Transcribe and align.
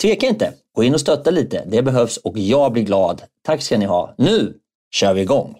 tveka 0.00 0.26
inte. 0.26 0.54
Gå 0.74 0.84
in 0.84 0.94
och 0.94 1.00
stötta 1.00 1.30
lite. 1.30 1.64
Det 1.66 1.82
behövs 1.82 2.16
och 2.16 2.38
jag 2.38 2.72
blir 2.72 2.82
glad. 2.82 3.22
Tack 3.42 3.62
ska 3.62 3.78
ni 3.78 3.84
ha. 3.84 4.14
Nu 4.18 4.54
kör 4.90 5.14
vi 5.14 5.20
igång! 5.20 5.56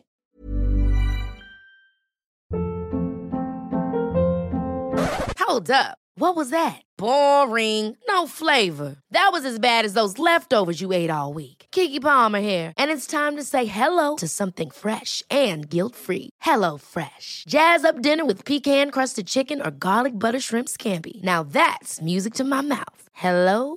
Hold 5.48 5.70
up. 5.70 5.96
What 6.16 6.36
was 6.36 6.50
that? 6.50 6.82
Boring. 6.98 7.96
No 8.08 8.28
flavor. 8.28 8.96
That 9.10 9.30
was 9.32 9.44
as 9.44 9.58
bad 9.58 9.84
as 9.84 9.94
those 9.94 10.18
leftovers 10.18 10.80
you 10.80 10.92
ate 10.92 11.10
all 11.10 11.32
week. 11.32 11.66
Kiki 11.72 11.98
Palmer 11.98 12.40
here, 12.40 12.72
and 12.76 12.90
it's 12.90 13.06
time 13.06 13.36
to 13.36 13.42
say 13.42 13.64
hello 13.64 14.16
to 14.16 14.28
something 14.28 14.70
fresh 14.70 15.22
and 15.30 15.68
guilt-free. 15.68 16.30
Hello 16.40 16.78
Fresh. 16.78 17.44
Jazz 17.48 17.84
up 17.84 18.02
dinner 18.02 18.24
with 18.24 18.44
pecan-crusted 18.44 19.26
chicken 19.26 19.60
or 19.60 19.70
garlic 19.70 20.18
butter 20.18 20.40
shrimp 20.40 20.68
scampi. 20.68 21.22
Now 21.22 21.42
that's 21.42 22.00
music 22.00 22.34
to 22.34 22.44
my 22.44 22.60
mouth. 22.60 23.02
Hello 23.12 23.76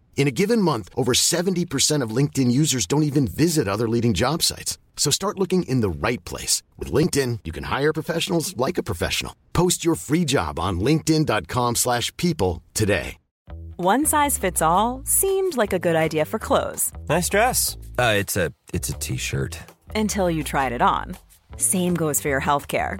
In 0.15 0.27
a 0.27 0.31
given 0.31 0.61
month, 0.61 0.89
over 0.95 1.13
70% 1.13 2.03
of 2.03 2.15
LinkedIn 2.15 2.51
users 2.51 2.85
don't 2.85 3.03
even 3.03 3.27
visit 3.27 3.67
other 3.67 3.89
leading 3.89 4.13
job 4.13 4.43
sites. 4.43 4.77
So 4.95 5.09
start 5.09 5.39
looking 5.39 5.63
in 5.63 5.81
the 5.81 5.89
right 5.89 6.23
place. 6.25 6.61
With 6.77 6.91
LinkedIn, 6.91 7.39
you 7.43 7.51
can 7.51 7.63
hire 7.63 7.91
professionals 7.91 8.55
like 8.55 8.77
a 8.77 8.83
professional. 8.83 9.35
Post 9.53 9.83
your 9.83 9.95
free 9.95 10.25
job 10.25 10.59
on 10.59 10.79
linkedin.com 10.79 11.75
slash 11.75 12.15
people 12.17 12.61
today. 12.75 13.17
One 13.77 14.05
size 14.05 14.37
fits 14.37 14.61
all 14.61 15.01
seemed 15.05 15.57
like 15.57 15.73
a 15.73 15.79
good 15.79 15.95
idea 15.95 16.25
for 16.25 16.37
clothes. 16.37 16.91
Nice 17.09 17.29
dress. 17.29 17.77
Uh, 17.97 18.13
it's 18.15 18.37
a 18.37 18.53
It's 18.73 18.89
a 18.89 18.93
T-shirt. 18.93 19.57
Until 19.95 20.29
you 20.29 20.43
tried 20.43 20.71
it 20.71 20.83
on. 20.83 21.17
Same 21.57 21.95
goes 21.95 22.21
for 22.21 22.29
your 22.29 22.39
health 22.39 22.67
care. 22.67 22.99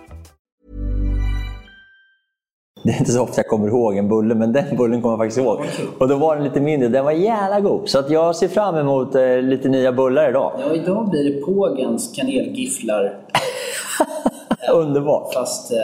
Det 2.83 2.91
är 2.91 2.99
inte 2.99 3.11
så 3.11 3.21
ofta 3.21 3.33
jag 3.37 3.47
kommer 3.47 3.67
ihåg 3.67 3.97
en 3.97 4.09
bulle, 4.09 4.35
men 4.35 4.53
den 4.53 4.77
bullen 4.77 5.01
kommer 5.01 5.13
jag 5.13 5.19
faktiskt 5.19 5.37
ihåg. 5.37 5.59
Och 5.99 6.07
då 6.07 6.15
var 6.15 6.35
den 6.35 6.43
lite 6.43 6.59
mindre. 6.59 6.89
Den 6.89 7.05
var 7.05 7.11
jävla 7.11 7.59
god. 7.59 7.89
Så 7.89 7.99
att 7.99 8.09
jag 8.09 8.35
ser 8.35 8.47
fram 8.47 8.75
emot 8.75 9.15
eh, 9.15 9.41
lite 9.41 9.69
nya 9.69 9.91
bullar 9.91 10.29
idag. 10.29 10.51
Ja, 10.67 10.75
idag 10.75 11.09
blir 11.09 11.23
det 11.23 11.41
Pågens 11.41 12.13
kanelgifflar. 12.15 13.17
Underbart. 14.73 15.33
Fast 15.33 15.71
eh, 15.71 15.77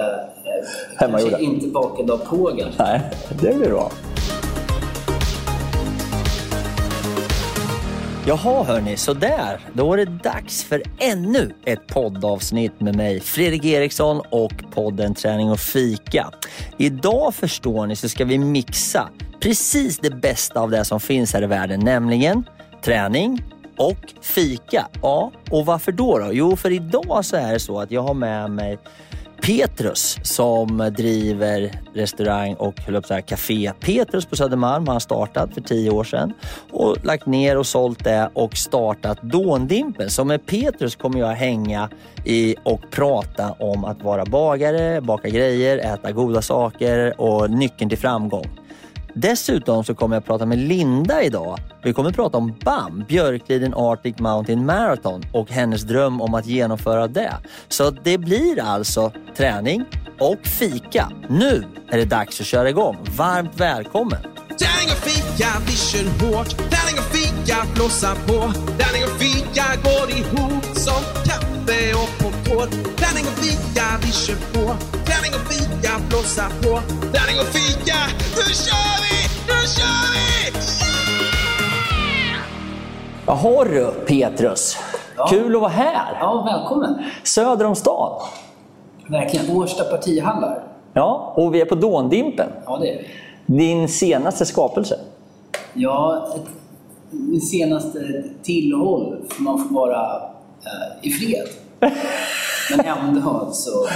kanske 1.00 1.44
inte 1.44 1.68
bakad 1.68 2.12
av 2.12 2.18
Pågen. 2.18 2.68
Nej, 2.80 3.02
det 3.42 3.58
blir 3.58 3.70
bra. 3.70 3.92
Jaha 8.28 8.64
hörni, 8.64 8.98
sådär. 8.98 9.60
Då 9.74 9.94
är 9.94 9.98
det 9.98 10.06
dags 10.06 10.64
för 10.64 10.84
ännu 11.00 11.54
ett 11.66 11.88
poddavsnitt 11.88 12.82
med 12.82 12.96
mig, 12.96 13.20
Fredrik 13.20 13.66
Eriksson 13.66 14.22
och 14.30 14.52
podden 14.72 15.14
Träning 15.14 15.52
och 15.52 15.60
fika. 15.60 16.32
Idag 16.78 17.36
förstår 17.36 17.88
ni 17.88 17.96
så 17.96 18.10
ska 18.10 18.26
vi 18.26 18.38
mixa 18.38 19.10
precis 19.40 20.00
det 20.00 20.10
bästa 20.10 20.60
av 20.60 20.72
det 20.72 20.86
som 20.86 21.00
finns 21.00 21.34
här 21.34 21.44
i 21.44 21.48
världen, 21.48 21.80
nämligen 21.80 22.44
träning 22.84 23.44
och 23.78 24.14
fika. 24.22 24.88
Ja, 25.02 25.32
och 25.52 25.66
varför 25.66 25.92
då? 25.92 26.20
då? 26.20 26.30
Jo, 26.32 26.56
för 26.56 26.72
idag 26.72 27.26
så 27.26 27.36
är 27.36 27.54
det 27.54 27.60
så 27.60 27.80
att 27.80 27.92
jag 27.92 28.02
har 28.02 28.14
med 28.14 28.52
mig 28.52 28.78
Petrus 29.42 30.20
som 30.24 30.92
driver 30.98 31.72
restaurang 31.94 32.54
och 32.54 32.74
säga, 33.08 33.22
café 33.22 33.72
Petrus 33.80 34.26
på 34.26 34.36
Södermalm 34.36 34.88
har 34.88 34.94
han 34.94 35.02
startat 35.02 35.54
för 35.54 35.62
tio 35.62 35.92
år 35.92 36.04
sedan 36.04 36.34
och 36.72 37.06
lagt 37.06 37.26
ner 37.26 37.58
och 37.58 37.68
sålt 37.68 38.04
det 38.04 38.30
och 38.34 38.58
startat 38.58 39.22
Dåndimpen. 39.22 40.10
Så 40.10 40.24
med 40.24 40.46
Petrus 40.46 40.96
kommer 40.96 41.20
jag 41.20 41.28
hänga 41.28 41.90
i 42.26 42.56
och 42.64 42.82
prata 42.92 43.52
om 43.52 43.86
att 43.86 44.04
vara 44.04 44.26
bagare, 44.26 45.02
baka 45.02 45.30
grejer, 45.30 45.78
äta 45.78 46.12
goda 46.12 46.42
saker 46.42 47.22
och 47.22 47.52
nyckeln 47.52 47.90
till 47.90 48.00
framgång. 48.00 48.67
Dessutom 49.22 49.84
så 49.84 49.96
kommer 49.96 50.16
jag 50.16 50.26
prata 50.26 50.46
med 50.46 50.58
Linda 50.58 51.24
idag. 51.24 51.60
Vi 51.84 51.94
kommer 51.94 52.12
prata 52.12 52.38
om 52.38 52.54
BAM, 52.66 53.04
Björkliden 53.08 53.74
Arctic 53.74 54.20
Mountain 54.20 54.66
Marathon 54.66 55.24
och 55.34 55.52
hennes 55.52 55.82
dröm 55.82 56.22
om 56.22 56.34
att 56.34 56.46
genomföra 56.46 57.08
det. 57.08 57.34
Så 57.68 57.90
det 57.90 58.18
blir 58.18 58.62
alltså 58.62 59.12
träning 59.38 59.86
och 60.20 60.48
fika. 60.48 61.12
Nu 61.30 61.64
är 61.90 61.98
det 61.98 62.06
dags 62.06 62.42
att 62.42 62.48
köra 62.48 62.70
igång. 62.70 62.98
Varmt 63.18 63.60
välkommen! 63.60 64.20
Träning 64.48 64.90
och 64.92 65.04
fika, 65.10 65.48
vi 65.68 65.72
kör 65.72 66.04
hårt. 66.04 66.50
Träning 66.50 66.98
och 66.98 67.10
fika, 67.16 67.58
blåsa 67.76 68.16
på. 68.28 68.54
Träning 68.78 69.04
och 69.04 69.18
fika 69.22 69.66
går 69.84 70.10
ihop 70.18 70.66
som 70.76 71.02
kaffe 71.28 71.94
och 71.94 72.10
popcorn. 72.20 72.70
Träning 73.00 73.26
och 73.32 73.38
fika, 73.44 73.86
vi 74.02 74.12
kör 74.12 74.36
på. 74.54 74.76
Träning 75.08 75.34
och 75.40 75.54
fika, 75.54 75.67
blåsa 76.10 76.44
på. 76.62 76.80
Träning 77.02 77.40
och 77.40 77.46
fika, 77.46 77.96
nu 78.36 78.54
kör 78.54 78.98
vi! 79.04 79.18
Nu 79.48 79.68
kör 79.68 80.08
vi! 80.14 80.58
Yeah! 82.28 82.42
Jaha 83.26 83.64
du 83.66 83.92
Petrus, 84.08 84.78
ja. 85.18 85.28
kul 85.28 85.56
att 85.56 85.62
vara 85.62 85.72
här. 85.72 86.18
Ja, 86.20 86.44
välkommen. 86.46 87.04
Söder 87.24 87.66
om 87.66 87.76
stan. 87.76 88.22
Verkligen, 89.08 89.58
Årsta 89.58 89.84
partihallar. 89.84 90.64
Ja, 90.94 91.34
och 91.36 91.56
vi 91.56 91.62
är 91.62 91.66
på 91.66 91.76
Dåndimpen. 91.76 92.50
Ja, 92.66 92.78
det 92.82 92.94
är 92.94 92.98
vi. 92.98 93.08
Din 93.58 93.88
senaste 93.88 94.46
skapelse? 94.46 95.00
Ja, 95.74 96.28
min 97.10 97.42
senaste 97.42 98.24
tillhåll 98.44 99.18
för 99.30 99.42
man 99.42 99.68
får 99.68 99.76
vara 99.76 100.22
eh, 100.66 101.08
i 101.08 101.12
fred. 101.12 101.48
Men 102.72 102.86
ändå 102.86 103.50
så, 103.52 103.88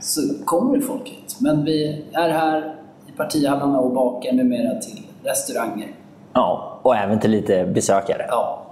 så 0.00 0.20
kommer 0.44 0.76
det 0.76 0.82
folk 0.82 1.08
hit. 1.08 1.36
Men 1.38 1.64
vi 1.64 2.04
är 2.12 2.28
här 2.28 2.74
i 3.08 3.12
partihallarna 3.16 3.78
och 3.80 3.94
bakar 3.94 4.32
numera 4.32 4.80
till 4.80 5.02
restauranger. 5.24 5.88
Ja, 6.32 6.78
och 6.82 6.96
även 6.96 7.20
till 7.20 7.30
lite 7.30 7.64
besökare. 7.64 8.26
Ja. 8.28 8.66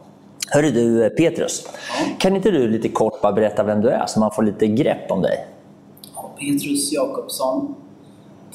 Hörru 0.51 0.71
du 0.71 1.11
Petrus, 1.11 1.67
ja. 1.67 2.07
kan 2.19 2.37
inte 2.37 2.51
du 2.51 2.69
lite 2.69 2.89
kort 2.89 3.21
bara 3.21 3.33
berätta 3.33 3.63
vem 3.63 3.81
du 3.81 3.89
är 3.89 4.07
så 4.07 4.21
man 4.21 4.31
får 4.31 4.43
lite 4.43 4.67
grepp 4.67 5.11
om 5.11 5.23
dig? 5.23 5.47
Ja, 6.15 6.31
Petrus 6.39 6.93
Jakobsson, 6.93 7.75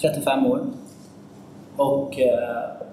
35 0.02 0.46
år, 0.46 0.66
och 1.76 2.20
eh, 2.20 2.88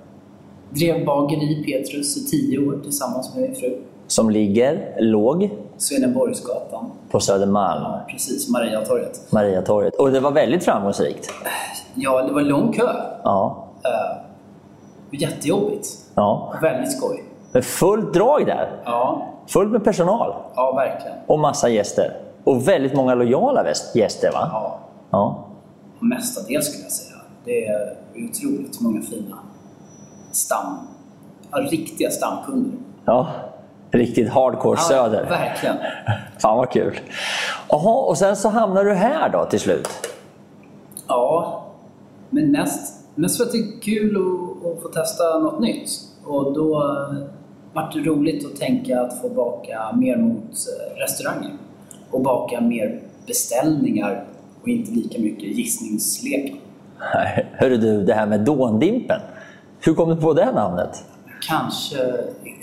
drev 0.71 1.05
bageri 1.05 1.65
Petrus 1.65 2.17
i 2.17 2.27
tio 2.31 2.59
år 2.59 2.81
tillsammans 2.83 3.35
med 3.35 3.43
min 3.43 3.55
fru. 3.55 3.79
Som 4.11 4.31
ligger 4.31 4.95
låg? 4.99 5.51
Swedenborgsgatan. 5.77 6.91
på 7.11 7.21
Södermalm, 7.21 7.83
Ja, 7.83 8.01
precis. 8.11 8.49
Mariatorget. 8.51 9.33
Mariatorget. 9.33 9.95
Och 9.95 10.11
det 10.13 10.21
var 10.21 10.31
väldigt 10.31 10.65
framgångsrikt. 10.65 11.31
Ja, 11.95 12.23
det 12.23 12.33
var 12.33 12.41
lång 12.43 12.73
kö. 12.73 12.89
Ja. 13.25 13.67
Uh, 15.13 15.21
jättejobbigt. 15.21 15.87
ja. 16.15 16.55
Väldigt 16.63 16.93
skoj. 16.93 17.25
Men 17.53 17.63
fullt 17.63 18.15
drag 18.15 18.47
där. 18.47 18.71
Ja, 18.85 19.27
Fullt 19.47 19.71
med 19.73 19.85
personal. 19.85 20.35
ja 20.55 20.73
verkligen. 20.73 21.17
Och 21.27 21.39
massa 21.39 21.69
gäster. 21.69 22.17
Och 22.45 22.69
väldigt 22.69 22.95
många 22.95 23.15
lojala 23.15 23.65
gäster 23.95 24.33
va? 24.33 24.49
Ja, 24.53 24.79
Ja. 25.11 25.45
mestadels 26.01 26.67
skulle 26.67 26.83
jag 26.85 26.93
säga. 26.93 27.17
Det 27.45 27.67
är 27.67 27.97
otroligt 28.15 28.81
många 28.81 29.01
fina 29.03 29.37
stam... 30.33 30.79
Riktiga 31.71 32.11
stamkunder. 32.11 32.73
Ja. 33.05 33.27
Riktigt 33.91 34.29
hardcore 34.29 34.79
Ja, 34.79 34.89
söder. 34.89 35.27
Verkligen. 35.29 35.77
Fan 36.39 36.57
vad 36.57 36.71
kul. 36.71 37.01
Jaha, 37.69 38.01
och 38.01 38.19
sen 38.19 38.37
så 38.37 38.49
hamnar 38.49 38.85
du 38.85 38.95
här 38.95 39.29
då 39.29 39.45
till 39.45 39.61
slut? 39.61 39.89
Ja, 41.09 41.67
men 42.31 42.51
mest, 42.53 43.05
mest 43.15 43.37
för 43.37 43.45
att 43.45 43.53
det 43.53 43.59
är 43.59 43.81
kul 43.81 44.17
att, 44.17 44.73
att 44.73 44.83
få 44.83 44.89
testa 44.89 45.39
något 45.39 45.61
nytt. 45.61 45.91
Och 46.25 46.53
då 46.53 46.83
eh, 46.83 47.29
vart 47.73 47.93
det 47.93 48.01
roligt 48.01 48.47
att 48.47 48.61
tänka 48.61 49.01
att 49.01 49.21
få 49.21 49.29
baka 49.29 49.93
mer 49.97 50.17
mot 50.17 50.43
eh, 50.45 50.99
restauranger. 51.01 51.53
Och 52.11 52.21
baka 52.21 52.61
mer 52.61 53.01
beställningar 53.27 54.25
och 54.63 54.69
inte 54.69 54.91
lika 54.93 55.19
mycket 55.19 55.57
gissningslekar. 55.59 56.57
Nej. 57.15 57.47
Hörru 57.53 57.77
du, 57.77 58.05
det 58.05 58.15
här 58.15 58.27
med 58.27 58.41
Dåndimpen. 58.41 59.21
Hur 59.81 59.95
kom 59.95 60.09
du 60.09 60.17
på 60.17 60.33
det 60.33 60.53
namnet? 60.53 61.05
Kanske 61.49 61.97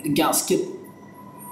ganska, 0.03 0.53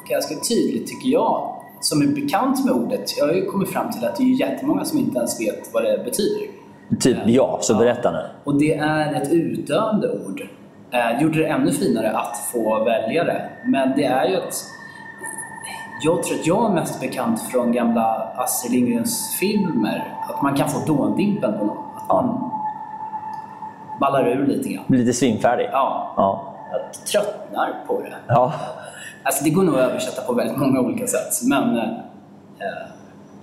ganska 0.09 0.35
tydligt 0.35 0.87
tycker 0.87 1.09
jag, 1.09 1.55
som 1.79 2.01
är 2.01 2.07
bekant 2.07 2.65
med 2.65 2.73
ordet. 2.73 3.17
Jag 3.17 3.25
har 3.27 3.33
ju 3.33 3.45
kommit 3.45 3.69
fram 3.69 3.91
till 3.91 4.05
att 4.05 4.15
det 4.15 4.23
är 4.23 4.39
jättemånga 4.39 4.85
som 4.85 4.99
inte 4.99 5.17
ens 5.17 5.41
vet 5.41 5.73
vad 5.73 5.83
det 5.83 6.01
betyder. 6.05 6.47
Typ 6.99 7.17
ja, 7.25 7.57
så 7.61 7.75
berätta 7.75 8.11
nu. 8.11 8.21
Och 8.43 8.59
det 8.59 8.73
är 8.77 9.13
ett 9.21 9.31
utdöende 9.31 10.11
ord. 10.11 10.41
Eh, 10.91 11.21
gjorde 11.21 11.39
det 11.39 11.45
ännu 11.47 11.71
finare 11.71 12.11
att 12.11 12.37
få 12.51 12.83
välja 12.83 13.23
det. 13.23 13.49
Men 13.65 13.93
det 13.97 14.05
är 14.05 14.25
ju 14.25 14.35
ett... 14.35 14.55
Jag 16.03 16.23
tror 16.23 16.39
att 16.39 16.47
jag 16.47 16.65
är 16.71 16.73
mest 16.73 17.01
bekant 17.01 17.41
från 17.41 17.71
gamla 17.71 18.31
Astrid 18.37 18.71
Lindgrens 18.71 19.37
filmer. 19.39 20.13
Att 20.29 20.41
man 20.41 20.55
kan 20.55 20.69
få 20.69 20.79
dåndimpen 20.93 21.53
på 21.59 21.65
någon. 21.65 21.77
Att 21.95 22.07
man 22.09 22.51
ballar 23.99 24.27
ur 24.27 24.47
lite 24.47 24.69
grann. 24.69 24.83
Lite 24.87 25.13
svimfärdig? 25.13 25.69
Ja, 25.71 26.13
Ja. 26.17 26.53
jag 26.71 26.93
tröttnar 27.05 27.83
på 27.87 28.01
det. 28.01 28.13
ja. 28.27 28.53
Alltså 29.25 29.43
det 29.43 29.49
går 29.49 29.63
nog 29.63 29.75
att 29.75 29.81
översätta 29.91 30.21
på 30.21 30.33
väldigt 30.33 30.57
många 30.57 30.79
olika 30.81 31.07
sätt. 31.07 31.41
Men, 31.49 31.77
eh, 31.77 31.83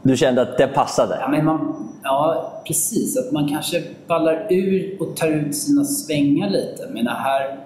Du 0.02 0.16
kände 0.16 0.42
att 0.42 0.58
det 0.58 0.66
passade? 0.66 1.18
ja, 1.20 1.28
men 1.28 1.44
man, 1.44 1.88
ja, 2.02 2.52
precis. 2.66 3.18
Att 3.18 3.32
man 3.32 3.48
kanske 3.48 3.82
ballar 4.06 4.46
ur 4.50 4.96
och 5.00 5.16
tar 5.16 5.28
ut 5.28 5.56
sina 5.56 5.84
svängar 5.84 6.50
lite. 6.50 6.86
Men 6.94 7.04
det 7.04 7.10
här 7.10 7.58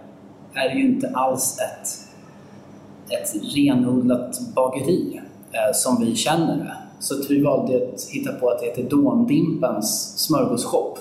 är 0.54 0.74
ju 0.74 0.84
inte 0.86 1.10
alls 1.14 1.58
ett, 1.58 1.88
ett 3.20 3.34
renodlat 3.56 4.40
bageri 4.54 5.20
eh, 5.52 5.74
som 5.74 6.00
vi 6.04 6.14
känner 6.16 6.56
det. 6.56 6.72
Så 7.00 7.14
vi 7.28 7.42
valde 7.42 7.76
att 7.76 8.02
hitta 8.10 8.32
på 8.32 8.48
att 8.50 8.58
det 8.60 8.66
heter 8.66 8.82
Dåndimpens 8.82 10.18
smörgåsshop. 10.18 10.98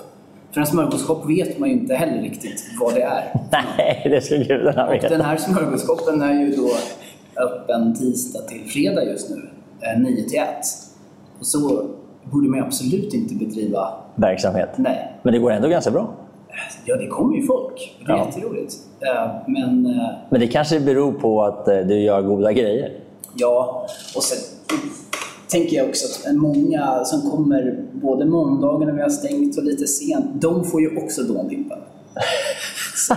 För 0.52 0.60
en 0.60 0.66
smörgåsshop 0.66 1.28
vet 1.30 1.58
man 1.58 1.68
ju 1.68 1.74
inte 1.74 1.94
heller 1.94 2.22
riktigt 2.22 2.64
vad 2.80 2.94
det 2.94 3.02
är. 3.02 3.40
Nej, 3.52 4.06
det 4.10 4.20
skulle 4.20 4.44
gudarna 4.44 4.86
Och 4.86 4.92
veta. 4.94 5.08
den 5.08 5.20
här 5.20 5.36
smörgåsshop,en 5.36 6.22
är 6.22 6.32
ju 6.32 6.50
då 6.56 6.68
öppen 7.38 7.94
tisdag 7.94 8.40
till 8.42 8.70
fredag 8.70 9.04
just 9.04 9.30
nu, 9.30 9.48
eh, 9.80 10.00
9 10.00 10.28
till 10.28 10.38
1. 10.38 10.46
Och 11.40 11.46
så 11.46 11.84
borde 12.24 12.48
man 12.48 12.62
absolut 12.62 13.14
inte 13.14 13.34
bedriva, 13.34 13.88
Verksamhet. 14.14 14.68
nej, 14.76 15.12
Men 15.22 15.32
det 15.32 15.38
går 15.38 15.50
ändå 15.50 15.68
ganska 15.68 15.90
bra. 15.90 16.14
ja 16.84 16.96
det 16.96 17.06
kommer 17.06 17.36
ju 17.36 17.46
folk. 17.46 17.96
Det 18.06 18.12
är 18.12 18.16
Ja. 18.16 18.26
jätteroligt. 18.26 18.74
Eh, 19.00 19.30
Men 19.46 19.86
eh, 19.86 20.08
Men 20.30 20.40
det 20.40 20.46
kanske 20.48 20.80
beror 20.80 21.12
på 21.12 21.42
att 21.44 21.68
eh, 21.68 21.78
du 21.78 21.98
gör 22.00 22.22
goda 22.22 22.52
grejer. 22.52 22.92
ja, 23.34 23.86
och 24.16 24.22
sen 24.22 24.38
tänker 25.48 25.76
jag 25.76 25.88
också 25.88 26.28
att 26.28 26.34
många 26.36 27.04
som 27.04 27.30
kommer 27.30 27.82
både 27.92 28.24
måndagar 28.24 28.86
när 28.86 28.92
vi 28.94 29.02
har 29.02 29.08
stängt 29.08 29.58
och 29.58 29.64
lite 29.64 29.86
sent, 29.86 30.26
de 30.34 30.64
får 30.64 30.80
ju 30.80 30.96
också 31.04 31.22
dåndimpen. 31.22 31.78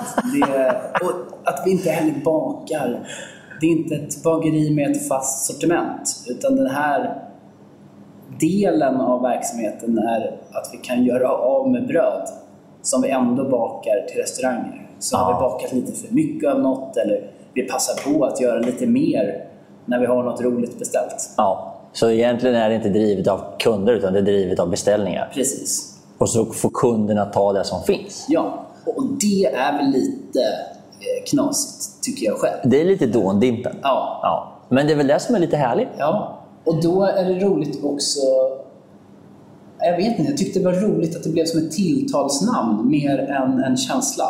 Att 1.43 1.61
vi 1.65 1.71
inte 1.71 1.89
heller 1.89 2.21
bakar. 2.25 3.07
Det 3.61 3.65
är 3.67 3.71
inte 3.71 3.95
ett 3.95 4.23
bageri 4.23 4.75
med 4.75 4.91
ett 4.91 5.07
fast 5.07 5.45
sortiment, 5.45 6.23
utan 6.27 6.55
den 6.55 6.67
här 6.69 7.23
delen 8.39 8.95
av 9.01 9.21
verksamheten 9.21 9.97
är 9.97 10.39
att 10.51 10.69
vi 10.73 10.77
kan 10.77 11.03
göra 11.05 11.29
av 11.29 11.71
med 11.71 11.87
bröd 11.87 12.27
som 12.81 13.01
vi 13.01 13.09
ändå 13.09 13.49
bakar 13.49 14.05
till 14.09 14.21
restauranger. 14.21 14.89
Så 14.99 15.17
har 15.17 15.33
vi 15.33 15.35
Ja. 15.35 15.39
bakat 15.49 15.73
lite 15.73 15.91
för 15.91 16.13
mycket 16.13 16.49
av 16.53 16.59
något 16.59 16.97
eller 16.97 17.31
vi 17.53 17.61
passar 17.63 18.13
på 18.13 18.25
att 18.25 18.41
göra 18.41 18.59
lite 18.59 18.85
mer 18.87 19.45
när 19.85 19.99
vi 19.99 20.05
har 20.05 20.23
något 20.23 20.41
roligt 20.41 20.79
beställt. 20.79 21.29
Ja. 21.37 21.75
Så 21.93 22.09
egentligen 22.09 22.55
är 22.55 22.69
det 22.69 22.75
inte 22.75 22.89
drivet 22.89 23.27
av 23.27 23.39
kunder 23.59 23.93
utan 23.93 24.13
det 24.13 24.19
är 24.19 24.23
drivet 24.23 24.59
av 24.59 24.69
beställningar. 24.69 25.31
Precis. 25.33 25.95
Och 26.17 26.29
så 26.29 26.45
får 26.45 26.69
kunderna 26.73 27.25
ta 27.25 27.53
det 27.53 27.63
som 27.63 27.83
finns. 27.83 28.25
Ja, 28.29 28.65
och 28.85 29.03
det 29.19 29.45
är 29.45 29.77
väl 29.77 29.87
lite 29.91 30.39
knasigt 31.29 32.03
tycker 32.03 32.25
jag 32.25 32.37
själv. 32.37 32.57
Det 32.63 32.81
är 32.81 32.85
lite 32.85 33.05
Dåndimpen. 33.05 33.75
Ja, 33.81 34.19
Ja. 34.23 34.55
Men 34.69 34.87
det 34.87 34.93
är 34.93 34.97
väl 34.97 35.07
det 35.07 35.19
som 35.19 35.35
är 35.35 35.39
lite 35.39 35.57
härligt. 35.57 35.87
Ja, 35.97 36.39
och 36.63 36.81
då 36.83 37.03
är 37.03 37.23
det 37.23 37.39
roligt 37.39 37.83
också... 37.83 38.19
Jag 39.79 39.97
vet 39.97 40.19
inte, 40.19 40.31
jag 40.31 40.37
tyckte 40.37 40.59
det 40.59 40.65
var 40.65 40.73
roligt 40.73 41.15
att 41.15 41.23
det 41.23 41.29
blev 41.29 41.45
som 41.45 41.59
ett 41.59 41.71
tilltalsnamn 41.71 42.89
mer 42.89 43.19
än 43.19 43.63
en 43.63 43.77
känsla. 43.77 44.25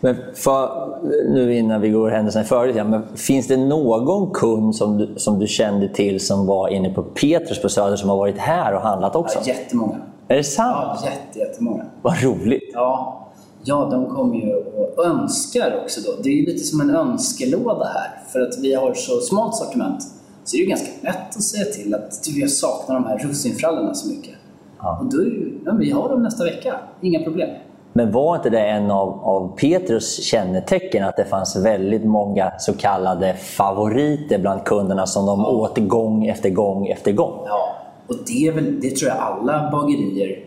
Men 0.00 0.16
för, 0.34 0.68
nu 1.34 1.56
innan 1.56 1.80
vi 1.80 1.90
går 1.90 2.42
förväg, 2.42 2.76
ja, 2.76 2.84
men 2.84 3.02
finns 3.16 3.48
det 3.48 3.56
någon 3.56 4.30
kund 4.30 4.76
som 4.76 4.98
du, 4.98 5.14
som 5.16 5.38
du 5.38 5.46
kände 5.46 5.88
till 5.88 6.26
som 6.26 6.46
var 6.46 6.68
inne 6.68 6.90
på 6.90 7.02
Petrus 7.02 7.62
på 7.62 7.68
Söder 7.68 7.96
som 7.96 8.10
har 8.10 8.16
varit 8.16 8.38
här 8.38 8.74
och 8.74 8.80
handlat 8.80 9.16
också? 9.16 9.38
Ja, 9.38 9.46
jättemånga. 9.46 9.96
Är 10.28 10.36
det 10.36 10.44
sant? 10.44 11.00
Ja, 11.02 11.10
jätte, 11.10 11.38
jättemånga. 11.38 11.84
Vad 12.02 12.22
roligt. 12.22 12.70
Ja, 12.72 13.23
ja, 13.64 13.88
de 13.90 14.06
kommer 14.06 14.34
ju 14.34 14.54
och 14.54 15.04
önskar 15.06 15.80
också 15.82 16.00
då. 16.00 16.22
Det 16.22 16.28
är 16.28 16.34
ju 16.34 16.46
lite 16.46 16.64
som 16.64 16.80
en 16.80 16.90
önskelåda 16.90 17.84
här. 17.84 18.32
För 18.32 18.40
att 18.40 18.58
vi 18.58 18.74
har 18.74 18.94
så 18.94 19.20
smalt 19.20 19.54
sortiment 19.54 20.02
så 20.44 20.56
är 20.56 20.58
det 20.58 20.64
ju 20.64 20.68
ganska 20.68 20.90
lätt 21.00 21.36
att 21.36 21.42
säga 21.42 21.64
till 21.64 21.94
att 21.94 22.24
du, 22.24 22.40
jag 22.40 22.50
saknar 22.50 22.94
de 22.94 23.04
här 23.04 23.18
russinfrallorna 23.18 23.94
så 23.94 24.08
mycket. 24.08 24.34
Ja. 24.78 24.98
Och 25.00 25.12
då 25.12 25.18
är 25.18 25.24
ju, 25.24 25.58
ja, 25.64 25.72
vi 25.72 25.90
har 25.90 26.08
dem 26.08 26.22
nästa 26.22 26.44
vecka, 26.44 26.74
inga 27.00 27.22
problem. 27.22 27.50
Men 27.92 28.12
var 28.12 28.36
inte 28.36 28.50
det 28.50 28.60
en 28.60 28.90
av, 28.90 29.24
av 29.24 29.56
Petrus 29.56 30.24
kännetecken 30.24 31.04
att 31.04 31.16
det 31.16 31.24
fanns 31.24 31.56
väldigt 31.56 32.04
många 32.04 32.52
så 32.58 32.72
kallade 32.72 33.34
favoriter 33.34 34.38
bland 34.38 34.64
kunderna 34.64 35.06
som 35.06 35.26
de 35.26 35.46
åt 35.46 35.78
gång 35.78 36.26
efter 36.26 36.50
gång 36.50 36.86
efter 36.86 37.12
gång? 37.12 37.42
Ja, 37.46 37.76
och 38.06 38.14
det, 38.26 38.46
är 38.46 38.52
väl, 38.52 38.80
det 38.80 38.90
tror 38.90 39.10
jag 39.10 39.18
alla 39.18 39.70
bagerier 39.72 40.44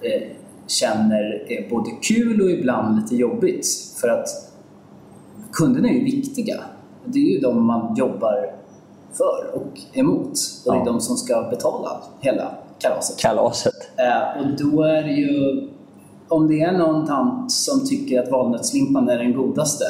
eh, 0.00 0.22
känner 0.66 1.52
är 1.52 1.70
både 1.70 1.90
kul 1.90 2.42
och 2.42 2.50
ibland 2.50 3.00
lite 3.00 3.16
jobbigt. 3.16 3.66
För 4.00 4.08
att 4.08 4.28
kunderna 5.52 5.88
är 5.88 5.92
ju 5.92 6.04
viktiga. 6.04 6.60
Det 7.04 7.18
är 7.18 7.34
ju 7.34 7.40
de 7.40 7.66
man 7.66 7.94
jobbar 7.94 8.54
för 9.12 9.50
och 9.54 9.80
emot. 9.92 10.38
Och 10.66 10.74
det 10.74 10.80
är 10.80 10.84
de 10.84 11.00
som 11.00 11.16
ska 11.16 11.48
betala 11.50 12.02
hela 12.20 12.54
kalaset. 12.78 13.18
Kalaset. 13.18 13.74
Eh, 13.96 14.40
och 14.40 14.56
då 14.58 14.82
är 14.82 15.02
det 15.02 15.12
ju, 15.12 15.68
om 16.28 16.48
det 16.48 16.60
är 16.60 16.78
någon 16.78 17.06
tant 17.06 17.52
som 17.52 17.86
tycker 17.86 18.22
att 18.22 18.30
valnötslimpan 18.30 19.08
är 19.08 19.18
den 19.18 19.32
godaste, 19.32 19.84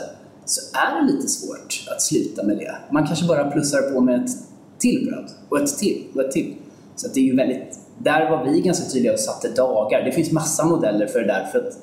så 0.45 0.77
är 0.77 1.01
det 1.01 1.13
lite 1.13 1.29
svårt 1.29 1.87
att 1.95 2.03
sluta 2.03 2.43
med 2.43 2.57
det. 2.57 2.75
Man 2.91 3.07
kanske 3.07 3.27
bara 3.27 3.51
plussar 3.51 3.95
på 3.95 4.01
med 4.01 4.25
ett 4.25 4.31
till 4.79 5.07
bröd, 5.11 5.31
och 5.49 5.61
ett 5.61 5.79
till, 5.79 6.05
och 6.15 6.21
ett 6.21 6.31
till. 6.31 6.55
Så 6.97 7.09
det 7.15 7.21
är 7.21 7.25
ju 7.25 7.37
väldigt, 7.37 7.79
där 7.99 8.31
var 8.31 8.45
vi 8.45 8.61
ganska 8.61 8.91
tydliga 8.91 9.13
och 9.13 9.19
satte 9.19 9.49
dagar. 9.49 10.03
Det 10.03 10.13
finns 10.13 10.33
massa 10.33 10.65
modeller 10.65 11.07
för 11.07 11.21
det 11.21 11.27
där, 11.27 11.45
för 11.53 11.59
att 11.59 11.79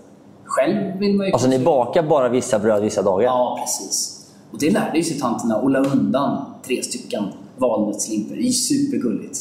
själv 0.45 0.99
vill 0.99 1.15
man 1.15 1.27
ju... 1.27 1.33
Alltså 1.33 1.47
ni 1.47 1.59
bakar 1.59 2.03
bara 2.03 2.29
vissa 2.29 2.59
bröd 2.59 2.81
vissa 2.81 3.01
dagar? 3.01 3.25
Ja, 3.25 3.57
precis. 3.61 4.25
Och 4.51 4.59
det 4.59 4.69
lärde 4.69 4.97
ju 4.97 5.03
sig 5.03 5.19
tanterna 5.19 5.55
att 5.55 5.71
la 5.71 5.79
undan 5.79 6.45
tre 6.67 6.83
stycken 6.83 7.23
valnötslimpor. 7.57 8.35
Det 8.35 8.47
är 8.47 8.51
supergulligt. 8.51 9.37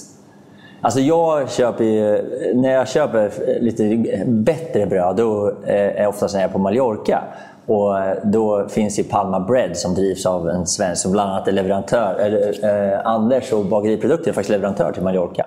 Alltså 0.80 1.00
jag 1.00 1.50
köper 1.50 1.84
ju, 1.84 2.24
när 2.54 2.70
jag 2.70 2.88
köper 2.88 3.32
lite 3.60 4.04
bättre 4.26 4.86
bröd, 4.86 5.16
då 5.16 5.48
eh, 5.66 6.02
är 6.02 6.06
oftast 6.06 6.34
när 6.34 6.40
jag 6.40 6.48
är 6.48 6.52
på 6.52 6.58
Mallorca. 6.58 7.22
Och 7.68 7.98
eh, 7.98 8.16
då 8.24 8.68
finns 8.68 8.98
ju 8.98 9.04
Palma 9.04 9.40
Bread 9.40 9.76
som 9.76 9.94
drivs 9.94 10.26
av 10.26 10.48
en 10.48 10.66
svensk 10.66 11.02
som 11.02 11.12
bland 11.12 11.30
annat 11.30 11.48
är 11.48 11.52
leverantör. 11.52 12.14
Eller, 12.14 12.64
eh, 12.94 13.06
Anders 13.06 13.52
och 13.52 13.64
Bageriprodukter 13.64 14.30
är 14.30 14.34
faktiskt 14.34 14.50
leverantör 14.50 14.92
till 14.92 15.02
Mallorca. 15.02 15.46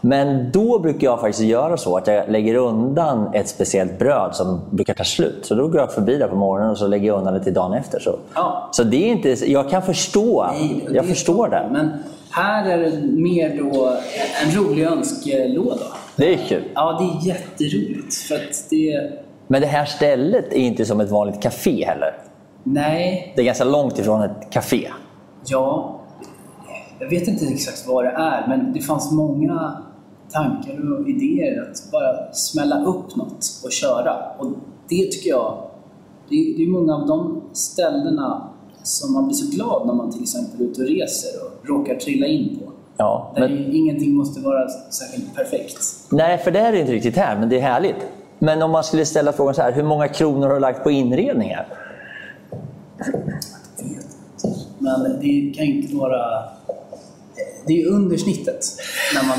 Men 0.00 0.50
då 0.50 0.78
brukar 0.78 1.06
jag 1.06 1.20
faktiskt 1.20 1.44
göra 1.44 1.76
så 1.76 1.96
att 1.96 2.06
jag 2.06 2.28
lägger 2.30 2.54
undan 2.54 3.34
ett 3.34 3.48
speciellt 3.48 3.98
bröd 3.98 4.34
som 4.34 4.60
brukar 4.70 4.94
ta 4.94 5.04
slut. 5.04 5.46
Så 5.46 5.54
då 5.54 5.68
går 5.68 5.80
jag 5.80 5.92
förbi 5.92 6.16
där 6.16 6.28
på 6.28 6.36
morgonen 6.36 6.70
och 6.70 6.78
så 6.78 6.86
lägger 6.86 7.06
jag 7.06 7.18
undan 7.18 7.34
det 7.34 7.44
till 7.44 7.54
dagen 7.54 7.72
efter. 7.72 8.00
Så, 8.00 8.16
Ja. 8.34 8.68
så 8.72 8.84
det 8.84 8.96
är 8.96 9.12
inte, 9.12 9.50
jag 9.50 9.70
kan 9.70 9.82
förstå. 9.82 10.46
Nej, 10.52 10.88
jag 10.90 11.06
förstår 11.06 11.48
det. 11.48 11.68
Men 11.72 11.90
Här 12.30 12.70
är 12.70 12.78
det 12.78 13.00
mer 13.02 13.58
då 13.58 13.96
en 14.44 14.62
rolig 14.64 14.84
önskelåda. 14.84 15.84
Det 16.16 16.34
är 16.34 16.38
kul. 16.48 16.62
Ja, 16.74 16.98
det 17.00 17.28
är 17.28 17.34
jätteroligt. 17.34 18.14
För 18.14 18.34
att 18.34 18.70
det... 18.70 19.10
Men 19.46 19.60
det 19.60 19.66
här 19.66 19.84
stället 19.84 20.52
är 20.52 20.56
inte 20.58 20.84
som 20.84 21.00
ett 21.00 21.10
vanligt 21.10 21.42
café 21.42 21.84
heller. 21.84 22.14
Nej, 22.64 23.32
Det 23.36 23.40
är 23.42 23.46
ganska 23.46 23.64
långt 23.64 23.98
ifrån 23.98 24.22
ett 24.22 24.50
café. 24.50 24.88
ja... 25.46 25.98
Jag 26.98 27.10
vet 27.10 27.28
inte 27.28 27.46
exakt 27.46 27.84
vad 27.88 28.04
det 28.04 28.10
är, 28.10 28.46
men 28.48 28.72
det 28.72 28.80
fanns 28.80 29.12
många 29.12 29.82
tankar 30.30 31.00
och 31.00 31.08
idéer 31.08 31.62
att 31.62 31.90
bara 31.92 32.32
smälla 32.32 32.84
upp 32.84 33.16
något 33.16 33.46
och 33.64 33.72
köra. 33.72 34.16
Och 34.38 34.46
det 34.88 35.10
tycker 35.12 35.30
jag... 35.30 35.58
Det 36.28 36.34
är, 36.34 36.56
det 36.56 36.62
är 36.62 36.68
många 36.70 36.94
av 36.94 37.06
de 37.06 37.42
ställena 37.52 38.48
som 38.82 39.12
man 39.12 39.26
blir 39.26 39.34
så 39.34 39.56
glad 39.56 39.86
när 39.86 39.94
man 39.94 40.12
till 40.12 40.22
exempel 40.22 40.60
är 40.60 40.64
ute 40.70 40.80
och 40.82 40.88
reser 40.88 41.30
och 41.44 41.68
råkar 41.68 41.94
trilla 41.94 42.26
in 42.26 42.58
på. 42.58 42.72
Ja, 42.96 43.32
Där 43.34 43.48
men, 43.48 43.72
ingenting 43.74 44.14
måste 44.14 44.40
vara 44.40 44.68
särskilt 44.68 45.34
perfekt. 45.34 45.78
nej, 46.10 46.38
för 46.38 46.50
det 46.50 46.58
är 46.60 46.72
det 46.72 46.80
inte 46.80 46.92
riktigt 46.92 47.16
här, 47.16 47.38
men 47.38 47.48
det 47.48 47.56
är 47.56 47.62
härligt. 47.62 48.06
Men 48.44 48.62
om 48.62 48.70
man 48.70 48.84
skulle 48.84 49.06
ställa 49.06 49.32
frågan 49.32 49.54
så 49.54 49.62
här, 49.62 49.72
hur 49.72 49.82
många 49.82 50.08
kronor 50.08 50.46
har 50.46 50.54
du 50.54 50.60
lagt 50.60 50.82
på 50.82 50.90
inredningar? 50.90 51.66
Men 54.78 55.20
det 55.20 55.52
kan 55.56 55.64
inte 55.64 55.96
vara... 55.96 56.44
Det 57.66 57.82
är 57.82 57.86
under 57.86 58.16
snittet 58.16 58.64
när 59.14 59.28
man 59.28 59.38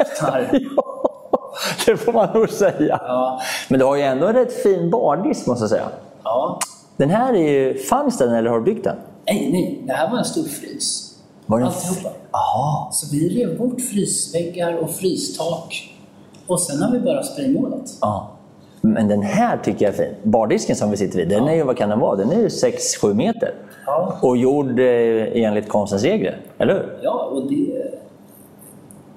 öppnar. 0.00 0.50
det 1.86 1.96
får 1.96 2.12
man 2.12 2.28
nog 2.34 2.50
säga. 2.50 3.00
Ja, 3.06 3.40
Men 3.68 3.78
du 3.78 3.84
har 3.86 3.96
ju 3.96 4.02
ändå 4.02 4.26
en 4.26 4.34
rätt 4.34 4.62
fin 4.62 4.90
bardisk 4.90 5.46
måste 5.46 5.62
jag 5.62 5.70
säga. 5.70 5.88
ja. 6.24 6.58
Den 6.96 7.10
här 7.10 7.34
är 7.34 7.48
ju, 7.50 7.78
fanns 7.78 8.18
den 8.18 8.34
eller 8.34 8.50
har 8.50 8.58
du 8.58 8.64
byggt 8.64 8.84
den? 8.84 8.96
Nej, 9.26 9.48
nej, 9.52 9.82
det 9.86 9.92
här 9.92 10.10
var 10.10 10.18
en 10.18 10.24
stor 10.24 10.44
frys. 10.44 11.14
Var 11.46 11.58
det 11.58 11.64
en 11.64 11.68
Alltihopa. 11.72 12.10
Jaha. 12.32 12.92
Så 12.92 13.06
vi 13.12 13.28
rev 13.28 13.58
bort 13.58 13.80
frysväggar 13.80 14.76
och 14.76 14.90
frystak. 14.90 15.94
Och 16.50 16.60
sen 16.60 16.82
har 16.82 16.92
vi 16.92 16.98
bara 17.00 17.22
spraymålat. 17.22 17.90
Ja. 18.00 18.30
Men 18.80 19.08
den 19.08 19.22
här 19.22 19.56
tycker 19.56 19.84
jag 19.84 19.94
är 19.94 19.98
fin. 19.98 20.14
Bardisken 20.22 20.76
som 20.76 20.90
vi 20.90 20.96
sitter 20.96 21.18
vid, 21.18 21.28
den 21.28 21.48
är 21.48 21.54
ju, 21.54 21.62
vad 21.62 21.76
kan 21.76 21.88
den 21.88 22.00
vara? 22.00 22.16
Den 22.16 22.30
är 22.30 22.38
ju 22.38 22.48
6-7 22.48 23.14
meter. 23.14 23.54
Ja. 23.86 24.18
Och 24.22 24.36
gjord 24.36 24.80
eh, 24.80 25.42
enligt 25.44 25.68
konstens 25.68 26.02
regler, 26.02 26.40
eller 26.58 26.74
hur? 26.74 26.98
Ja, 27.02 27.30
och 27.32 27.50
det... 27.50 27.90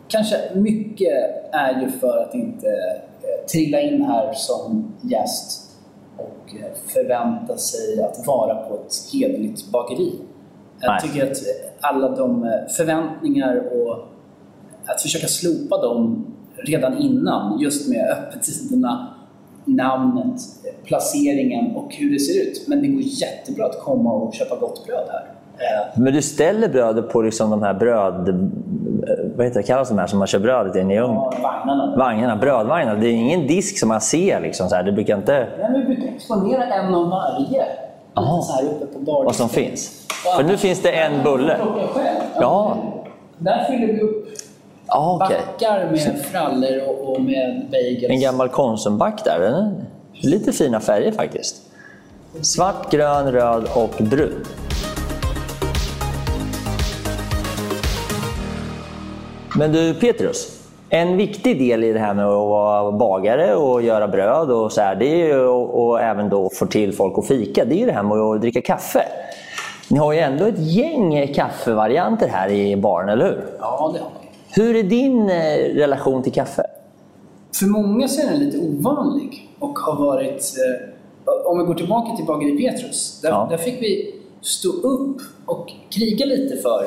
Kanske 0.08 0.36
mycket 0.56 1.14
är 1.52 1.82
ju 1.82 1.92
för 1.92 2.18
att 2.18 2.34
inte 2.34 2.68
eh, 2.68 3.46
trilla 3.52 3.82
in 3.82 4.02
här 4.02 4.34
som 4.34 4.94
gäst 5.02 5.72
och 6.18 6.56
eh, 6.60 6.94
förvänta 6.94 7.58
sig 7.58 8.04
att 8.04 8.28
vara 8.28 8.56
på 8.56 8.76
ett 8.76 8.94
hederligt 9.14 9.72
bageri. 9.72 10.12
Jag 10.80 10.90
Nej. 10.90 11.02
tycker 11.02 11.32
att 11.32 11.38
alla 11.80 12.10
de 12.10 12.50
förväntningar 12.78 13.64
och 13.72 13.98
att 14.86 15.02
försöka 15.02 15.28
slopa 15.28 15.78
dem 15.78 16.33
redan 16.66 16.98
innan, 16.98 17.60
just 17.60 17.90
med 17.90 18.10
öppettiderna, 18.10 19.08
namnet, 19.66 20.42
placeringen 20.86 21.76
och 21.76 21.94
hur 21.96 22.12
det 22.14 22.20
ser 22.20 22.42
ut. 22.42 22.68
Men 22.68 22.82
det 22.82 22.88
går 22.88 23.02
jättebra 23.02 23.66
att 23.66 23.80
komma 23.80 24.12
och 24.14 24.34
köpa 24.34 24.56
gott 24.56 24.86
bröd 24.86 25.08
här. 25.12 25.24
Eh, 25.58 26.00
Men 26.02 26.14
du 26.14 26.22
ställer 26.22 26.70
brödet 26.70 27.10
på 27.10 27.22
liksom 27.22 27.50
de 27.50 27.64
här 27.64 27.74
bröd... 27.74 28.30
eh, 28.30 28.36
Vad 29.36 29.46
heter 29.46 29.60
det, 29.60 29.68
kallas 29.68 29.90
de 29.90 29.98
här 29.98 30.08
som 30.08 30.20
man 30.20 30.28
kör 30.28 30.40
brödet 30.40 30.76
in 30.76 30.92
i? 30.92 30.96
Ja, 30.96 31.34
vagnarna. 31.44 31.96
Vagnarna, 31.98 32.36
brödvagnar. 32.36 32.96
Det 32.96 33.08
är 33.08 33.12
ingen 33.12 33.48
disk 33.48 33.80
som 33.80 33.90
man 33.90 34.02
ser. 34.02 34.40
Liksom, 34.42 34.70
så 34.70 34.76
här. 34.76 34.84
Det 34.84 34.92
brukar 34.92 35.18
inte... 35.18 35.48
Men 35.60 35.74
vi 35.74 35.86
brukar 35.86 36.16
exponera 36.16 36.66
en 36.66 36.96
av 36.96 37.10
varje. 37.10 37.66
Lite 38.16 38.42
så 38.44 38.54
här 38.54 38.64
uppe 38.64 38.86
på 38.86 39.00
bardisken. 39.00 39.26
Vad 39.26 39.36
som 39.36 39.50
finns. 39.50 40.08
För 40.38 40.44
nu 40.44 40.58
finns 40.58 40.82
det 40.82 40.92
en 40.92 41.24
bulle. 41.24 41.58
Ja. 42.36 42.78
Där 43.38 43.64
fyller 43.64 43.88
vi 43.94 44.02
upp 44.02 44.23
Ja, 44.94 45.20
okej. 45.22 45.38
backar 45.46 45.92
med 45.92 46.26
frallor 46.26 46.82
och, 46.88 47.14
och 47.14 47.22
med 47.22 47.68
bagels. 47.72 48.10
En 48.10 48.22
gammal 48.22 48.50
Konsumback 48.50 49.24
där. 49.26 49.40
Den 49.40 49.54
är 49.54 50.28
lite 50.30 50.52
fina 50.52 50.80
färger 50.80 51.12
faktiskt. 51.12 51.56
Svart, 52.42 52.92
grön, 52.92 53.32
röd 53.32 53.68
och 53.76 54.04
brun. 54.04 54.46
Men 59.56 59.72
du 59.72 59.94
Petrus, 59.94 60.70
en 60.90 61.18
viktig 61.18 61.60
del 61.60 61.84
i 61.84 61.94
det 61.94 62.00
här 62.00 62.14
med 62.14 62.26
att 62.26 62.48
vara 62.48 62.92
bagare 62.92 63.56
och 63.56 63.82
göra 63.82 64.08
bröd 64.08 64.52
och 64.52 64.72
så 64.72 64.82
här, 64.82 64.96
det 64.96 65.32
är 65.32 65.48
och, 65.48 65.88
och 65.88 66.02
även 66.02 66.30
då 66.30 66.50
få 66.50 66.66
till 66.66 66.94
folk 66.94 67.18
att 67.18 67.28
fika, 67.28 67.66
det 67.66 67.76
är 67.76 67.80
ju 67.80 67.86
det 67.86 67.92
här 67.92 68.04
med 68.04 68.18
att 68.18 68.42
dricka 68.42 68.62
kaffe. 68.62 69.04
Ni 69.90 70.00
har 70.00 70.14
ju 70.14 70.20
ändå 70.20 70.46
ett 70.46 70.60
gäng 70.60 71.34
kaffevarianter 71.34 72.28
här 72.28 72.50
i 72.50 72.76
baren, 72.76 73.10
eller 73.10 73.26
hur? 73.26 73.44
Ja, 73.60 73.92
det 73.94 74.00
har 74.00 74.10
vi. 74.22 74.23
Hur 74.56 74.76
är 74.76 74.84
din 74.84 75.30
eh, 75.30 75.58
relation 75.76 76.24
till 76.24 76.32
kaffe? 76.34 76.64
För 77.60 77.66
många 77.66 78.08
så 78.08 78.22
är 78.22 78.26
den 78.32 78.40
lite 78.40 78.58
ovanlig 78.58 79.50
och 79.60 79.80
har 79.80 80.06
varit... 80.06 80.54
Eh, 80.58 80.90
om 81.46 81.60
vi 81.60 81.66
går 81.66 81.74
tillbaka 81.74 82.16
till 82.16 82.26
Bageri 82.26 82.58
Petrus. 82.58 83.20
Där, 83.22 83.30
Ja. 83.30 83.48
där 83.50 83.58
fick 83.58 83.82
vi 83.82 84.16
stå 84.42 84.70
upp 84.70 85.18
och 85.46 85.72
kriga 85.90 86.26
lite 86.26 86.58
för 86.58 86.86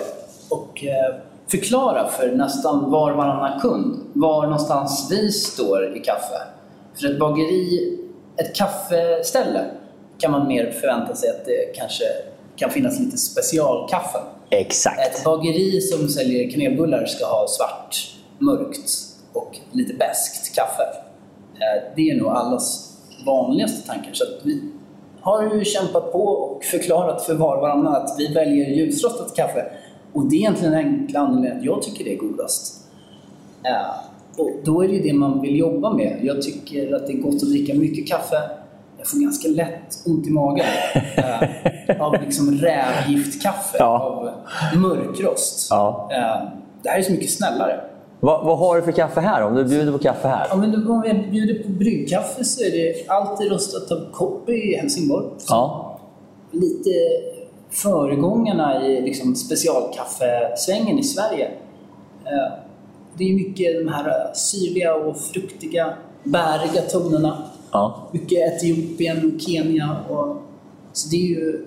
och 0.49 0.85
eh, 0.85 1.14
förklara 1.46 2.08
för 2.08 2.32
nästan 2.37 2.90
var 2.90 3.12
varannan 3.12 3.61
kund 3.61 4.00
var 4.12 4.42
någonstans 4.42 5.08
vi 5.11 5.32
står 5.32 5.96
i 5.96 6.00
kaffe. 6.00 6.38
För 6.94 7.11
ett 7.11 7.18
bageri, 7.18 7.99
ett 8.37 8.56
kaffeställe, 8.56 9.64
kan 10.18 10.30
man 10.30 10.49
mer 10.49 10.70
förvänta 10.70 11.14
sig 11.14 11.30
att 11.30 11.44
det 11.46 11.78
kanske 11.78 12.04
kan 12.56 12.70
finnas 12.70 13.00
lite 13.00 13.16
specialkaffe. 13.16 14.18
Exakt. 14.50 15.00
Ett 15.00 15.25
bageri 15.25 15.81
som 15.81 16.09
säljer 16.09 16.50
kanelbullar 16.50 17.07
ska 17.07 17.25
ha 17.26 17.47
svart, 17.49 18.15
mörkt 18.38 18.91
och 19.33 19.59
lite 19.73 19.95
beskt 19.95 20.55
kaffe. 20.55 20.83
Eh, 21.55 21.93
Det 21.97 22.11
är 22.11 22.17
nog 22.17 22.29
allas 22.29 22.93
vanligaste 23.26 23.87
tankar. 23.88 24.11
Så 24.12 24.25
vi 24.45 24.62
har 25.21 25.55
ju 25.55 25.65
kämpat 25.65 26.12
på 26.12 26.19
och 26.25 26.65
förklarat 26.65 27.23
för 27.23 27.35
var 27.35 27.57
och 27.57 27.62
varannan 27.62 27.95
att 27.95 28.15
vi 28.19 28.35
väljer 28.35 28.67
ljusrostat 28.71 29.37
kaffe. 29.37 29.65
Och 30.12 30.31
det 30.31 30.37
är 30.37 30.38
egentligen 30.38 30.73
den 30.73 30.85
enkla 30.87 31.21
anledningen 31.21 31.59
att 31.59 31.65
jag 31.65 31.83
tycker 31.83 32.05
det 32.05 32.12
är 32.15 32.19
godast. 32.19 32.76
Eh, 33.65 34.00
Och 34.38 34.50
då 34.65 34.83
är 34.85 34.88
det 34.88 34.95
ju 34.95 35.03
det 35.03 35.12
man 35.12 35.41
vill 35.41 35.59
jobba 35.59 35.95
med. 35.95 36.19
Jag 36.23 36.43
tycker 36.43 36.95
att 36.95 37.07
det 37.07 37.12
är 37.12 37.17
gott 37.17 37.35
att 37.35 37.49
dricka 37.49 37.75
mycket 37.75 38.09
kaffe. 38.09 38.37
Jag 38.99 39.07
får 39.09 39.19
ganska 39.19 39.49
lätt 39.49 40.03
ont 40.07 40.26
i 40.26 40.31
magen 40.31 40.67
eh, 41.17 41.43
av 42.00 42.12
liksom 42.25 42.50
rävgiftkaffe, 42.59 43.76
Ja. 43.78 44.00
av 44.00 44.31
mörkrost. 44.78 45.66
Ja. 45.71 46.09
Eh, 46.12 46.49
Det 46.83 46.88
här 46.90 46.99
är 46.99 47.02
så 47.02 47.12
mycket 47.12 47.31
snällare. 47.31 47.81
Vad, 48.21 48.45
vad 48.45 48.59
har 48.59 48.76
du 48.76 48.83
för 48.83 48.93
kaffe 48.93 49.21
här? 49.21 49.43
Om 49.43 49.55
du 49.55 49.64
bjuder 49.64 49.93
på 49.93 49.99
kaffe 49.99 50.28
här? 50.28 50.47
Ja, 50.50 50.57
men 50.57 50.71
då- 50.85 50.93
om 50.93 51.02
vi 51.02 51.28
bjuder 51.31 51.62
på 51.62 51.69
bryggkaffe 51.69 52.45
så 52.45 52.64
är 52.64 52.71
det 52.71 53.09
alltid 53.09 53.52
rostat 53.52 53.90
av 53.93 54.12
Koppi 54.12 54.52
i 54.52 54.76
Helsingborg. 54.76 55.26
Ja. 55.49 55.99
Lite 56.50 56.90
föregångarna 57.71 58.87
i 58.87 59.00
liksom 59.02 59.35
specialkaffesvängen 59.35 60.99
i 60.99 61.02
Sverige. 61.02 61.50
Eh, 62.25 62.52
Det 63.19 63.25
är 63.31 63.35
mycket 63.35 63.85
de 63.87 63.93
här 63.93 64.35
syrliga 64.35 64.95
och 64.95 65.16
fruktiga, 65.19 65.95
bäriga 66.25 66.83
tonerna. 66.90 67.43
ja. 67.73 68.09
Mycket 68.12 68.38
Etiopien 68.55 69.33
och 69.35 69.40
Kenya. 69.40 69.97
Och, 70.09 70.37
så 70.93 71.09
det 71.09 71.16
är 71.16 71.28
ju 71.28 71.66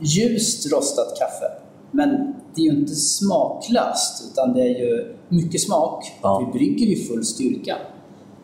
ljust 0.00 0.72
rostat 0.72 1.18
kaffe. 1.18 1.46
Men 1.90 2.34
det 2.54 2.60
är 2.60 2.64
ju 2.64 2.78
inte 2.78 2.94
smaklöst, 2.94 4.24
utan 4.32 4.52
det 4.54 4.60
är 4.60 4.78
ju 4.78 5.16
mycket 5.28 5.60
smak. 5.60 6.12
Ja. 6.22 6.38
Vi 6.38 6.58
brygger 6.58 6.86
ju 6.86 6.96
full 6.96 7.24
styrka. 7.24 7.76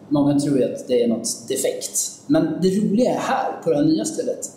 Många 0.08 0.40
tror 0.40 0.58
ju 0.58 0.64
att 0.64 0.88
det 0.88 1.02
är 1.02 1.08
något 1.08 1.48
defekt. 1.48 2.20
Men 2.26 2.58
det 2.62 2.68
roliga 2.68 3.10
är 3.14 3.18
här, 3.18 3.62
på 3.64 3.70
det 3.70 3.76
här 3.76 3.84
nya 3.84 4.04
stället, 4.04 4.50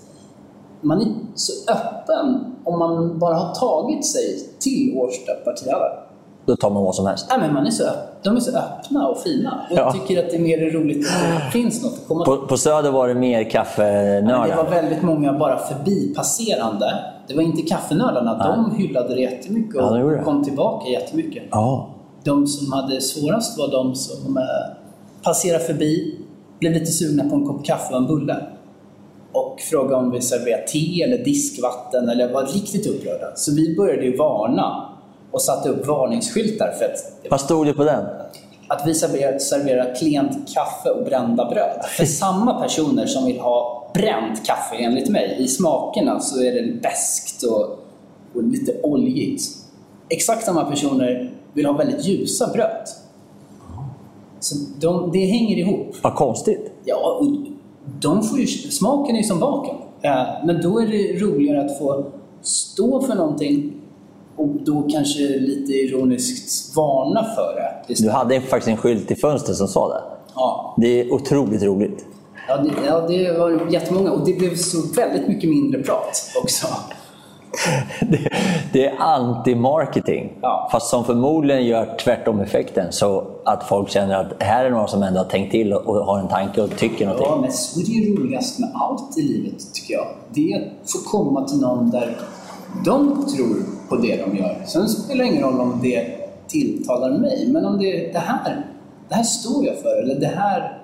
man 0.81 1.01
är 1.01 1.07
så 1.35 1.71
öppen 1.71 2.55
om 2.63 2.79
man 2.79 3.19
bara 3.19 3.35
har 3.35 3.55
tagit 3.55 4.05
sig 4.05 4.49
till 4.59 4.97
Årsta 4.97 5.33
partihallar. 5.33 6.02
Då 6.45 6.55
tar 6.55 6.69
man 6.69 6.83
vad 6.83 6.95
som 6.95 7.05
helst. 7.05 7.25
Nej, 7.29 7.39
men 7.39 7.53
man 7.53 7.65
är 7.67 7.71
så 7.71 7.83
de 8.23 8.35
är 8.35 8.39
så 8.39 8.57
öppna 8.57 9.07
och 9.07 9.17
fina. 9.17 9.61
Och 9.71 9.77
Ja. 9.77 9.91
tycker 9.93 10.23
att 10.25 10.29
det 10.29 10.35
är 10.35 10.39
mer 10.41 10.71
roligt 10.71 11.07
att 11.07 11.43
det 11.45 11.51
finns 11.51 11.83
något 11.83 11.93
att 11.93 12.07
komma 12.07 12.25
På, 12.25 12.37
på 12.37 12.57
Söder 12.57 12.91
var 12.91 13.07
det 13.07 13.13
mer 13.13 13.37
men 13.37 13.43
det 13.43 13.49
kaffenördar. 13.51 14.55
var 14.55 14.69
väldigt 14.69 15.01
många 15.01 15.33
bara 15.33 15.57
förbipasserande. 15.57 16.99
Det 17.27 17.35
var 17.35 17.41
inte 17.43 17.61
kaffenördarna. 17.61 18.37
De 18.37 18.75
hyllade 18.75 19.15
det 19.15 19.21
jättemycket 19.21 19.75
och 19.75 19.81
Ja, 19.97 20.03
det. 20.03 20.23
kom 20.23 20.43
tillbaka 20.43 20.89
jättemycket. 20.89 21.43
Ja. 21.51 21.89
De 22.23 22.47
som 22.47 22.73
hade 22.73 23.01
svårast 23.01 23.57
var 23.57 23.71
de 23.71 23.95
som 23.95 24.37
eh, 24.37 24.43
passerade 25.23 25.63
förbi, 25.63 26.19
blev 26.59 26.73
lite 26.73 26.91
sugna 26.91 27.29
på 27.29 27.35
en 27.35 27.47
kopp 27.47 27.65
kaffe 27.65 27.93
och 27.93 27.99
en 27.99 28.07
bulle. 28.07 28.35
Och 29.31 29.59
frågade 29.71 29.95
om 29.95 30.11
vi 30.11 30.21
serverade 30.21 30.67
te 30.67 31.03
eller 31.03 31.17
diskvatten 31.23 32.09
eller 32.09 32.33
var 32.33 32.45
riktigt 32.45 32.87
upprörda. 32.87 33.35
Så 33.35 33.55
vi 33.55 33.75
började 33.77 34.05
ju 34.05 34.17
varna 34.17 34.89
och 35.33 35.41
satte 35.41 35.69
upp 35.69 35.87
varningsskyltar 35.87 36.71
för 36.79 36.85
att 36.85 37.29
Vad 37.29 37.41
stod 37.41 37.65
det 37.65 37.73
på 37.73 37.83
den? 37.83 38.05
att 38.67 38.87
vi 38.87 38.93
serverar, 38.95 39.39
serverar 39.39 39.95
klent 39.95 40.53
kaffe 40.53 40.89
och 40.89 41.05
brända 41.05 41.45
bröd. 41.49 41.85
För 41.97 42.05
samma 42.05 42.61
personer 42.61 43.05
som 43.05 43.25
vill 43.25 43.39
ha 43.39 43.91
bränt 43.93 44.45
kaffe 44.45 44.75
enligt 44.75 45.09
mig, 45.09 45.35
i 45.39 45.47
smakerna 45.47 46.19
så 46.19 46.41
är 46.43 46.51
det 46.53 46.81
beskt 46.81 47.43
och, 47.43 47.61
och 48.35 48.43
lite 48.43 48.81
oljigt. 48.83 49.43
exakt 50.09 50.45
samma 50.45 50.65
personer 50.65 51.31
vill 51.53 51.65
ha 51.65 51.73
väldigt 51.73 52.05
ljusa 52.05 52.47
bröd. 52.53 52.87
Så 54.39 54.55
de, 54.79 55.11
det 55.11 55.25
hänger 55.25 55.57
ihop. 55.57 55.95
Vad 56.01 56.15
konstigt. 56.15 56.71
Ja, 56.85 57.17
och 57.19 57.27
de 57.99 58.23
får 58.23 58.39
ju, 58.39 58.47
smaken 58.47 59.15
är 59.15 59.19
ju 59.19 59.23
som 59.25 59.39
baken. 59.39 59.75
Eh, 60.01 60.25
Men 60.45 60.61
då 60.61 60.79
är 60.79 60.87
det 60.87 61.19
roligare 61.25 61.65
att 61.65 61.77
få 61.77 62.05
stå 62.41 63.01
för 63.01 63.15
någonting 63.15 63.73
och 64.35 64.47
då 64.65 64.81
kanske 64.91 65.19
lite 65.21 65.71
ironiskt 65.73 66.75
varna 66.75 67.23
för 67.35 67.55
det. 67.87 67.93
Du 68.03 68.09
hade 68.09 68.41
faktiskt 68.41 68.67
en 68.67 68.77
skylt 68.77 69.11
i 69.11 69.15
fönstret 69.15 69.57
som 69.57 69.67
sa 69.67 69.89
det. 69.89 70.01
Ja, 70.35 70.75
Det 70.77 71.01
är 71.01 71.13
otroligt 71.13 71.63
roligt. 71.63 72.05
ja, 72.47 72.57
det, 72.57 72.69
ja, 72.87 72.99
det 73.07 73.37
var 73.39 73.71
jättemånga 73.71 74.11
och 74.11 74.25
det 74.25 74.33
blev 74.33 74.55
så 74.55 74.77
väldigt 74.95 75.27
mycket 75.27 75.49
mindre 75.49 75.83
prat 75.83 76.31
också. 76.43 76.67
Det, 78.01 78.29
det 78.73 78.85
är 78.85 78.95
anti-marketing. 78.97 80.29
Ja. 80.41 80.69
Fast 80.71 80.89
som 80.89 81.05
förmodligen 81.05 81.65
gör 81.65 81.97
tvärtom 82.03 82.39
effekten. 82.39 82.91
Så 82.91 83.23
att 83.45 83.63
folk 83.63 83.89
känner 83.89 84.15
att 84.15 84.43
här 84.43 84.65
är 84.65 84.69
någon 84.69 84.87
som 84.87 85.03
ändå 85.03 85.19
har 85.19 85.25
tänkt 85.25 85.51
till 85.51 85.73
och, 85.73 85.81
och 85.87 86.05
har 86.05 86.19
en 86.19 86.27
tanke 86.27 86.61
och 86.61 86.77
tycker 86.77 87.05
någonting. 87.05 87.27
Ja, 87.29 87.37
men 87.41 87.51
så 87.51 87.79
är 87.79 87.83
det 87.85 87.91
ju 87.91 88.15
roligast 88.15 88.59
med 88.59 88.71
allt 88.73 89.17
i 89.17 89.21
livet 89.21 89.73
tycker 89.73 89.93
jag. 89.93 90.07
Det 90.33 90.53
är 90.53 90.57
att 90.61 90.91
få 90.91 91.09
komma 91.17 91.47
till 91.47 91.57
någon 91.59 91.89
där 91.91 92.17
de 92.85 93.25
tror 93.35 93.55
på 93.89 93.95
det 93.95 94.15
de 94.25 94.37
gör. 94.37 94.61
Sen 94.65 94.87
spelar 94.87 95.25
det 95.25 95.31
ingen 95.31 95.43
roll 95.43 95.59
om 95.61 95.79
det 95.83 96.05
tilltalar 96.47 97.09
mig, 97.09 97.47
men 97.47 97.65
om 97.65 97.77
det 97.77 98.11
det 98.13 98.19
här, 98.19 98.65
det 99.09 99.15
här 99.15 99.23
står 99.23 99.65
jag 99.65 99.77
för, 99.77 100.03
eller 100.03 100.19
det 100.19 100.27
här 100.35 100.79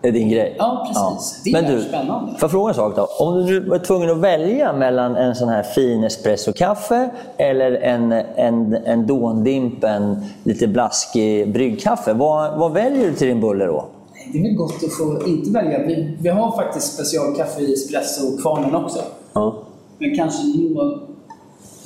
Det 0.00 0.08
är 0.08 0.12
din 0.12 0.28
grej. 0.28 0.56
Ja, 0.58 0.86
precis. 0.88 1.42
Det 1.44 1.52
Men 1.52 1.64
är 1.64 1.76
du, 1.76 1.82
spännande. 1.82 2.32
Får 2.32 2.38
jag 2.40 2.50
fråga 2.50 2.68
en 2.68 2.74
sak 2.74 2.96
då? 2.96 3.08
Om 3.18 3.46
du 3.46 3.68
var 3.68 3.78
tvungen 3.78 4.10
att 4.10 4.18
välja 4.18 4.72
mellan 4.72 5.16
en 5.16 5.34
sån 5.34 5.48
här 5.48 5.62
fin 5.62 6.04
espresso-kaffe 6.04 7.10
eller 7.36 7.72
en, 7.72 8.12
en, 8.12 8.74
en 8.74 9.06
Dåndimpen, 9.06 10.16
lite 10.44 10.66
blaskig 10.66 11.52
bryggkaffe. 11.52 12.12
Vad, 12.12 12.58
vad 12.58 12.72
väljer 12.72 13.06
du 13.10 13.14
till 13.14 13.28
din 13.28 13.40
bulle 13.40 13.66
då? 13.66 13.84
Det 14.32 14.38
är 14.38 14.42
väl 14.42 14.54
gott 14.54 14.84
att 14.84 14.92
få 14.92 15.28
inte 15.28 15.50
välja. 15.50 15.78
Vi, 15.78 16.16
vi 16.20 16.28
har 16.28 16.56
faktiskt 16.56 16.94
specialkaffe 16.94 17.60
i 17.60 17.72
espresso-kvarnen 17.72 18.74
också. 18.74 18.98
Ja. 19.32 19.54
Men 19.98 20.16
kanske 20.16 20.42
något, 20.46 21.07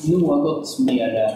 något 0.08 0.78
mer, 0.78 1.14
eh, 1.28 1.34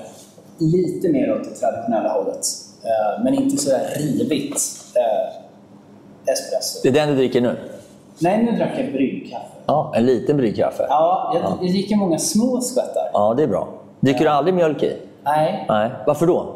lite 0.58 1.08
mer 1.08 1.32
åt 1.32 1.44
det 1.44 1.50
traditionella 1.50 2.08
hållet. 2.12 2.40
Eh, 2.84 3.24
Men 3.24 3.34
inte 3.34 3.56
så 3.56 3.70
där 3.70 3.88
rivigt 3.96 4.56
eh, 4.94 6.32
espresso. 6.32 6.80
Det 6.82 6.88
är 6.88 6.92
den 6.92 7.08
du 7.08 7.14
dricker 7.16 7.40
nu? 7.40 7.56
Nej, 8.18 8.42
nu 8.44 8.52
drack 8.58 8.70
jag 8.78 8.92
bryggkaffe. 8.92 9.44
Ja, 9.66 9.92
en 9.96 10.06
liten 10.06 10.36
bryggkaffe. 10.36 10.86
Ja, 10.88 11.32
jag, 11.34 11.52
jag 11.66 11.70
dricker 11.72 11.96
många 11.96 12.18
små 12.18 12.60
skvättar. 12.60 13.10
Ja, 13.12 13.34
det 13.36 13.42
är 13.42 13.46
bra. 13.46 13.68
Dricker 14.00 14.20
du 14.20 14.28
aldrig 14.30 14.54
mjölk 14.54 14.82
i? 14.82 14.96
Nej, 15.24 15.64
Nej. 15.68 15.90
Varför 16.06 16.26
då? 16.26 16.52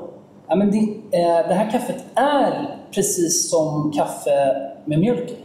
ja, 0.49 0.55
men 0.57 0.71
det, 0.71 0.79
eh, 1.19 1.49
det 1.49 1.55
här 1.55 1.71
kaffet 1.71 1.97
är 2.15 2.77
precis 2.95 3.51
som 3.51 3.93
kaffe 3.97 4.57
med 4.85 4.99
mjölk 4.99 5.31
i. 5.31 5.37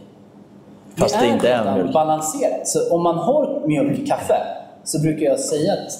Fast 0.96 1.20
det 1.20 1.26
inte 1.26 1.48
är 1.48 1.74
mjölk. 1.74 1.92
balanserat. 1.92 2.68
Så 2.68 2.94
om 2.94 3.02
man 3.02 3.18
har 3.18 3.62
mjölk 3.66 3.98
i 3.98 4.06
kaffe 4.06 4.36
så 4.84 5.00
brukar 5.00 5.26
jag 5.26 5.40
säga 5.40 5.72
att 5.72 5.92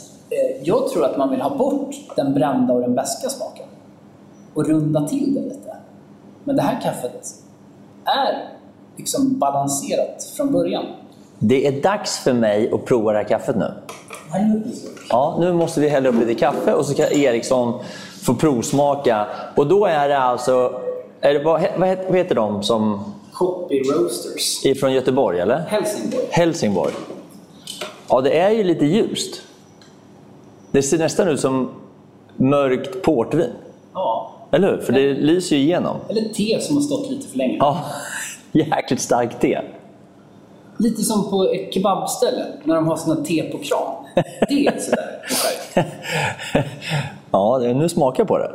jag 0.62 0.88
tror 0.88 1.04
att 1.04 1.16
man 1.16 1.30
vill 1.30 1.40
ha 1.40 1.56
bort 1.56 1.94
den 2.16 2.34
brända 2.34 2.74
och 2.74 2.80
den 2.80 2.94
beska 2.94 3.28
smaken 3.28 3.66
och 4.54 4.68
runda 4.68 5.08
till 5.08 5.34
det 5.34 5.40
lite. 5.40 5.76
Men 6.44 6.56
det 6.56 6.62
här 6.62 6.80
kaffet 6.82 7.26
är 8.04 8.48
liksom 8.96 9.38
balanserat 9.38 10.24
från 10.36 10.52
början. 10.52 10.84
Det 11.38 11.66
är 11.66 11.82
dags 11.82 12.18
för 12.18 12.32
mig 12.32 12.70
att 12.72 12.84
prova 12.84 13.12
det 13.12 13.18
här 13.18 13.24
kaffet 13.24 13.56
nu. 13.56 13.72
Ja, 15.10 15.36
nu 15.40 15.52
måste 15.52 15.80
vi 15.80 15.88
hälla 15.88 16.08
upp 16.08 16.14
lite 16.14 16.34
kaffe 16.34 16.72
och 16.72 16.86
så 16.86 16.94
kan 16.94 17.12
Eriksson 17.12 17.80
få 18.22 18.34
provsmaka. 18.34 19.26
Och 19.54 19.66
då 19.66 19.86
är 19.86 20.08
det 20.08 20.18
alltså, 20.18 20.80
är 21.20 21.34
det, 21.34 21.44
vad, 21.44 21.62
vad, 21.78 22.16
heter, 22.16 22.34
de 22.34 22.62
som 22.62 23.14
Hoppy 23.32 23.82
Roasters. 23.82 24.80
från 24.80 24.92
Göteborg 24.92 25.40
eller? 25.40 25.58
Helsingborg. 25.68 26.26
Helsingborg. 26.30 26.92
Ja, 28.08 28.20
det 28.20 28.38
är 28.38 28.50
ju 28.50 28.64
lite 28.64 28.84
ljust. 28.84 29.42
Det 30.76 30.82
ser 30.82 30.98
nästan 30.98 31.28
ut 31.28 31.40
som 31.40 31.70
mörkt 32.36 33.02
portvin. 33.02 33.50
Ja. 33.92 34.32
Eller 34.50 34.70
hur? 34.70 34.78
För 34.78 34.92
det 34.92 35.14
lyser 35.14 35.56
ju 35.56 35.62
igenom. 35.62 35.96
Eller 36.08 36.28
te 36.28 36.60
som 36.60 36.76
har 36.76 36.82
stått 36.82 37.10
lite 37.10 37.28
för 37.28 37.38
länge. 37.38 37.56
Ja, 37.58 37.84
jäkligt 38.52 39.00
starkt 39.00 39.40
te. 39.40 39.60
Lite 40.78 41.02
som 41.02 41.30
på 41.30 41.44
ett 41.44 41.74
kebabställe 41.74 42.46
när 42.64 42.74
de 42.74 42.86
har 42.86 42.96
såna 42.96 43.24
te 43.24 43.42
på 43.42 43.58
kran. 43.58 44.24
Det 44.48 44.66
är 44.66 44.78
sådär. 44.78 45.22
Ja, 47.30 47.58
nu 47.58 47.88
smakar 47.88 48.20
jag 48.20 48.28
på 48.28 48.38
det. 48.38 48.52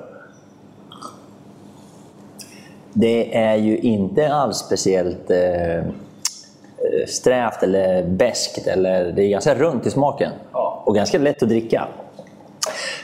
Det 2.94 3.38
är 3.38 3.56
ju 3.56 3.78
inte 3.78 4.34
alls 4.34 4.58
speciellt 4.58 5.32
eh, 5.32 5.78
eh, 5.78 5.84
strävt 7.08 7.64
eller 7.64 8.04
beskt. 8.04 8.68
Eller, 8.68 9.12
det 9.12 9.24
är 9.24 9.30
ganska 9.30 9.56
runt 9.56 9.86
i 9.86 9.92
smaken. 9.92 10.32
Ja. 10.52 10.84
Och 10.86 10.96
ganska 10.96 11.18
lätt 11.18 11.44
att 11.44 11.50
dricka. 11.50 11.88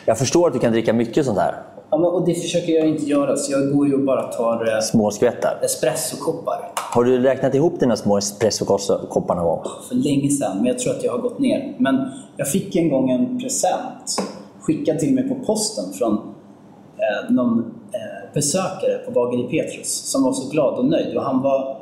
Jag 0.10 0.18
förstår 0.18 0.48
att 0.48 0.54
du 0.54 0.60
kan 0.60 0.72
dricka 0.72 0.94
mycket 0.94 1.26
sånt 1.26 1.40
här. 1.40 1.56
Ja, 1.90 1.98
men, 1.98 2.06
och 2.06 2.26
det 2.26 2.34
försöker 2.34 2.74
jag 2.74 2.88
inte 2.88 3.06
göra, 3.06 3.36
så 3.36 3.52
jag 3.52 3.72
går 3.74 3.88
ju 3.88 3.94
och 3.94 4.02
bara 4.06 4.24
tar 4.24 4.76
eh, 4.76 4.82
Små 4.82 5.12
skvättar. 5.12 5.60
espressokoppar. 5.62 6.72
Har 6.76 7.04
du 7.04 7.20
räknat 7.20 7.56
ihop 7.56 7.80
dina 7.80 7.96
små 7.96 8.18
espressokoppar 8.18 9.36
någon 9.36 9.46
gång? 9.46 9.64
För 9.90 9.96
länge 9.96 10.30
sedan, 10.30 10.58
men 10.58 10.66
jag 10.66 10.80
tror 10.80 10.94
att 10.94 11.04
jag 11.04 11.12
har 11.12 11.20
gått 11.20 11.40
ner. 11.40 11.76
Men 11.78 12.10
jag 12.38 12.48
fick 12.52 12.76
en 12.76 12.90
gång 12.90 13.10
en 13.10 13.40
present 13.40 14.22
skickad 14.62 15.00
till 15.00 15.14
mig 15.14 15.30
på 15.30 15.36
posten 15.46 15.94
från 15.94 16.14
eh, 16.14 17.34
någon 17.34 17.60
eh, 17.94 18.34
besökare 18.34 18.98
på 19.06 19.12
Bageri 19.12 19.44
Petrus 19.44 20.12
som 20.12 20.24
var 20.24 20.34
så 20.34 20.50
glad 20.50 20.74
och 20.80 20.86
nöjd. 20.86 21.18
Och 21.18 21.24
han 21.24 21.42
var 21.42 21.78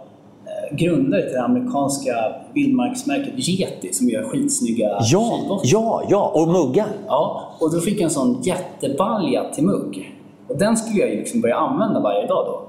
grundare 0.72 1.22
till 1.22 1.32
det 1.34 1.44
amerikanska 1.44 2.14
vildmarksmärket 2.54 3.34
Yeti 3.50 3.94
som 3.94 4.10
gör 4.10 4.24
skitsnygga 4.24 4.98
Ja, 5.12 5.20
skivor. 5.42 5.62
ja, 5.64 6.04
ja! 6.10 6.32
Och 6.36 6.48
muggar. 6.48 6.88
Ja, 7.08 7.42
och 7.60 7.74
då 7.74 7.80
fick 7.80 7.94
jag 7.96 8.04
en 8.04 8.10
sån 8.10 8.42
jättebalja 8.42 9.44
till 9.54 9.64
mugg. 9.64 10.12
Och 10.48 10.58
den 10.58 10.78
skulle 10.78 11.00
jag 11.00 11.10
ju 11.10 11.16
liksom 11.18 11.42
börja 11.42 11.56
använda 11.56 12.00
varje 12.00 12.28
dag 12.28 12.46
då. 12.46 12.62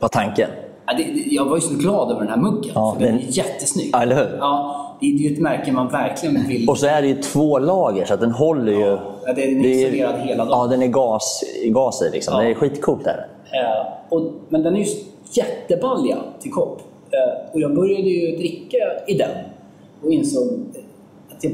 Vad 0.00 0.10
tanken? 0.10 0.48
Ja, 0.86 0.92
det, 0.96 1.02
jag 1.26 1.44
var 1.44 1.56
ju 1.56 1.60
så 1.60 1.74
glad 1.74 2.10
över 2.10 2.20
den 2.20 2.28
här 2.30 2.36
muggen, 2.36 2.70
Ja, 2.74 2.92
för 2.98 3.04
den 3.06 3.16
den- 3.16 3.26
är 3.26 3.30
jättesnygg. 3.38 3.90
Ja, 3.92 4.02
eller 4.02 4.16
hur? 4.16 4.36
Ja, 4.38 4.78
det 5.00 5.06
är 5.06 5.10
ju 5.10 5.32
ett 5.34 5.40
märke 5.40 5.72
man 5.72 5.88
verkligen 5.88 6.46
vill... 6.48 6.68
Och 6.70 6.78
så 6.78 6.86
är 6.86 7.02
det 7.02 7.08
ju 7.08 7.14
två 7.22 7.58
lager, 7.58 8.04
så 8.04 8.14
att 8.14 8.20
den 8.20 8.30
håller 8.32 8.72
ju... 8.72 8.80
Ja, 8.80 9.00
den 9.26 9.38
är 9.38 9.66
isolerad 9.66 10.20
hela 10.20 10.44
dagen. 10.44 10.58
Ja, 10.60 10.66
den 10.66 10.82
är 10.82 10.86
gas, 10.86 11.44
gas 11.66 12.02
i. 12.02 12.10
Liksom. 12.12 12.34
Ja. 12.36 12.40
Det 12.44 12.50
är 12.50 12.54
skitcoolt. 12.54 13.04
Där. 13.04 13.26
Eh, 13.52 13.92
och, 14.08 14.22
men 14.48 14.62
den 14.62 14.76
är 14.76 14.80
ju 14.80 14.86
jättebalja 15.32 16.16
till 16.40 16.52
kopp. 16.52 16.82
Och 17.52 17.60
jag 17.60 17.74
började 17.74 18.08
ju 18.08 18.36
dricka 18.36 18.76
i 19.06 19.14
den 19.14 19.30
och 20.02 20.12
insåg 20.12 20.48
att 21.30 21.44
jag 21.44 21.52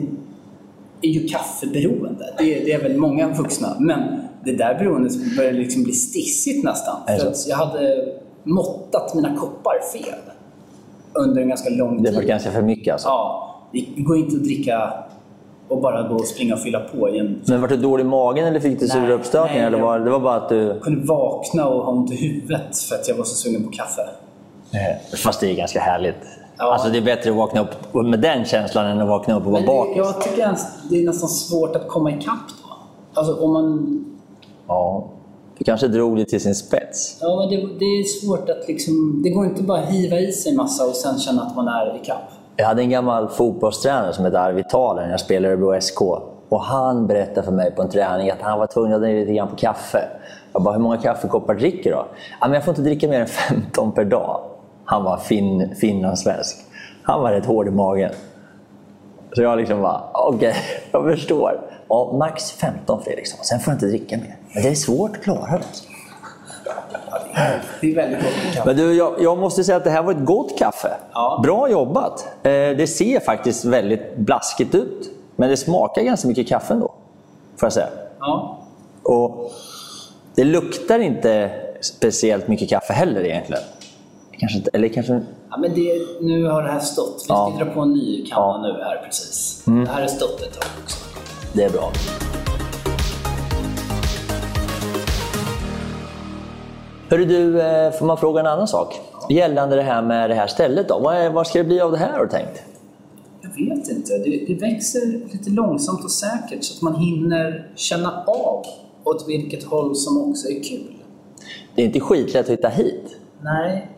är 1.03 1.09
ju 1.09 1.29
kaffeberoende. 1.29 2.35
Det, 2.39 2.45
det 2.45 2.73
är 2.73 2.83
väl 2.83 2.97
många 2.97 3.29
vuxna. 3.29 3.77
Men 3.81 4.01
det 4.45 4.53
där 4.53 4.75
beroendet 4.79 5.37
började 5.37 5.59
liksom 5.59 5.83
bli 5.83 5.93
stissigt 5.93 6.65
nästan. 6.65 6.97
Är 7.07 7.13
det 7.13 7.21
För 7.21 7.51
jag 7.51 7.57
hade 7.57 8.09
måttat 8.45 9.15
mina 9.15 9.37
koppar 9.37 9.75
fel 9.93 10.15
under 11.13 11.43
en 11.43 11.49
ganska 11.49 11.71
lång 11.71 12.03
Det 12.03 12.09
tid. 12.09 12.17
var 12.17 12.23
ganska 12.23 12.51
för 12.51 12.63
mycket 12.63 12.93
alltså. 12.93 13.09
Ja, 13.09 13.55
det 13.73 14.03
går 14.03 14.17
inte 14.17 14.37
att 14.37 14.45
dricka 14.45 14.93
och 15.69 15.81
bara 15.81 16.09
gå 16.09 16.15
och 16.15 16.27
springa 16.27 16.55
och 16.55 16.61
fylla 16.61 16.81
på 16.81 17.09
i 17.09 17.19
en... 17.19 17.41
Men 17.49 17.61
var 17.61 17.69
du 17.69 17.77
dålig 17.77 18.05
i 18.05 18.09
magen 18.09 18.47
eller 18.47 18.61
fick 18.61 18.81
du 18.81 18.89
sura 18.89 19.13
uppstötningar? 19.13 19.55
nej, 19.57 19.67
Eller 19.67 19.79
var, 19.81 19.99
det 19.99 20.11
var 20.11 20.21
bara 20.21 20.35
att 20.35 20.49
du... 20.49 20.57
Jag 20.57 20.81
kunde 20.81 21.07
vakna 21.07 21.69
och 21.69 21.85
ha 21.85 21.93
ont 21.93 22.13
i 22.13 22.17
huvudet 22.17 22.79
för 22.79 22.95
att 22.95 23.09
jag 23.09 23.15
var 23.17 23.25
så 23.25 23.35
sugen 23.35 23.65
på 23.65 23.71
kaffe. 23.71 24.03
Fast 25.17 25.41
det 25.41 25.51
är 25.51 25.55
ganska 25.55 25.81
härligt. 25.81 26.17
Ja. 26.59 26.73
Alltså 26.73 26.89
det 26.89 26.99
är 26.99 27.03
bättre 27.03 27.31
att 27.31 27.37
vakna 27.37 27.61
upp 27.61 27.95
med 27.95 28.21
den 28.21 28.45
känslan 28.45 28.87
än 28.87 29.01
att 29.01 29.09
vakna 29.09 29.37
upp 29.37 29.47
och 29.47 29.53
vara 29.53 29.63
bakis. 29.63 29.97
jag 29.97 30.21
tycker 30.21 30.43
ens, 30.43 30.67
det 30.91 31.03
är 31.03 31.07
nästan 31.07 31.29
svårt 31.29 31.77
att 31.77 31.89
komma 31.89 32.11
ikapp 32.11 32.49
då. 32.63 32.77
Alltså 33.21 33.45
om 33.45 33.53
man... 33.53 34.05
Ja. 34.69 35.09
Du 35.59 35.65
kanske 35.65 35.89
drog 35.89 36.17
det 36.17 36.25
till 36.25 36.41
sin 36.41 36.55
spets. 36.55 37.19
Ja, 37.21 37.37
men 37.37 37.49
det, 37.49 37.57
det 37.79 37.85
är 37.85 38.05
svårt 38.05 38.49
att 38.49 38.69
liksom... 38.69 39.21
Det 39.25 39.31
går 39.31 39.45
inte 39.45 39.63
bara 39.63 39.79
att 39.79 39.89
hiva 39.89 40.19
i 40.19 40.33
sig 40.33 40.57
massa 40.57 40.87
och 40.87 40.95
sen 40.95 41.19
känna 41.19 41.43
att 41.43 41.57
man 41.57 41.69
är 41.69 41.97
ikapp. 42.03 42.31
Jag 42.57 42.67
hade 42.67 42.83
en 42.83 42.91
gammal 42.91 43.29
fotbollstränare 43.29 44.13
som 44.13 44.25
hette 44.25 44.41
Arvid 44.41 44.69
Thaler 44.69 45.03
när 45.03 45.11
jag 45.11 45.21
spelade 45.21 45.49
i 45.49 45.51
Örebro 45.51 45.81
SK. 45.81 46.01
Och 46.49 46.61
han 46.63 47.07
berättade 47.07 47.43
för 47.43 47.53
mig 47.53 47.71
på 47.71 47.83
en 47.83 47.89
träning 47.89 48.31
att 48.31 48.41
han 48.41 48.59
var 48.59 48.67
tvungen 48.67 48.95
att 48.95 49.01
dricka 49.01 49.21
lite 49.21 49.33
grann 49.33 49.49
på 49.49 49.57
kaffe. 49.57 50.09
Jag 50.53 50.63
bara, 50.63 50.75
hur 50.75 50.81
många 50.81 50.97
kaffekoppar 50.97 51.55
dricker 51.55 51.91
du 51.91 51.97
då? 51.97 52.07
Ja, 52.41 52.47
men 52.47 52.53
jag 52.53 52.65
får 52.65 52.73
inte 52.73 52.83
dricka 52.83 53.09
mer 53.09 53.21
än 53.21 53.27
15 53.27 53.93
per 53.93 54.05
dag. 54.05 54.41
Han 54.91 55.05
var 55.05 55.17
fin, 55.17 55.75
finlandssvensk. 55.81 56.57
Han 57.03 57.23
var 57.23 57.33
rätt 57.33 57.47
hård 57.47 57.69
i 57.69 57.71
magen. 57.71 58.13
Så 59.33 59.43
jag 59.43 59.59
liksom 59.59 59.83
bara, 59.83 60.03
okej, 60.15 60.55
jag 60.93 61.05
förstår. 61.05 61.61
Ja, 61.89 62.13
max 62.19 62.53
15 62.53 63.03
Fredriksson, 63.03 63.45
sen 63.45 63.61
får 63.61 63.71
jag 63.73 63.77
inte 63.77 63.87
dricka 63.87 64.17
mer. 64.17 64.37
Men 64.55 64.63
det 64.63 64.69
är 64.69 64.75
svårt 64.75 65.17
att 65.17 65.23
klara 65.23 65.51
det. 65.51 65.65
Det 67.81 67.91
är 67.91 67.95
väldigt 67.95 68.23
gott 68.23 68.55
kaffe. 68.55 68.67
Men 68.67 68.77
du, 68.77 68.95
jag, 68.95 69.15
jag 69.23 69.39
måste 69.39 69.65
säga 69.65 69.77
att 69.77 69.85
det 69.85 69.91
här 69.91 70.03
var 70.03 70.13
ett 70.13 70.25
gott 70.25 70.59
kaffe. 70.59 70.97
Ja. 71.13 71.41
Bra 71.43 71.71
jobbat. 71.71 72.29
Eh, 72.43 72.51
det 72.51 72.91
ser 72.91 73.21
faktiskt 73.21 73.65
väldigt 73.65 74.17
blaskigt 74.17 74.75
ut. 74.75 75.11
Men 75.37 75.51
det 75.51 75.57
smakar 75.57 76.03
ganska 76.03 76.29
mycket 76.29 76.49
kaffe 76.49 76.75
ändå. 76.75 76.95
Får 77.57 77.67
jag 77.67 77.73
säga. 77.73 77.89
Ja. 78.21 78.59
Och 79.03 79.53
det 80.35 80.45
luktar 80.45 80.99
inte 80.99 81.51
speciellt 81.81 82.49
mycket 82.49 82.69
kaffe 82.69 82.93
heller 82.93 83.25
egentligen. 83.25 83.63
Kanske 84.39 84.59
inte, 84.59 84.71
eller 84.73 84.89
kanske... 84.89 85.21
Ja, 85.51 85.57
men 85.59 85.75
det, 85.75 85.93
nu 86.21 86.45
har 86.45 86.63
det 86.63 86.69
här 86.69 86.81
stått. 86.81 87.17
Vi 87.19 87.25
ska 87.25 87.35
Ja. 87.35 87.55
dra 87.59 87.65
på 87.75 87.81
en 87.81 87.93
ny 87.93 88.27
kanna 88.27 88.69
Ja. 88.69 88.75
nu 88.77 88.83
här 88.85 89.03
precis. 89.07 89.63
Mm. 89.67 89.85
Det 89.85 89.91
här 89.91 90.01
har 90.01 90.09
stått 90.09 90.41
ett 90.43 90.53
tag 90.61 90.71
också. 90.85 90.99
Det 91.53 91.63
är 91.65 91.71
bra. 91.71 91.93
Hörru 97.11 97.25
du, 97.25 97.61
eh, 97.61 97.93
får 97.93 98.07
man 98.07 98.17
fråga 98.19 98.41
en 98.41 98.47
annan 98.47 98.69
sak? 98.69 99.01
Gällande 99.31 99.77
det 99.77 99.83
här 99.83 100.03
med 100.03 100.31
det 100.31 100.35
här 100.35 100.47
stället 100.47 100.89
då. 100.89 100.99
Vad, 100.99 101.17
är, 101.17 101.31
vad 101.31 101.47
ska 101.47 101.59
det 101.59 101.65
bli 101.65 101.81
av 101.81 101.93
det 101.93 101.99
här 101.99 102.13
har 102.13 102.25
du 102.25 102.29
tänkt? 102.31 102.63
Jag 103.43 103.51
vet 103.51 103.89
inte. 103.89 104.19
Det, 104.19 104.45
det 104.47 104.55
växer 104.55 105.07
lite 105.33 105.51
långsamt 105.51 106.05
och 106.05 106.11
säkert 106.11 106.65
så 106.65 106.75
att 106.77 106.83
man 106.83 107.01
hinner 107.01 107.71
känna 107.77 108.25
av 108.27 108.65
åt 109.05 109.25
vilket 109.29 109.65
håll 109.65 109.97
som 109.97 110.31
också 110.31 110.49
är 110.49 110.63
kul. 110.63 110.95
Det 111.75 111.83
är 111.83 111.87
inte 111.87 112.01
skitlätt 112.01 112.47
att 112.47 112.53
hitta 112.53 112.69
hit. 112.69 113.17
Nej. 113.43 113.91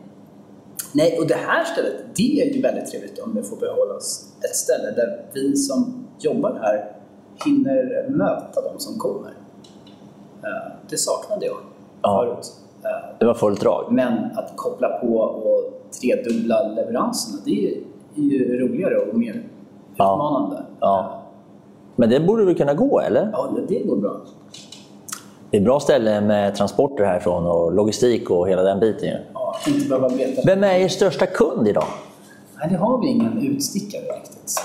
Nej, 0.93 1.17
och 1.19 1.27
det 1.27 1.33
här 1.35 1.63
stället, 1.65 1.93
det 2.15 2.41
är 2.41 2.55
ju 2.55 2.61
väldigt 2.61 2.91
trevligt 2.91 3.19
om 3.19 3.35
det 3.35 3.43
får 3.43 3.57
behållas. 3.57 4.33
Ett 4.49 4.55
ställe 4.55 4.91
där 4.91 5.25
vi 5.33 5.55
som 5.55 6.05
jobbar 6.19 6.59
här 6.63 6.91
hinner 7.45 8.05
möta 8.09 8.61
de 8.61 8.79
som 8.79 8.97
kommer. 8.99 9.29
Eh, 10.43 10.71
Det 10.89 10.97
saknade 10.97 11.45
jag 11.45 11.57
Ja. 12.01 12.23
förut. 12.25 12.47
Eh, 12.83 13.15
Det 13.19 13.25
var 13.25 13.33
fullt 13.33 13.61
drag. 13.61 13.85
Men 13.91 14.13
att 14.35 14.53
koppla 14.55 14.89
på 14.89 15.17
och 15.17 15.73
tredubbla 16.01 16.67
leveranserna, 16.67 17.37
det 17.45 17.51
är 18.15 18.21
ju 18.21 18.59
roligare 18.59 18.95
och 18.97 19.17
mer 19.17 19.43
Ja. 19.95 20.13
utmanande. 20.13 20.63
Ja. 20.79 21.21
Men 21.95 22.09
det 22.09 22.19
borde 22.19 22.45
väl 22.45 22.55
kunna 22.55 22.73
gå, 22.73 22.99
eller? 22.99 23.29
Ja, 23.33 23.49
det 23.67 23.79
går 23.79 23.95
bra. 23.97 24.17
Det 25.51 25.57
är 25.57 25.61
bra 25.61 25.79
ställe 25.79 26.21
med 26.21 26.55
transporter 26.55 27.03
härifrån 27.05 27.45
och 27.47 27.73
logistik 27.73 28.29
och 28.29 28.49
hela 28.49 28.63
den 28.63 28.79
biten 28.79 29.17
Ja, 29.65 29.71
inte 29.71 29.89
behöva 29.89 30.07
veta. 30.07 30.41
Vem 30.45 30.63
är 30.63 30.75
er 30.75 30.87
största 30.87 31.25
kund 31.25 31.67
idag? 31.67 31.87
Nej, 32.59 32.69
det 32.69 32.77
har 32.77 33.01
vi 33.01 33.07
ingen 33.07 33.37
utstickare 33.37 34.01
riktigt. 34.01 34.55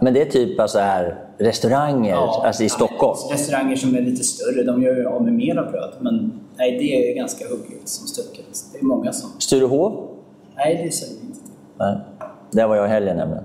Men 0.00 0.14
det 0.14 0.22
är 0.22 0.30
typ 0.30 0.60
alltså 0.60 0.78
här, 0.78 1.18
restauranger 1.38 2.10
Ja, 2.10 2.42
alltså 2.46 2.62
i 2.62 2.66
ja, 2.66 2.70
Stockholm? 2.70 3.16
Restauranger 3.30 3.76
som 3.76 3.94
är 3.94 4.00
lite 4.00 4.24
större, 4.24 4.62
de 4.62 4.82
gör 4.82 4.94
ju 4.96 5.06
av 5.06 5.22
med 5.22 5.32
mera 5.32 5.62
bröd. 5.70 5.92
Men 6.00 6.40
nej, 6.56 6.78
det 6.78 7.10
är 7.10 7.16
ganska 7.16 7.44
huggligt 7.48 7.88
som 7.88 8.06
stucket. 8.06 8.44
Det 8.72 8.78
är 8.78 8.84
många 8.84 9.12
som... 9.12 9.30
Sturehov? 9.40 10.08
Nej, 10.56 10.82
det 10.84 10.90
säger 10.92 11.20
vi 11.20 11.26
inte 11.26 11.40
till. 11.40 11.50
Nej. 11.78 11.96
Där 12.50 12.66
var 12.66 12.76
jag 12.76 12.86
i 12.86 12.88
helgen 12.88 13.16
nämligen. 13.16 13.44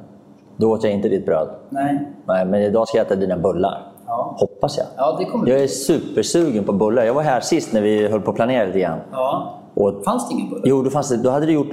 Då 0.58 0.72
åt 0.72 0.84
jag 0.84 0.94
inte 0.94 1.10
ditt 1.10 1.26
bröd. 1.26 1.50
Nej. 1.70 2.08
Nej, 2.26 2.46
men 2.46 2.62
idag 2.62 2.88
ska 2.88 2.98
jag 2.98 3.06
äta 3.06 3.16
dina 3.16 3.38
bullar. 3.38 3.92
Ja. 4.08 4.36
Hoppas 4.38 4.78
jag. 4.78 4.88
Ja, 4.98 5.16
det 5.20 5.26
kommer 5.26 5.50
Jag 5.50 5.60
är 5.60 5.68
supersugen 5.68 6.64
på 6.64 6.74
bullar. 6.74 7.04
Jag 7.04 7.14
var 7.14 7.22
här 7.22 7.42
sist 7.42 7.74
när 7.74 7.82
vi 7.82 8.08
höll 8.08 8.22
på 8.22 8.30
att 8.30 8.36
planera 8.36 8.66
lite 8.66 8.80
grann. 8.80 9.00
Ja. 9.12 9.61
Och, 9.84 10.04
Fanns 10.04 10.30
det 10.30 10.34
ingen 10.34 10.50
bulle? 10.50 10.62
jo, 10.66 10.82
då, 10.82 10.90
fanns 10.90 11.10
det, 11.10 11.18
då, 11.18 11.30
hade 11.30 11.46
du 11.46 11.52
gjort, 11.52 11.72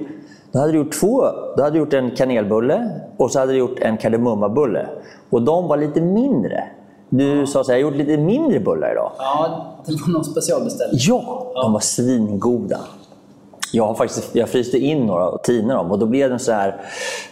då 0.53 0.59
hade 0.59 0.73
du 0.73 0.79
gjort 0.79 0.93
två. 1.01 1.23
Du 1.57 1.63
hade 1.63 1.79
gjort 1.79 1.93
en 1.93 2.11
kanelbulle 2.11 2.91
och 3.17 3.31
så 3.31 3.39
hade 3.39 3.53
du 3.53 3.59
gjort 3.59 3.79
en 3.79 3.97
kardemummabulle. 3.97 4.89
Och 5.31 5.43
de 5.43 5.69
var 5.69 5.77
lite 5.77 6.01
mindre. 6.01 6.65
Du 7.09 7.47
sa 7.47 7.65
så 7.65 7.73
här, 7.73 7.79
jag 7.79 7.87
har 7.87 7.93
gjort 7.93 8.07
lite 8.07 8.23
mindre 8.23 8.61
bullar 8.61 8.93
idag. 8.93 9.13
Ja, 9.19 9.67
det 9.87 9.93
var 9.93 10.13
någon 10.13 10.25
specialbeställning. 10.25 10.99
Ja, 11.01 11.53
de 11.55 11.73
var 11.73 11.81
svingoda. 11.81 12.79
Jag 13.73 13.87
har 13.87 13.95
faktiskt 13.95 14.35
jag 14.35 14.49
fryste 14.49 14.79
in 14.79 15.07
några 15.07 15.29
och 15.29 15.43
tinade 15.43 15.75
dem 15.75 15.91
och 15.91 15.99
då 15.99 16.07
blev 16.07 16.31
den 16.31 16.39
så 16.39 16.53
här, 16.53 16.81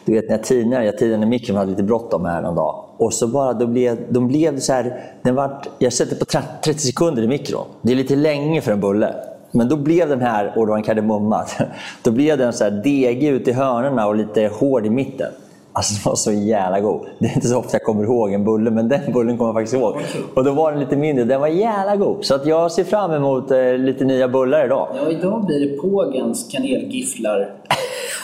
du 0.04 0.12
vet 0.12 0.28
när 0.28 0.36
jag 0.36 0.44
tinade, 0.44 0.84
jag 0.84 0.98
tinade 0.98 1.22
i 1.22 1.26
mikron 1.26 1.56
hade 1.56 1.70
lite 1.70 1.82
bråttom 1.82 2.24
här 2.24 2.42
någon 2.42 2.54
dag. 2.54 2.84
Och 2.96 3.12
så 3.12 3.28
bara, 3.28 3.52
då 3.52 3.66
blev, 3.66 4.12
de 4.12 4.28
blev 4.28 4.58
så 4.58 4.72
här, 4.72 5.14
den 5.22 5.34
vart, 5.34 5.68
jag 5.78 5.92
sätter 5.92 6.16
på 6.16 6.24
30 6.24 6.78
sekunder 6.78 7.22
i 7.22 7.28
mikron. 7.28 7.66
Det 7.82 7.92
är 7.92 7.96
lite 7.96 8.16
länge 8.16 8.60
för 8.60 8.72
en 8.72 8.80
bulle. 8.80 9.14
Men 9.56 9.68
då 9.68 9.76
blev 9.76 10.08
den 10.08 10.20
här, 10.20 10.52
och 10.56 10.66
det 10.66 10.70
var 10.70 10.76
en 10.76 10.82
kardemumma, 10.82 11.44
då 12.02 12.10
blev 12.10 12.38
den 12.38 12.52
så 12.52 12.64
här 12.64 12.70
degig 12.70 13.28
ut 13.28 13.48
i 13.48 13.52
hörnorna 13.52 14.06
och 14.06 14.16
lite 14.16 14.50
hård 14.60 14.86
i 14.86 14.90
mitten. 14.90 15.32
Alltså 15.72 15.94
den 15.94 16.10
var 16.10 16.16
så 16.16 16.32
jävla 16.32 16.80
god. 16.80 17.06
Det 17.18 17.26
är 17.26 17.34
inte 17.34 17.48
så 17.48 17.58
ofta 17.58 17.74
jag 17.74 17.82
kommer 17.82 18.04
ihåg 18.04 18.32
en 18.32 18.44
bulle, 18.44 18.70
men 18.70 18.88
den 18.88 19.12
bullen 19.12 19.38
kommer 19.38 19.48
jag 19.48 19.54
faktiskt 19.54 19.74
ihåg. 19.74 19.96
Och 20.34 20.44
då 20.44 20.52
var 20.52 20.70
den 20.72 20.80
lite 20.80 20.96
mindre. 20.96 21.24
Den 21.24 21.40
var 21.40 21.48
jävla 21.48 21.96
god. 21.96 22.24
Så 22.24 22.34
att 22.34 22.46
jag 22.46 22.72
ser 22.72 22.84
fram 22.84 23.12
emot 23.12 23.50
eh, 23.50 23.78
lite 23.78 24.04
nya 24.04 24.28
bullar 24.28 24.64
idag. 24.64 24.88
Ja, 25.04 25.10
idag 25.10 25.46
blir 25.46 25.60
det 25.60 25.76
Pågens 25.76 26.48
kanelgifflar. 26.52 27.50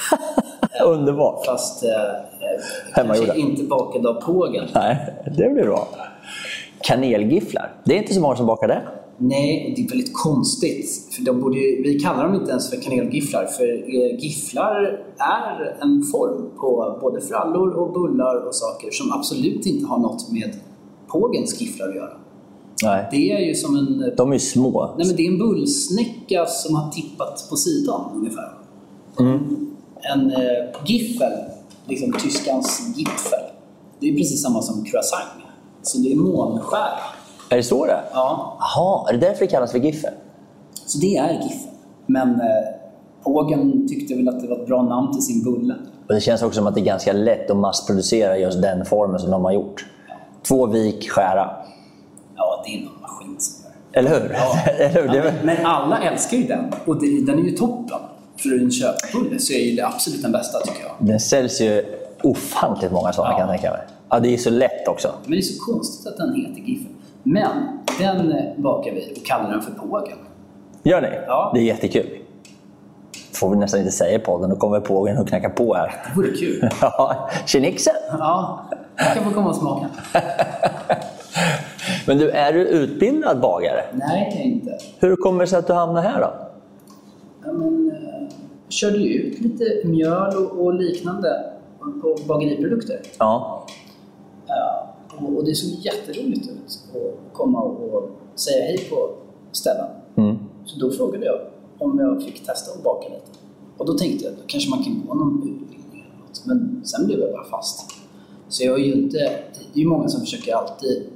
Underbart. 0.85 1.47
Fast 1.47 1.85
eh, 1.85 1.91
eh, 1.91 2.95
kanske 2.95 3.39
inte 3.39 3.63
bakad 3.63 4.07
av 4.07 4.15
Pågen. 4.15 4.65
Nej, 4.75 5.15
det 5.25 5.49
blir 5.49 5.65
bra. 5.65 5.89
Kanelgifflar. 6.81 7.73
Det 7.85 7.95
är 7.95 7.99
inte 7.99 8.15
så 8.15 8.21
många 8.21 8.37
som 8.37 8.47
bakar 8.47 8.69
det. 8.69 8.83
Nej, 9.19 9.67
och 9.71 9.77
det 9.77 9.85
är 9.85 9.89
väldigt 9.89 10.15
konstigt. 10.15 11.09
För 11.11 11.23
de 11.23 11.41
borde, 11.41 11.57
vi 11.59 12.01
kallar 12.03 12.25
dem 12.25 12.35
inte 12.35 12.51
ens 12.51 12.71
för 12.71 12.77
kanelgifflar, 12.77 13.47
för 13.47 13.73
eh, 13.73 14.21
gifflar 14.21 14.75
är 15.19 15.79
en 15.83 16.03
form 16.03 16.51
på 16.61 16.99
både 17.01 17.21
frallor 17.21 17.71
och 17.71 17.93
bullar 17.93 18.47
och 18.47 18.55
saker 18.55 18.91
som 18.91 19.13
absolut 19.13 19.67
inte 19.67 19.87
har 19.87 19.99
något 19.99 20.31
med 20.33 20.57
pågens 21.09 21.61
gifflar 21.61 21.89
att 21.89 21.95
göra. 21.97 22.17
Nej. 22.83 23.09
Det 23.11 23.33
är 23.33 23.39
ju 23.39 23.55
som 23.55 23.77
en, 23.77 24.13
De 24.17 24.33
är 24.33 24.39
små. 24.39 24.95
nej 24.99 25.07
men 25.07 25.17
det 25.17 25.27
är 25.27 25.31
en 25.33 25.39
bullsnäcka 25.39 26.47
som 26.47 26.75
har 26.75 26.91
tippat 26.91 27.47
på 27.51 27.57
sidan 27.57 28.01
ungefär. 28.15 28.53
En 30.15 30.31
eh, 30.31 30.87
giffel, 30.87 31.33
liksom 31.87 32.13
tyskans 32.13 32.95
gipfel, 32.97 33.39
det 34.01 34.09
är 34.09 34.17
precis 34.17 34.43
samma 34.43 34.63
som 34.63 34.85
croissant. 34.85 35.29
Så 35.83 35.99
det 35.99 36.13
är 36.13 36.17
månskära. 36.17 36.99
Är 37.53 37.57
det 37.57 37.63
så 37.63 37.87
det 37.87 37.93
är? 37.93 38.03
Ja, 38.13 38.57
Jaha, 38.61 39.09
är 39.09 39.13
det 39.13 39.19
därför 39.27 39.41
det 39.41 39.47
kallas 39.51 39.73
för 39.73 39.79
giffel? 39.79 40.13
Så 40.87 40.99
det 40.99 41.17
är 41.17 41.33
Giffen. 41.33 41.71
Men 42.07 42.29
eh, 42.41 42.47
Pågen 43.25 43.89
tyckte 43.89 44.15
väl 44.15 44.29
att 44.29 44.41
det 44.41 44.49
var 44.49 44.57
ett 44.57 44.67
bra 44.67 44.83
namn 44.83 45.13
till 45.13 45.23
sin 45.23 45.45
bulle. 45.45 45.75
Och 46.09 46.15
det 46.15 46.21
känns 46.21 46.43
också 46.43 46.57
som 46.59 46.67
att 46.67 46.75
det 46.75 46.81
är 46.81 46.85
ganska 46.85 47.13
lätt 47.13 47.51
att 47.51 47.57
massproducera 47.57 48.39
just 48.39 48.63
den 48.63 48.85
formen 48.85 49.19
som 49.19 49.31
de 49.31 49.45
har 49.45 49.53
gjort. 49.53 49.87
Två 50.49 50.67
vik, 50.67 51.11
skära. 51.11 51.51
Ja, 52.37 52.63
det 52.67 52.75
är 52.77 52.81
någon 52.85 53.01
maskin 53.03 53.37
som 53.39 53.65
gör 53.65 53.73
det. 53.93 53.99
Eller 53.99 54.11
hur? 54.11 54.37
Eller 54.87 55.03
hur? 55.13 55.23
Väl- 55.23 55.33
Men 55.45 55.67
alla 55.67 55.99
älskar 55.99 56.37
ju 56.37 56.43
den. 56.47 56.73
Och 56.87 57.01
det, 57.01 57.27
den 57.27 57.39
är 57.39 57.43
ju 57.43 57.51
toppen. 57.57 57.99
För 58.37 58.61
en 58.63 58.71
köpbulle 58.71 59.39
så 59.39 59.53
är 59.53 59.71
ju 59.71 59.77
det 59.77 59.87
absolut 59.87 60.23
den 60.23 60.33
bästa 60.33 60.59
tycker 60.61 60.81
jag. 60.83 61.09
Den 61.09 61.21
säljs 61.21 61.61
ju 61.61 61.85
ofantligt 62.23 62.93
många 62.93 63.13
sådana 63.13 63.33
Ja. 63.33 63.39
kan 63.39 63.49
jag 63.49 63.61
tänka 63.61 63.71
mig. 63.77 63.87
Ja, 64.09 64.21
det 64.21 64.35
är 64.35 64.39
så 64.39 64.51
lätt 64.51 64.89
också. 64.89 65.09
Men 65.23 65.31
det 65.31 65.39
är 65.39 65.43
så 65.43 65.65
konstigt 65.73 66.07
att 66.07 66.17
den 66.17 66.35
heter 66.35 66.61
Giffen. 66.61 66.89
Men 67.23 67.79
den 67.99 68.35
bakar 68.63 68.93
vi 68.93 69.13
och 69.21 69.27
kallar 69.27 69.51
den 69.51 69.63
för 69.63 69.73
Pågen. 69.73 70.19
Gör 70.83 71.01
ni? 71.01 71.09
Ja. 71.27 71.51
Det 71.55 71.61
är 71.61 71.65
jättekul. 71.65 72.19
Får 73.33 73.51
vi 73.51 73.57
nästan 73.57 73.81
inte 73.81 73.93
säga 73.93 74.17
i 74.17 74.19
podden, 74.19 74.51
då 74.51 74.57
kommer 74.57 74.81
pågen 74.81 75.19
och 75.19 75.29
knacka 75.29 75.51
på 75.51 75.75
här. 75.75 75.89
Det 75.89 76.17
vore 76.17 76.31
kul. 76.31 76.69
Ja, 76.81 77.31
tjenixen! 77.47 77.95
Ja, 78.19 78.61
jag 78.97 79.15
kan 79.15 79.25
få 79.25 79.31
komma 79.31 79.49
och 79.49 79.57
smaka. 79.57 79.87
Men 82.07 82.19
du, 82.19 82.31
är 82.31 82.53
du 82.53 82.61
utbildad 82.67 83.41
bagare? 83.41 83.85
Nej, 83.93 84.31
det 84.33 84.37
är 84.37 84.39
jag 84.39 84.47
inte. 84.47 84.79
Hur 84.99 85.17
kommer 85.17 85.41
det 85.41 85.47
sig 85.47 85.59
att 85.59 85.67
du 85.67 85.73
hamnade 85.73 86.09
här 86.09 86.21
då? 86.21 86.31
Ja, 87.45 87.53
men, 87.53 87.91
eh, 87.91 88.23
jag 88.65 88.73
körde 88.73 88.97
ju 88.99 89.09
ut 89.09 89.41
lite 89.41 89.65
mjöl 89.85 90.37
och, 90.37 90.65
och 90.65 90.75
liknande 90.75 91.45
på 92.03 92.17
bageriprodukter. 92.29 93.01
Ja. 93.19 93.67
Ja, 94.47 94.92
och, 95.27 95.45
det 95.45 95.55
såg 95.55 95.71
jätteroligt 95.85 96.49
ut 96.49 96.79
att 96.95 97.33
komma 97.33 97.63
och, 97.63 98.11
säga 98.35 98.65
hej 98.65 98.79
på 98.91 99.11
ställen. 99.53 99.87
Mm. 100.17 100.37
Så 100.65 100.79
då 100.79 100.91
frågade 100.91 101.27
jag 101.27 101.41
om 101.79 101.99
jag 101.99 102.23
fick 102.23 102.47
testa 102.47 102.73
att 102.73 102.85
baka 102.85 103.09
lite. 103.09 103.39
Och 103.79 103.87
då 103.87 103.95
tänkte 103.95 104.25
jag 104.25 104.35
att 104.35 104.47
kanske 104.47 104.71
man 104.71 104.85
kan 104.85 105.03
gå 105.09 105.15
någon 105.15 105.37
utbildning 105.39 106.01
eller 106.07 106.19
något. 106.19 106.43
Men 106.47 106.85
sen 106.85 107.07
blev 107.07 107.21
jag 107.21 107.33
bara 107.33 107.45
fast. 107.45 107.91
Så 108.49 108.65
jag 108.65 108.81
är 108.81 108.85
ju 108.85 108.93
inte... 108.93 109.19
Det 109.19 109.81
är 109.81 109.83
ju 109.83 109.87
många 109.87 110.09
som 110.09 110.21
försöker 110.21 110.55
alltid... 110.55 111.07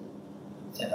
Eh, 0.78 0.88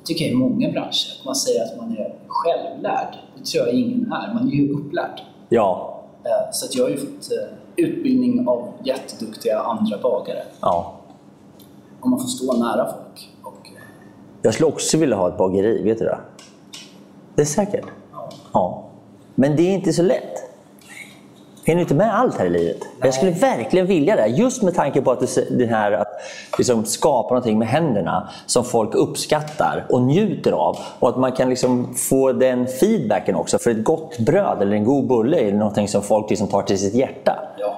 det 0.00 0.04
tycker 0.04 0.24
jag 0.24 0.32
i 0.32 0.36
många 0.36 0.70
branscher. 0.70 1.18
Att 1.18 1.24
man 1.24 1.34
säger 1.34 1.64
att 1.64 1.76
man 1.76 1.92
är 1.92 2.14
självlärd. 2.26 3.14
Det 3.38 3.44
tror 3.44 3.66
jag 3.66 3.74
ingen 3.74 4.12
är. 4.12 4.34
Man 4.34 4.48
är 4.48 4.52
ju 4.52 4.72
upplärd. 4.72 5.20
Ja. 5.48 6.00
Eh, 6.24 6.52
så 6.52 6.66
att 6.66 6.74
jag 6.74 6.84
har 6.84 6.90
ju 6.90 6.96
fått 6.96 7.32
eh, 7.32 7.84
utbildning 7.84 8.48
av 8.48 8.68
jätteduktiga 8.84 9.58
andra 9.58 9.98
bagare. 10.02 10.42
ja. 10.60 10.99
Och 12.00 12.08
man 12.10 12.20
får 12.20 12.28
stå 12.28 12.52
nära 12.52 12.86
folk. 12.86 13.30
Och, 13.42 13.66
eh, 13.66 13.72
Jag 14.42 14.54
skulle 14.54 14.66
också 14.68 14.98
vilja 14.98 15.16
ha 15.16 15.28
ett 15.28 15.38
bageri, 15.38 15.82
vet 15.82 15.98
du 15.98 16.04
det? 16.04 16.18
Det 17.34 17.42
är 17.42 17.46
säkert. 17.46 17.84
ja. 18.12 18.28
Ja. 18.52 18.84
Men 19.34 19.56
det 19.56 19.62
är 19.62 19.70
inte 19.74 19.92
så 19.92 20.02
lätt. 20.02 20.46
Hinner 21.64 21.80
inte 21.80 21.94
med 21.94 22.18
allt 22.18 22.38
här 22.38 22.46
i 22.46 22.50
livet. 22.50 22.78
Jag 23.02 23.14
skulle 23.14 23.30
verkligen 23.30 23.86
vilja 23.86 24.16
det. 24.16 24.26
Just 24.26 24.62
med 24.62 24.74
tanke 24.74 25.02
på 25.02 25.10
att 25.10 25.36
det, 25.50 25.66
här 25.66 25.92
att 25.92 26.08
liksom 26.58 26.84
skapa 26.84 27.28
någonting 27.28 27.58
med 27.58 27.68
händerna 27.68 28.28
som 28.46 28.64
folk 28.64 28.94
uppskattar 28.94 29.86
och 29.90 30.02
njuter 30.02 30.52
av. 30.52 30.76
Och 30.98 31.08
att 31.08 31.18
man 31.18 31.32
kan 31.32 31.48
liksom 31.48 31.94
få 31.94 32.32
den 32.32 32.66
feedbacken 32.66 33.34
också. 33.34 33.58
För 33.58 33.70
ett 33.70 33.84
gott 33.84 34.18
bröd 34.18 34.62
eller 34.62 34.72
en 34.76 34.84
god 34.84 35.06
bulle 35.06 35.38
är 35.38 35.52
någonting 35.52 35.88
som 35.88 36.02
folk 36.02 36.30
liksom 36.30 36.48
tar 36.48 36.62
till 36.62 36.78
sitt 36.78 36.94
hjärta. 36.94 37.38
Ja, 37.58 37.74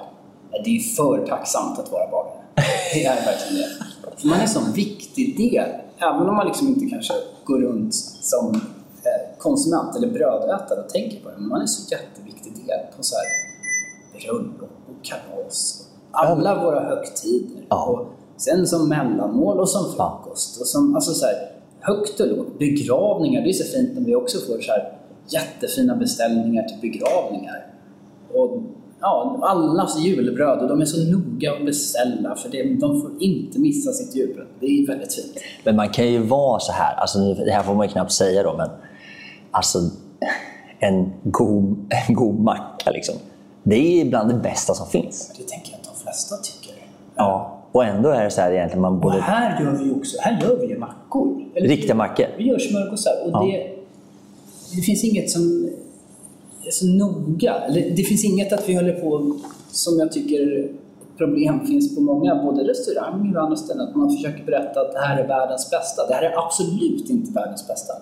det 0.64 0.76
är 0.76 0.80
för 0.96 1.26
tacksamt 1.26 1.78
att 1.78 1.92
vara 1.92 2.10
bagare. 2.10 2.34
Det 2.94 3.04
är 3.04 3.14
verkligen 3.14 3.54
det. 3.62 3.84
Man 4.24 4.38
är 4.38 4.42
en 4.42 4.48
sån 4.48 4.72
viktig 4.72 5.36
del. 5.36 5.68
Även 5.98 6.28
om 6.28 6.36
man 6.36 6.46
liksom 6.46 6.68
inte 6.68 6.86
kanske 6.86 7.14
går 7.44 7.60
runt 7.60 7.94
som 8.20 8.54
eh, 9.04 9.38
konsument 9.38 9.96
eller 9.96 10.08
brödätare 10.08 10.80
och 10.80 10.88
tänker 10.88 11.22
på 11.22 11.28
det. 11.30 11.36
Men 11.38 11.48
man 11.48 11.58
är 11.58 11.62
en 11.62 11.68
så 11.68 11.90
jätteviktig 11.90 12.52
del 12.52 12.78
på 12.96 13.02
så 13.02 13.14
här 13.16 13.24
bröllop 14.20 14.70
och 14.88 15.04
kalas. 15.04 15.86
Alla 16.10 16.64
våra 16.64 16.80
högtider. 16.80 17.66
Ja. 17.68 17.84
Och 17.86 18.06
sen 18.40 18.66
som 18.66 18.88
mellanmål 18.88 19.60
och 19.60 19.68
som 19.68 19.84
frukost. 19.84 20.60
Och 20.60 20.66
som, 20.66 20.94
alltså 20.94 21.14
så 21.14 21.26
här, 21.26 21.52
högt 21.80 22.20
och 22.20 22.28
lågt. 22.28 22.58
Begravningar, 22.58 23.42
det 23.42 23.48
är 23.48 23.52
så 23.52 23.76
fint 23.76 23.94
när 23.94 24.04
vi 24.04 24.14
också 24.14 24.38
får 24.38 24.60
så 24.60 24.72
här 24.72 24.98
jättefina 25.28 25.96
beställningar 25.96 26.62
till 26.62 26.78
begravningar. 26.80 27.66
Och 28.34 28.62
ja, 29.02 29.38
allas 29.42 29.98
julbröd, 30.00 30.58
och 30.62 30.68
de 30.68 30.80
är 30.80 30.84
så 30.84 31.10
noga 31.10 31.52
att 31.52 31.66
beställa 31.66 32.34
för 32.36 32.48
det, 32.48 32.62
de 32.80 33.00
får 33.02 33.10
inte 33.20 33.58
missa 33.60 33.92
sitt 33.92 34.16
julbröd. 34.16 34.46
Det 34.60 34.66
är 34.66 34.86
väldigt 34.86 35.14
fint. 35.14 35.34
Men 35.64 35.76
man 35.76 35.88
kan 35.88 36.06
ju 36.12 36.18
vara 36.18 36.60
så 36.60 36.72
här, 36.72 36.94
alltså 36.94 37.18
det 37.34 37.50
här 37.52 37.62
får 37.62 37.74
man 37.74 37.86
ju 37.86 37.92
knappt 37.92 38.12
säga 38.12 38.42
då, 38.42 38.54
men 38.56 38.68
alltså 39.50 39.78
en 40.78 41.12
god, 41.24 41.76
en 42.08 42.14
god 42.14 42.40
macka 42.40 42.90
liksom. 42.90 43.14
Det 43.62 44.00
är 44.00 44.04
bland 44.04 44.30
det 44.30 44.34
bästa 44.36 44.74
som 44.74 44.86
finns. 44.86 45.32
Det 45.38 45.44
tänker 45.48 45.72
jag 45.72 45.80
att 45.80 45.84
de 45.96 46.02
flesta 46.02 46.36
tycker. 46.36 46.74
Ja. 47.16 47.58
Och 47.72 47.84
ändå 47.84 48.08
är 48.08 48.24
det 48.24 48.30
så 48.30 48.40
här 48.40 48.52
egentligen, 48.52 48.80
man 48.82 48.92
Och 48.94 49.00
borde... 49.00 49.20
här 49.20 49.62
gör 49.64 49.70
vi 49.78 49.84
ju 49.84 49.92
också, 49.94 50.16
här 50.20 50.40
gör 50.42 50.56
vi 50.60 50.66
ju 50.66 50.78
mackor. 50.78 51.42
Eller- 51.54 51.68
Riktiga 51.68 51.94
mackor. 51.94 52.26
Vi 52.38 52.44
gör 52.44 52.58
smörgåsar 52.58 53.12
och 53.24 53.30
Ja. 53.32 53.42
det, 53.42 53.76
det 54.76 54.82
finns 54.82 55.04
inget 55.04 55.30
som 55.30 55.70
är 56.72 56.74
så 56.74 56.86
noga. 56.86 57.54
Det 57.96 58.04
finns 58.04 58.24
inget 58.24 58.52
att 58.52 58.68
vi 58.68 58.74
håller 58.74 58.92
på, 58.92 59.36
som 59.70 59.98
jag 59.98 60.12
tycker 60.12 60.72
problem 61.16 61.66
finns 61.66 61.94
på 61.96 62.00
många, 62.00 62.42
både 62.42 62.68
restauranger 62.68 63.36
och 63.36 63.42
andra 63.42 63.56
ställen, 63.56 63.88
att 63.88 63.94
man 63.94 64.10
försöker 64.10 64.44
berätta 64.44 64.80
att 64.80 64.92
det 64.92 64.98
här 64.98 65.22
är 65.22 65.28
världens 65.28 65.70
bästa. 65.70 66.06
Det 66.08 66.14
här 66.14 66.22
är 66.22 66.38
absolut 66.46 67.10
inte 67.10 67.32
världens 67.32 67.68
bästa. 67.68 67.92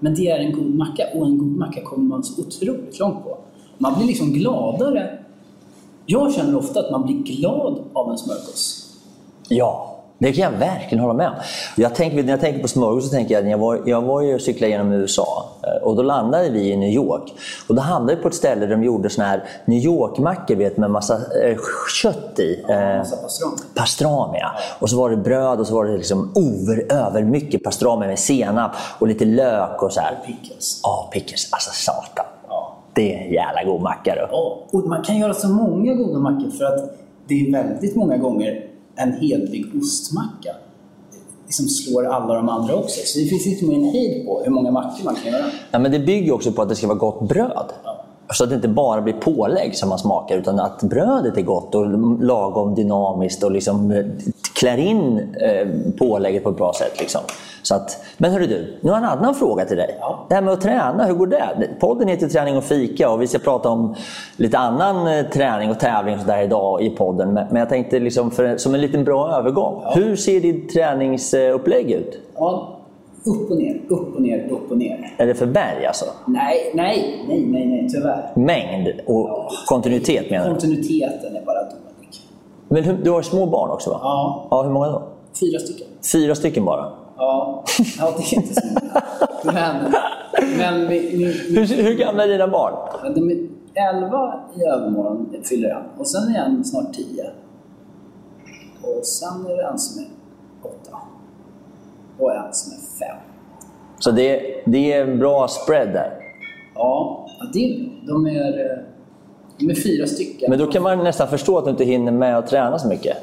Men 0.00 0.14
det 0.14 0.28
är 0.30 0.38
en 0.38 0.52
god 0.52 0.74
macka 0.74 1.04
och 1.14 1.26
en 1.26 1.38
god 1.38 1.56
macka 1.56 1.80
kommer 1.84 2.08
man 2.08 2.24
så 2.24 2.42
otroligt 2.42 2.98
långt 2.98 3.24
på. 3.24 3.38
Man 3.78 3.94
blir 3.98 4.06
liksom 4.06 4.32
gladare. 4.32 5.18
Jag 6.06 6.34
känner 6.34 6.56
ofta 6.56 6.80
att 6.80 6.90
man 6.90 7.06
blir 7.06 7.16
glad 7.16 7.78
av 7.92 8.10
en 8.10 8.18
smörgås. 8.18 8.94
Ja, 9.48 9.97
det 10.18 10.32
kan 10.32 10.52
jag 10.52 10.58
verkligen 10.58 10.98
hålla 10.98 11.14
med 11.14 11.28
om. 11.28 11.34
Jag 11.76 11.94
tänker, 11.94 12.22
när 12.22 12.30
jag 12.30 12.40
tänker 12.40 12.62
på 12.62 12.68
smörgås 12.68 13.04
så 13.04 13.10
tänker 13.10 13.34
jag, 13.34 13.44
när 13.44 13.50
jag 13.50 13.58
var, 13.58 13.82
jag 13.86 14.02
var 14.02 14.22
ju 14.22 14.34
och 14.34 14.40
cyklade 14.40 14.70
genom 14.70 14.92
USA 14.92 15.48
eh, 15.62 15.82
och 15.86 15.96
då 15.96 16.02
landade 16.02 16.50
vi 16.50 16.72
i 16.72 16.76
New 16.76 16.88
York. 16.90 17.32
Och 17.68 17.74
då 17.74 17.82
hamnade 17.82 18.16
vi 18.16 18.22
på 18.22 18.28
ett 18.28 18.34
ställe 18.34 18.66
där 18.66 18.76
de 18.76 18.84
gjorde 18.84 19.10
såna 19.10 19.28
här 19.28 19.44
New 19.64 19.78
York-mackor 19.78 20.54
vet, 20.56 20.76
med 20.76 20.90
massa 20.90 21.14
eh, 21.14 21.56
kött 22.02 22.38
i. 22.38 22.64
Eh, 22.68 22.98
Massa 22.98 23.16
pastrami. 23.16 23.56
pastrami, 23.74 24.38
ja. 24.38 24.50
Och 24.78 24.90
så 24.90 24.96
var 24.96 25.10
det 25.10 25.16
bröd 25.16 25.60
och 25.60 25.66
så 25.66 25.74
var 25.74 25.84
det 25.84 25.96
liksom 25.96 26.32
over, 26.34 26.92
över 26.92 27.22
mycket 27.22 27.64
pastrami 27.64 28.06
med 28.06 28.18
senap 28.18 28.72
och 28.98 29.08
lite 29.08 29.24
lök 29.24 29.82
och 29.82 29.92
så 29.92 30.00
här. 30.00 30.18
Pickles. 30.26 30.80
Ja, 30.82 31.10
pickles. 31.12 31.52
Alltså 31.52 31.70
satan. 31.72 32.26
Ja. 32.48 32.76
Det 32.94 33.14
är 33.14 33.26
en 33.26 33.32
jävla 33.32 33.64
god 33.64 33.82
macka 33.82 34.14
du. 34.14 34.26
Ja, 34.30 34.58
och 34.70 34.86
man 34.86 35.02
kan 35.02 35.18
göra 35.18 35.34
så 35.34 35.48
många 35.48 35.94
goda 35.94 36.18
mackor 36.18 36.50
för 36.50 36.64
att 36.64 36.98
det 37.28 37.34
är 37.34 37.52
väldigt 37.52 37.96
många 37.96 38.16
gånger 38.16 38.67
en 38.98 39.12
hedlig 39.12 39.66
ostmacka 39.78 40.54
liksom 41.48 41.68
slår 41.68 42.06
alla 42.06 42.34
de 42.34 42.48
andra 42.48 42.74
också. 42.74 43.00
Så 43.04 43.18
det 43.18 43.24
finns 43.24 43.46
liksom 43.46 43.70
en 43.70 43.84
hejd 43.84 44.26
på 44.26 44.42
hur 44.44 44.50
många 44.50 44.70
mackor 44.70 45.04
man 45.04 45.14
kan 45.14 45.32
göra. 45.32 45.44
Ja, 45.70 45.78
men 45.78 45.92
det 45.92 45.98
bygger 45.98 46.32
också 46.32 46.52
på 46.52 46.62
att 46.62 46.68
det 46.68 46.76
ska 46.76 46.86
vara 46.86 46.98
gott 46.98 47.28
bröd. 47.28 47.72
Så 48.32 48.44
att 48.44 48.50
det 48.50 48.56
inte 48.56 48.68
bara 48.68 49.00
blir 49.00 49.14
pålägg 49.14 49.76
som 49.76 49.88
man 49.88 49.98
smakar, 49.98 50.36
utan 50.36 50.60
att 50.60 50.82
brödet 50.82 51.36
är 51.36 51.42
gott 51.42 51.74
och 51.74 51.86
lagom 52.22 52.74
dynamiskt 52.74 53.42
och 53.42 53.52
liksom 53.52 53.90
eh, 53.90 54.04
klär 54.54 54.76
in 54.76 55.34
eh, 55.40 55.68
pålägget 55.98 56.44
på 56.44 56.50
ett 56.50 56.56
bra 56.56 56.72
sätt. 56.72 57.00
Liksom. 57.00 57.20
Så 57.62 57.74
att, 57.74 58.04
men 58.18 58.32
hörru 58.32 58.46
du, 58.46 58.78
nu 58.80 58.90
har 58.90 58.96
jag 59.00 59.04
en 59.04 59.18
annan 59.18 59.34
fråga 59.34 59.64
till 59.64 59.76
dig. 59.76 59.96
Ja. 60.00 60.26
Det 60.28 60.34
här 60.34 60.42
med 60.42 60.52
att 60.52 60.60
träna, 60.60 61.04
hur 61.04 61.14
går 61.14 61.26
det? 61.26 61.68
Podden 61.80 62.08
heter 62.08 62.28
Träning 62.28 62.56
och 62.56 62.64
fika 62.64 63.10
och 63.10 63.22
vi 63.22 63.26
ska 63.26 63.38
prata 63.38 63.68
om 63.68 63.94
lite 64.36 64.58
annan 64.58 65.18
eh, 65.18 65.26
träning 65.26 65.70
och 65.70 65.80
tävling 65.80 66.18
och 66.18 66.26
där 66.26 66.42
idag 66.42 66.82
i 66.82 66.90
podden. 66.90 67.34
Men, 67.34 67.56
jag 67.56 67.68
tänkte 67.68 67.98
liksom 67.98 68.30
för, 68.30 68.56
som 68.56 68.74
en 68.74 68.80
liten 68.80 69.04
bra 69.04 69.36
övergång. 69.38 69.82
Hur 69.94 70.16
ser 70.16 70.40
ditt 70.40 70.72
träningsupplägg 70.72 71.90
ut? 71.90 72.18
Ja, 72.34 72.77
upp 73.24 73.50
och 73.50 73.56
ner, 73.56 73.82
upp 73.88 74.14
och 74.14 74.22
ner, 74.22 74.48
upp 74.50 74.70
och 74.70 74.78
ner. 74.78 75.14
Är 75.18 75.26
det 75.26 75.34
för 75.34 75.46
berg 75.46 75.86
alltså? 75.86 76.04
Nej, 76.26 76.70
nej, 76.74 77.24
nej, 77.28 77.46
nej, 77.46 77.66
nej, 77.66 77.88
tyvärr. 77.90 78.32
Mängd 78.36 78.88
och 79.06 79.48
kontinuitet 79.66 80.30
menar 80.30 80.44
du? 80.44 80.50
Kontinuiteten 80.50 81.36
är 81.36 81.44
bara 81.44 81.62
dålig. 81.64 81.84
Men 82.68 82.84
hur, 82.84 82.92
du 83.04 83.10
har 83.10 83.22
små 83.22 83.46
barn 83.46 83.70
också 83.70 83.90
va? 83.90 83.98
Ja, 84.02 84.48
Ja, 84.50 84.62
hur 84.62 84.70
många 84.70 84.86
då? 84.86 85.02
fyra 85.40 85.58
stycken. 85.58 85.86
Fyra 86.12 86.34
stycken 86.34 86.64
bara? 86.64 86.92
Ja, 87.16 87.64
ja 87.98 88.12
det 88.16 88.22
är 88.22 88.34
inte 88.42 88.54
så 88.54 88.66
många. 88.66 89.02
Men, 89.44 89.92
men 90.58 90.88
vi, 90.88 90.98
vi, 90.98 91.56
Hur, 91.56 91.82
hur 91.82 91.94
gamla 91.94 92.24
är 92.24 92.28
dina 92.28 92.48
barn? 92.48 92.74
De 93.14 93.30
är 93.30 93.36
11 93.96 94.40
i 94.56 94.62
övermorgon 94.64 95.34
fyller 95.44 95.68
en 95.70 95.82
och 95.98 96.08
sen 96.08 96.34
är 96.36 96.44
en 96.44 96.64
snart 96.64 96.92
10. 96.94 97.04
Och 98.82 99.06
sen 99.06 99.46
är 99.46 99.56
det 99.56 99.62
en 99.62 99.78
som 99.78 100.02
är 100.02 100.06
8. 100.06 100.12
Och 102.18 102.34
en 102.34 102.52
som 102.52 102.72
är 102.72 103.08
5. 103.08 103.16
Så 103.98 104.10
det, 104.10 104.62
det 104.66 104.92
är 104.92 105.02
en 105.02 105.18
bra 105.18 105.48
spread 105.48 105.88
där. 105.88 106.10
Ja, 106.74 107.26
ja, 107.38 107.46
det 107.52 107.58
är, 107.58 107.88
de, 108.06 108.26
är, 108.26 108.70
eh, 108.70 108.78
de 109.58 109.70
är 109.70 109.74
fyra 109.74 110.06
stycken. 110.06 110.50
Men 110.50 110.58
då 110.58 110.66
kan 110.66 110.82
man 110.82 110.98
nästan 110.98 111.28
förstå 111.28 111.58
att 111.58 111.64
du 111.64 111.70
inte 111.70 111.84
hinner 111.84 112.12
med 112.12 112.38
att 112.38 112.46
träna 112.46 112.78
så 112.78 112.88
mycket. 112.88 113.16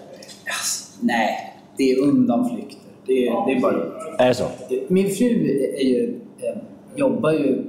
Yes. 0.46 0.98
Nej, 1.02 1.56
det 1.78 1.92
är 1.92 2.04
undanflykter. 2.04 2.80
Det 3.06 3.28
är, 3.28 3.46
det 3.46 3.52
är 3.54 3.62
bara 3.62 3.74
Är 4.20 4.28
det 4.28 4.34
så? 4.34 4.46
Min 4.88 5.10
fru 5.10 5.26
är 5.78 5.84
ju, 5.86 6.20
eh, 6.38 6.58
jobbar 6.96 7.32
ju, 7.32 7.64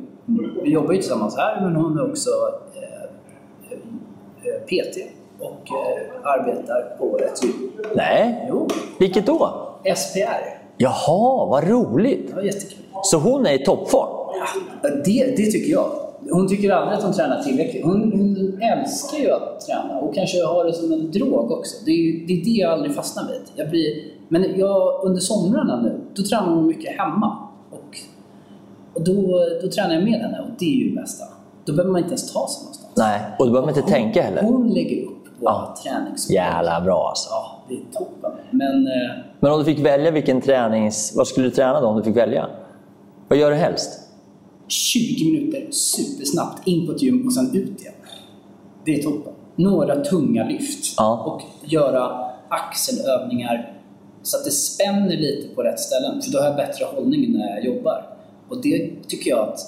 vi 0.62 0.70
jobbar 0.70 0.92
ju 0.92 0.98
tillsammans 0.98 1.36
här, 1.36 1.60
men 1.60 1.76
hon 1.76 1.98
är 1.98 2.10
också 2.10 2.30
eh, 2.74 3.72
eh, 3.72 4.60
PT 4.62 4.96
och 5.38 5.70
eh, 5.70 6.30
arbetar 6.32 6.96
på 6.98 7.18
ett 7.18 7.44
gym. 7.44 7.70
Nej. 7.94 8.46
Jo, 8.48 8.68
Vilket 8.98 9.26
då? 9.26 9.68
SPR. 9.96 10.65
Jaha, 10.78 11.46
vad 11.46 11.68
roligt! 11.68 12.34
Jättekul. 12.44 12.78
Så 13.02 13.18
hon 13.18 13.46
är 13.46 13.52
i 13.52 13.64
toppform? 13.64 14.08
Ja, 14.82 14.88
Det, 15.04 15.34
det 15.36 15.50
tycker 15.50 15.72
jag. 15.72 15.90
Hon 16.30 16.48
tycker 16.48 16.70
aldrig 16.70 16.98
att 16.98 17.04
hon 17.04 17.12
tränar 17.12 17.42
tillräckligt. 17.42 17.84
Hon, 17.84 18.12
hon 18.12 18.60
älskar 18.62 19.18
ju 19.18 19.30
att 19.30 19.60
träna 19.60 19.98
och 20.00 20.14
kanske 20.14 20.44
har 20.44 20.64
det 20.64 20.72
som 20.72 20.92
en 20.92 21.10
drog 21.10 21.50
också. 21.52 21.76
Det 21.86 21.90
är, 21.90 22.26
det, 22.26 22.32
är 22.40 22.44
det 22.44 22.50
jag 22.50 22.72
aldrig 22.72 22.94
fastnar 22.94 23.28
vid. 23.28 23.40
Jag 23.54 23.70
blir, 23.70 23.94
men 24.28 24.58
jag, 24.58 25.04
under 25.04 25.20
somrarna 25.20 25.80
nu, 25.82 26.00
då 26.14 26.22
tränar 26.22 26.54
hon 26.54 26.66
mycket 26.66 26.98
hemma. 26.98 27.38
Och, 27.70 27.98
och 28.94 29.04
då, 29.04 29.14
då 29.62 29.68
tränar 29.68 29.94
jag 29.94 30.04
med 30.04 30.12
henne 30.20 30.40
och 30.40 30.50
det 30.58 30.64
är 30.64 30.76
ju 30.84 30.88
det 30.90 31.00
bästa. 31.00 31.24
Då 31.64 31.72
behöver 31.72 31.92
man 31.92 31.98
inte 31.98 32.10
ens 32.10 32.32
ta 32.32 32.48
sig 32.48 32.60
någonstans. 32.62 32.92
Nej, 32.96 33.20
och 33.38 33.46
då 33.46 33.52
behöver 33.52 33.72
man 33.72 33.76
inte 33.78 33.90
tänka 33.92 34.22
heller. 34.22 34.42
Hon 34.42 34.68
lägger 34.68 35.04
upp 35.06 35.12
våra 35.40 35.52
Ja. 35.52 35.74
träningsprogram. 35.84 36.44
Jävla 36.44 36.80
bra 36.80 37.08
alltså. 37.08 37.28
Ja, 37.30 37.55
det 37.68 37.74
är 37.74 37.84
toppen. 37.92 38.32
Men 38.50 38.86
eh, 38.86 39.16
Men 39.40 39.52
om 39.52 39.58
du 39.58 39.64
fick 39.64 39.78
välja 39.86 40.10
vilken 40.10 40.40
tränings... 40.40 41.12
Vad 41.16 41.26
skulle 41.26 41.46
du 41.46 41.50
träna 41.50 41.80
då 41.80 41.86
om 41.86 41.96
du 41.96 42.02
fick 42.02 42.16
välja? 42.16 42.46
Vad 43.28 43.38
gör 43.38 43.50
du 43.50 43.56
helst? 43.56 44.00
20 44.68 45.24
minuter 45.32 45.66
supersnabbt 45.70 46.66
in 46.66 46.86
på 46.86 46.92
ett 46.92 47.02
gym 47.02 47.26
och 47.26 47.34
sen 47.34 47.46
ut 47.54 47.80
igen. 47.80 47.94
Det 48.84 48.94
är 48.94 49.02
toppen. 49.02 49.32
Några 49.56 49.96
tunga 50.04 50.44
lyft 50.44 50.94
Ja. 50.98 51.24
och 51.26 51.68
göra 51.70 52.30
axelövningar 52.48 53.72
så 54.22 54.36
att 54.38 54.44
det 54.44 54.50
spänner 54.50 55.16
lite 55.16 55.54
på 55.54 55.62
rätt 55.62 55.80
ställen. 55.80 56.22
För 56.22 56.32
då 56.32 56.38
har 56.38 56.46
jag 56.46 56.56
bättre 56.56 56.84
hållning 56.94 57.32
när 57.32 57.48
jag 57.56 57.64
jobbar. 57.64 58.16
Och 58.48 58.62
det 58.62 58.90
tycker 59.08 59.30
jag 59.30 59.48
att 59.48 59.58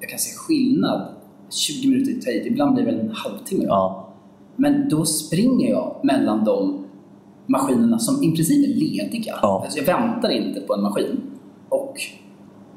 jag 0.00 0.10
kan 0.10 0.18
se 0.18 0.30
skillnad. 0.36 1.08
20 1.50 1.88
minuter 1.88 2.10
i 2.12 2.20
tid, 2.20 2.46
ibland 2.46 2.74
blir 2.74 2.84
det 2.84 2.92
en 2.92 3.10
halvtimme. 3.14 3.64
Ja. 3.66 4.08
Men 4.56 4.88
då 4.88 5.04
springer 5.04 5.70
jag 5.70 6.00
mellan 6.02 6.44
de 6.44 6.83
maskinerna 7.46 7.98
som 7.98 8.22
i 8.22 8.36
princip 8.36 8.64
är 8.64 8.74
lediga. 8.74 9.38
Ja. 9.42 9.62
Alltså 9.64 9.78
jag 9.78 9.86
väntar 9.86 10.30
inte 10.30 10.60
på 10.60 10.74
en 10.74 10.82
maskin. 10.82 11.20
Och 11.68 11.96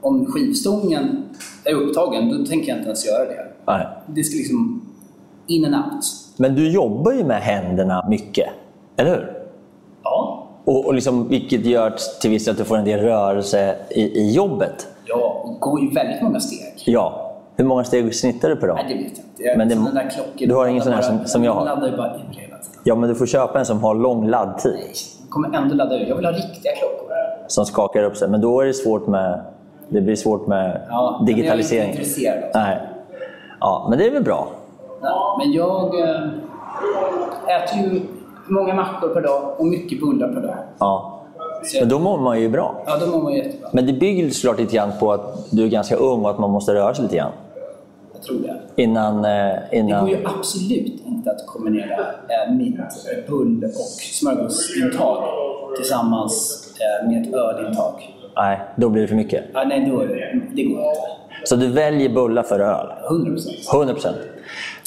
om 0.01 0.25
skivstången 0.25 1.23
är 1.63 1.73
upptagen, 1.73 2.29
då 2.29 2.45
tänker 2.45 2.67
jag 2.67 2.77
inte 2.77 2.87
ens 2.87 3.05
göra 3.05 3.25
det. 3.25 3.47
Nej. 3.67 3.87
Det 4.07 4.23
ska 4.23 4.37
liksom 4.37 4.81
in 5.47 5.65
and 5.65 5.75
out. 5.75 6.03
Men 6.37 6.55
du 6.55 6.71
jobbar 6.71 7.11
ju 7.11 7.23
med 7.23 7.41
händerna 7.41 8.05
mycket, 8.09 8.49
eller 8.97 9.09
hur? 9.09 9.33
Ja, 10.03 10.47
Och, 10.65 10.85
och 10.85 10.93
liksom, 10.93 11.27
vilket 11.27 11.65
gör 11.65 11.93
till 12.21 12.29
viss 12.29 12.45
del 12.45 12.51
att 12.51 12.57
du 12.57 12.63
får 12.65 12.77
en 12.77 12.85
del 12.85 12.99
rörelse 12.99 13.75
i, 13.89 14.01
i 14.01 14.31
jobbet. 14.31 14.87
jag 15.05 15.57
går 15.59 15.81
ju 15.81 15.89
väldigt 15.89 16.21
många 16.21 16.39
steg. 16.39 16.73
Ja. 16.85 17.26
Hur 17.57 17.65
många 17.65 17.83
steg 17.83 18.15
snittar 18.15 18.49
du 18.49 18.55
per 18.55 18.67
dag? 18.67 18.75
Nej, 18.75 18.85
det 18.97 19.03
vet 19.03 19.17
jag 19.17 19.25
inte. 19.25 19.43
Jag, 19.43 19.57
Men 19.57 19.67
det- 19.69 19.75
sådana 19.75 19.93
där 20.03 20.09
klockor, 20.09 20.47
du 20.47 20.55
har 20.55 20.67
ingen 20.67 20.83
sån 20.83 20.93
här 20.93 21.01
som- 21.01 21.25
som 21.25 21.43
jag 21.43 21.51
har? 21.53 21.65
Laddar 21.65 21.87
ju 21.87 21.97
bara 21.97 22.07
ur 22.07 22.19
hela 22.19 22.57
tiden. 22.57 22.81
Ja, 22.83 22.95
men 22.95 23.09
du 23.09 23.15
får 23.15 23.25
köpa 23.25 23.59
en 23.59 23.65
som 23.65 23.83
har 23.83 23.95
lång 23.95 24.27
laddtid. 24.27 24.73
Jag 25.21 25.29
kommer 25.29 25.57
ändå 25.57 25.75
ladda 25.75 25.95
ur. 25.99 26.05
Jag 26.07 26.15
vill 26.15 26.25
ha 26.25 26.31
riktiga 26.31 26.71
klockor. 26.79 27.07
Som 27.47 27.65
skakar 27.65 28.03
upp 28.03 28.17
sig. 28.17 28.29
Men 28.29 28.41
då 28.41 28.61
är 28.61 28.65
det 28.65 28.73
svårt 28.73 29.07
med, 29.07 29.41
det 29.89 30.01
blir 30.01 30.15
svårt 30.15 30.47
med 30.47 30.81
Ja, 30.89 31.23
digitalisering. 31.27 31.79
Jag 31.81 31.87
är 31.87 31.89
inte 31.91 32.01
intresserad 32.01 32.37
det. 32.53 32.59
Nej. 32.59 32.79
Ja, 33.59 33.87
men 33.89 33.99
det 33.99 34.07
är 34.07 34.11
väl 34.11 34.23
bra. 34.23 34.47
Ja, 35.01 35.41
men 35.43 35.51
jag 35.53 35.99
eh, 35.99 36.21
äter 37.63 37.79
ju 37.93 38.01
många 38.47 38.73
mackor 38.73 39.07
per 39.09 39.21
dag 39.21 39.41
och 39.57 39.65
mycket 39.65 39.99
bullar 39.99 40.27
per 40.27 40.41
dag. 40.41 40.55
Ja. 40.79 41.13
Men 41.79 41.89
då 41.89 41.99
mår 41.99 42.17
man 42.17 42.41
ju 42.41 42.49
bra. 42.49 42.75
ja, 42.85 42.97
då 43.05 43.11
mår 43.11 43.23
man 43.23 43.33
jättebra. 43.33 43.69
Men 43.73 43.85
det 43.85 43.93
bygger 43.93 44.29
såklart 44.29 44.59
lite 44.59 44.75
grann 44.75 44.91
på 44.99 45.11
att 45.11 45.51
du 45.51 45.63
är 45.63 45.67
ganska 45.67 45.95
ung 45.95 46.23
och 46.25 46.29
att 46.29 46.39
man 46.39 46.49
måste 46.51 46.73
röra 46.73 46.93
sig 46.93 47.03
lite 47.03 47.15
grann. 47.15 47.31
Jag 48.17 48.25
tror 48.25 48.39
det. 48.39 48.81
Innan... 48.81 49.15
eh, 49.17 49.21
Det 49.25 49.67
innan... 49.71 50.05
går 50.05 50.09
ju 50.15 50.25
absolut 50.25 51.05
inte 51.05 51.31
att 51.31 51.45
kombinera 51.47 51.99
eh, 51.99 52.53
mitt 52.57 52.75
bull 53.27 53.63
och 53.63 53.71
smörgåsintag 54.01 55.23
tillsammans 55.77 56.63
eh, 56.79 57.07
med 57.09 57.21
ett 57.27 57.33
ölintag. 57.33 58.13
Nej, 58.35 58.59
då 58.75 58.89
blir 58.89 59.01
det 59.01 59.07
för 59.07 59.15
mycket. 59.15 59.43
Ja, 59.53 59.63
nej, 59.67 59.89
då, 59.91 59.97
det 60.53 60.63
går 60.63 60.79
inte. 60.79 60.91
Så 61.43 61.55
du 61.55 61.67
väljer 61.67 62.09
bullar 62.09 62.43
för 62.43 62.59
öl? 62.59 62.87
100 63.09 63.31
procent. 63.31 63.55
100 63.73 63.93
procent. 63.93 64.17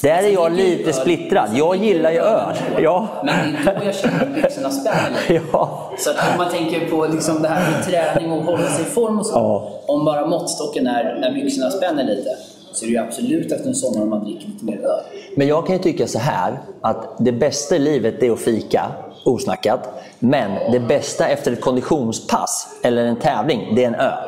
Där 0.02 0.22
är 0.22 0.28
jag 0.32 0.52
lite 0.52 0.92
splittrad. 0.92 1.48
Jag 1.54 1.76
gillar 1.76 2.10
ju 2.10 2.18
öl. 2.18 2.54
Ja. 2.78 3.08
Men 3.24 3.34
det 3.64 3.70
är 3.70 3.78
då 3.80 3.84
jag 3.86 3.94
känner 3.94 4.22
att 4.22 4.34
byxorna 4.34 4.70
spänner. 4.70 5.42
Ja. 5.52 5.90
Så 5.98 6.10
att 6.10 6.16
om 6.32 6.38
man 6.38 6.50
tänker 6.52 6.88
på 6.90 7.06
liksom 7.06 7.42
det 7.42 7.48
här 7.48 7.70
med 7.70 7.82
träning 7.84 8.32
och 8.32 8.44
hålla 8.44 8.66
sig 8.66 8.82
i 8.84 8.88
form 8.88 9.18
och 9.18 9.26
så. 9.26 9.32
Ja. 9.34 9.80
Om 9.86 10.04
bara 10.04 10.26
måttstocken 10.26 10.86
är 10.86 11.18
när 11.20 11.32
byxorna 11.34 11.70
spänner 11.70 12.04
lite 12.04 12.30
så 12.72 12.84
är 12.84 12.86
det 12.86 12.92
ju 12.92 12.98
absolut 12.98 13.52
efter 13.52 13.68
en 13.68 13.74
sommar 13.74 14.02
om 14.02 14.10
man 14.10 14.24
dricker 14.24 14.46
lite 14.46 14.64
mer 14.64 14.78
öl. 14.78 15.00
Men 15.36 15.46
jag 15.48 15.66
kan 15.66 15.76
ju 15.76 15.82
tycka 15.82 16.06
så 16.06 16.18
här 16.18 16.58
att 16.80 17.16
det 17.18 17.32
bästa 17.32 17.76
i 17.76 17.78
livet 17.78 18.22
är 18.22 18.30
att 18.30 18.40
fika, 18.40 18.86
osnackat. 19.24 19.88
Men 20.18 20.72
det 20.72 20.80
bästa 20.80 21.28
efter 21.28 21.52
ett 21.52 21.60
konditionspass 21.60 22.78
eller 22.82 23.04
en 23.04 23.16
tävling, 23.16 23.72
det 23.76 23.84
är 23.84 23.88
en 23.88 23.94
öl. 23.94 24.24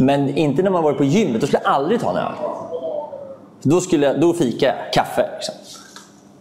Men 0.00 0.36
inte 0.36 0.62
när 0.62 0.70
man 0.70 0.82
varit 0.82 0.98
på 0.98 1.04
gymmet, 1.04 1.40
då 1.40 1.46
skulle 1.46 1.60
jag 1.64 1.72
aldrig 1.72 2.00
ta 2.00 2.10
en 2.10 2.16
öl. 2.16 2.32
Då, 3.62 3.80
skulle 3.80 4.06
jag, 4.06 4.20
då 4.20 4.32
fika 4.32 4.66
jag 4.66 4.92
kaffe. 4.92 5.28
Liksom. 5.34 5.54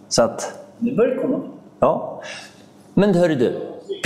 Så 0.10 0.22
att, 0.22 0.60
Nu 0.78 0.96
börjar 0.96 1.16
det 1.16 1.22
komma. 1.22 1.40
ja. 1.80 2.22
Men 2.94 3.16
hörru 3.16 3.36
du, 3.36 3.62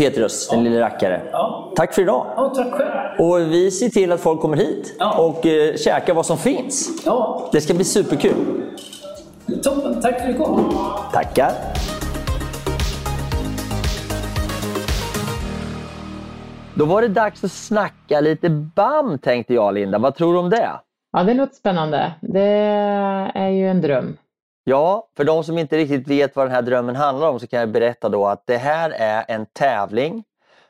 Petrus, 0.06 0.50
den 0.50 0.64
lille 0.64 0.80
rackare. 0.82 1.22
Ja. 1.32 1.72
Tack 1.76 1.94
för 1.94 2.02
idag. 2.02 2.26
Ja, 2.36 2.54
tack 2.56 2.72
själv. 2.74 2.92
Och 3.20 3.40
vi 3.54 3.72
ser 3.72 3.90
till 3.90 4.12
att 4.12 4.20
folk 4.22 4.42
kommer 4.42 4.58
hit 4.58 4.96
Ja. 5.00 5.18
och 5.24 5.46
eh, 5.46 5.76
käkar 5.76 6.14
vad 6.14 6.26
som 6.26 6.38
finns. 6.38 6.90
Ja, 7.06 7.50
Det 7.52 7.62
ska 7.62 7.74
bli 7.74 7.84
superkul. 7.84 8.34
toppen. 9.64 10.02
Tack 10.02 10.22
för 10.22 10.30
att 10.30 10.38
du 10.38 10.44
kom. 10.44 10.74
Tackar. 11.14 11.52
Då 16.76 16.86
var 16.86 17.02
det 17.02 17.08
dags 17.08 17.44
att 17.44 17.52
snacka 17.52 18.22
lite 18.22 18.50
BAM 18.50 19.18
tänkte 19.20 19.54
jag 19.54 19.74
Linda. 19.74 19.98
Vad 20.00 20.16
tror 20.16 20.34
du 20.34 20.40
om 20.40 20.50
det? 20.50 20.70
Ja, 21.14 21.24
det 21.24 21.34
låter 21.34 21.56
spännande. 21.56 22.12
Det 22.22 22.42
är 23.36 23.50
ju 23.50 23.70
en 23.70 23.82
dröm. 23.82 24.18
Ja, 24.63 25.08
för 25.17 25.24
de 25.24 25.43
som 25.43 25.58
inte 25.58 25.78
riktigt 25.78 26.08
vet 26.08 26.36
vad 26.36 26.45
den 26.45 26.56
här 26.56 26.62
drömmen 26.62 26.95
handlar 26.95 27.30
om 27.30 27.39
så 27.39 27.47
kan 27.47 27.60
jag 27.60 27.69
berätta 27.69 28.10
då 28.10 28.28
att 28.28 28.47
det 28.47 28.58
här 28.58 28.89
är 28.89 29.26
en 29.28 29.45
tävling 29.45 30.24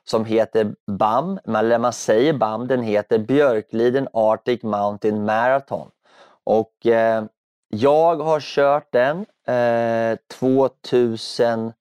som 0.04 0.26
heter 0.26 0.76
BAM, 0.88 1.40
eller 1.48 1.80
man 1.80 1.94
säger 1.94 2.34
BAM, 2.34 2.68
den 2.68 2.84
heter 2.84 3.20
Björkliden 3.20 4.08
Arctic 4.14 4.64
Mountain 4.64 5.26
Marathon. 5.26 5.90
Och 6.44 6.86
eh, 6.86 7.24
jag 7.70 8.16
har 8.16 8.40
kört 8.40 8.92
den 8.92 9.26
eh, 9.48 10.18
2013, 10.40 11.74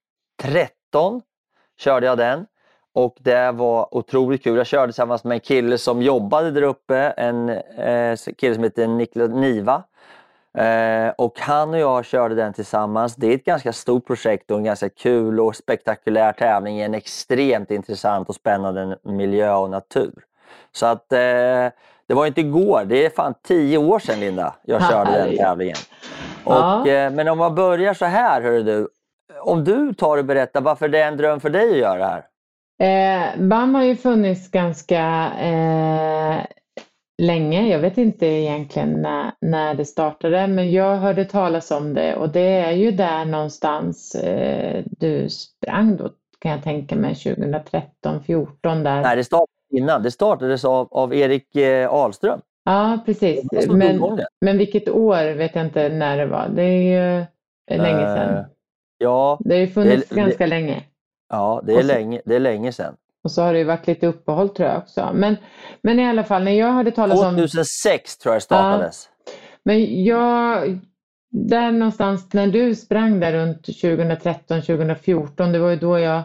körde 1.79 2.05
jag 2.05 2.17
den. 2.17 2.45
Och 2.93 3.17
det 3.19 3.51
var 3.51 3.95
otroligt 3.95 4.43
kul. 4.43 4.57
Jag 4.57 4.67
körde 4.67 4.87
tillsammans 4.87 5.23
med 5.23 5.35
en 5.35 5.39
kille 5.39 5.77
som 5.77 6.01
jobbade 6.01 6.51
där 6.51 6.61
uppe, 6.61 6.97
en 6.97 7.49
eh, 7.49 8.17
kille 8.37 8.55
som 8.55 8.63
heter 8.63 8.87
Niklas 8.87 9.29
Niva. 9.29 9.83
Eh, 10.57 11.13
och 11.17 11.39
han 11.39 11.69
och 11.73 11.79
jag 11.79 12.05
körde 12.05 12.35
den 12.35 12.53
tillsammans. 12.53 13.15
Det 13.15 13.27
är 13.27 13.35
ett 13.35 13.45
ganska 13.45 13.73
stort 13.73 14.07
projekt 14.07 14.51
och 14.51 14.57
en 14.57 14.63
ganska 14.63 14.89
kul 14.89 15.39
och 15.39 15.55
spektakulär 15.55 16.31
tävling 16.33 16.79
i 16.79 16.83
en 16.83 16.93
extremt 16.93 17.71
intressant 17.71 18.29
och 18.29 18.35
spännande 18.35 18.97
miljö 19.03 19.53
och 19.53 19.69
natur. 19.69 20.13
Så 20.71 20.85
att 20.85 21.13
eh, 21.13 21.19
det 22.07 22.13
var 22.13 22.25
inte 22.25 22.41
igår, 22.41 22.83
det 22.85 23.05
är 23.05 23.09
fan 23.09 23.33
tio 23.47 23.77
år 23.77 23.99
sedan 23.99 24.19
Linda, 24.19 24.55
jag 24.63 24.81
körde 24.89 25.11
den 25.11 25.37
tävlingen. 25.37 25.77
Och, 26.43 26.53
Ja. 26.53 26.87
eh, 26.87 27.11
men 27.11 27.27
om 27.27 27.37
man 27.37 27.55
börjar 27.55 27.93
så 27.93 28.05
här, 28.05 28.41
hörru 28.41 28.63
du. 28.63 28.87
Om 29.41 29.63
du 29.63 29.93
tar 29.93 30.17
och 30.17 30.25
berättar 30.25 30.61
varför 30.61 30.87
det 30.87 30.99
är 30.99 31.07
en 31.07 31.17
dröm 31.17 31.39
för 31.39 31.49
dig 31.49 31.71
att 31.71 31.77
göra 31.77 31.97
det 31.97 32.05
här. 32.05 32.25
Eh, 32.81 33.39
BAM 33.41 33.75
har 33.75 33.83
ju 33.83 33.95
funnits 33.95 34.51
ganska 34.51 35.31
eh, 35.41 36.37
länge. 37.21 37.67
Jag 37.67 37.79
vet 37.79 37.97
inte 37.97 38.25
egentligen 38.25 38.89
när, 39.01 39.31
när 39.41 39.73
det 39.75 39.85
startade, 39.85 40.47
men 40.47 40.71
jag 40.71 40.95
hörde 40.97 41.25
talas 41.25 41.71
om 41.71 41.93
det 41.93 42.15
och 42.15 42.29
det 42.29 42.39
är 42.47 42.71
ju 42.71 42.91
där 42.91 43.25
någonstans 43.25 44.15
eh, 44.15 44.83
du 44.85 45.29
sprang 45.29 45.97
då, 45.97 46.09
kan 46.39 46.51
jag 46.51 46.63
tänka 46.63 46.95
mig, 46.95 47.15
2013, 47.15 48.23
14 48.23 48.83
där. 48.83 49.01
Nej, 49.01 49.15
det 49.15 49.23
startade 49.23 49.47
innan. 49.77 50.03
Det 50.03 50.11
startades 50.11 50.65
av, 50.65 50.87
av 50.91 51.13
Erik 51.15 51.55
eh, 51.55 51.89
Ahlström. 51.93 52.39
Ja, 52.65 52.99
precis. 53.05 53.41
Det 53.51 53.71
Men, 53.71 53.99
det. 53.99 54.27
men 54.41 54.57
vilket 54.57 54.89
år 54.89 55.33
vet 55.33 55.55
jag 55.55 55.65
inte 55.65 55.89
när 55.89 56.17
det 56.17 56.25
var. 56.25 56.49
Det 56.55 56.63
är 56.63 56.81
ju 56.81 57.25
länge 57.77 58.01
Eh, 58.07 58.15
sedan. 58.15 58.45
Ja, 58.97 59.37
Det 59.45 59.53
har 59.55 59.59
ju 59.61 59.67
funnits 59.67 60.09
det- 60.09 60.15
det- 60.15 60.21
ganska 60.21 60.45
länge. 60.45 60.83
ja 61.29 61.61
det, 61.65 61.73
är 61.73 61.81
så- 61.81 61.87
länge, 61.87 62.21
det 62.25 62.35
är 62.35 62.39
länge 62.39 62.71
sedan. 62.71 62.95
Och 63.23 63.31
så 63.31 63.41
har 63.41 63.53
det 63.53 63.59
ju 63.59 63.65
varit 63.65 63.87
lite 63.87 64.07
uppehåll 64.07 64.49
tror 64.49 64.69
jag 64.69 64.77
också. 64.77 65.11
Men, 65.13 65.35
men 65.83 65.99
i 65.99 66.09
alla 66.09 66.23
fall, 66.23 66.43
när 66.43 66.51
jag 66.51 66.73
hörde 66.73 66.91
talas 66.91 67.19
om... 67.21 67.35
2006 67.35 68.17
tror 68.17 68.35
jag 68.35 68.43
startades. 68.43 69.09
Men 69.63 70.03
jag, 70.03 70.79
där 71.31 71.71
någonstans 71.71 72.33
när 72.33 72.47
du 72.47 72.75
sprang 72.75 73.19
där 73.19 73.33
runt 73.33 73.65
2013, 73.65 74.61
2014, 74.61 75.51
det 75.51 75.59
var 75.59 75.69
ju 75.69 75.75
då 75.75 75.99
jag, 75.99 76.21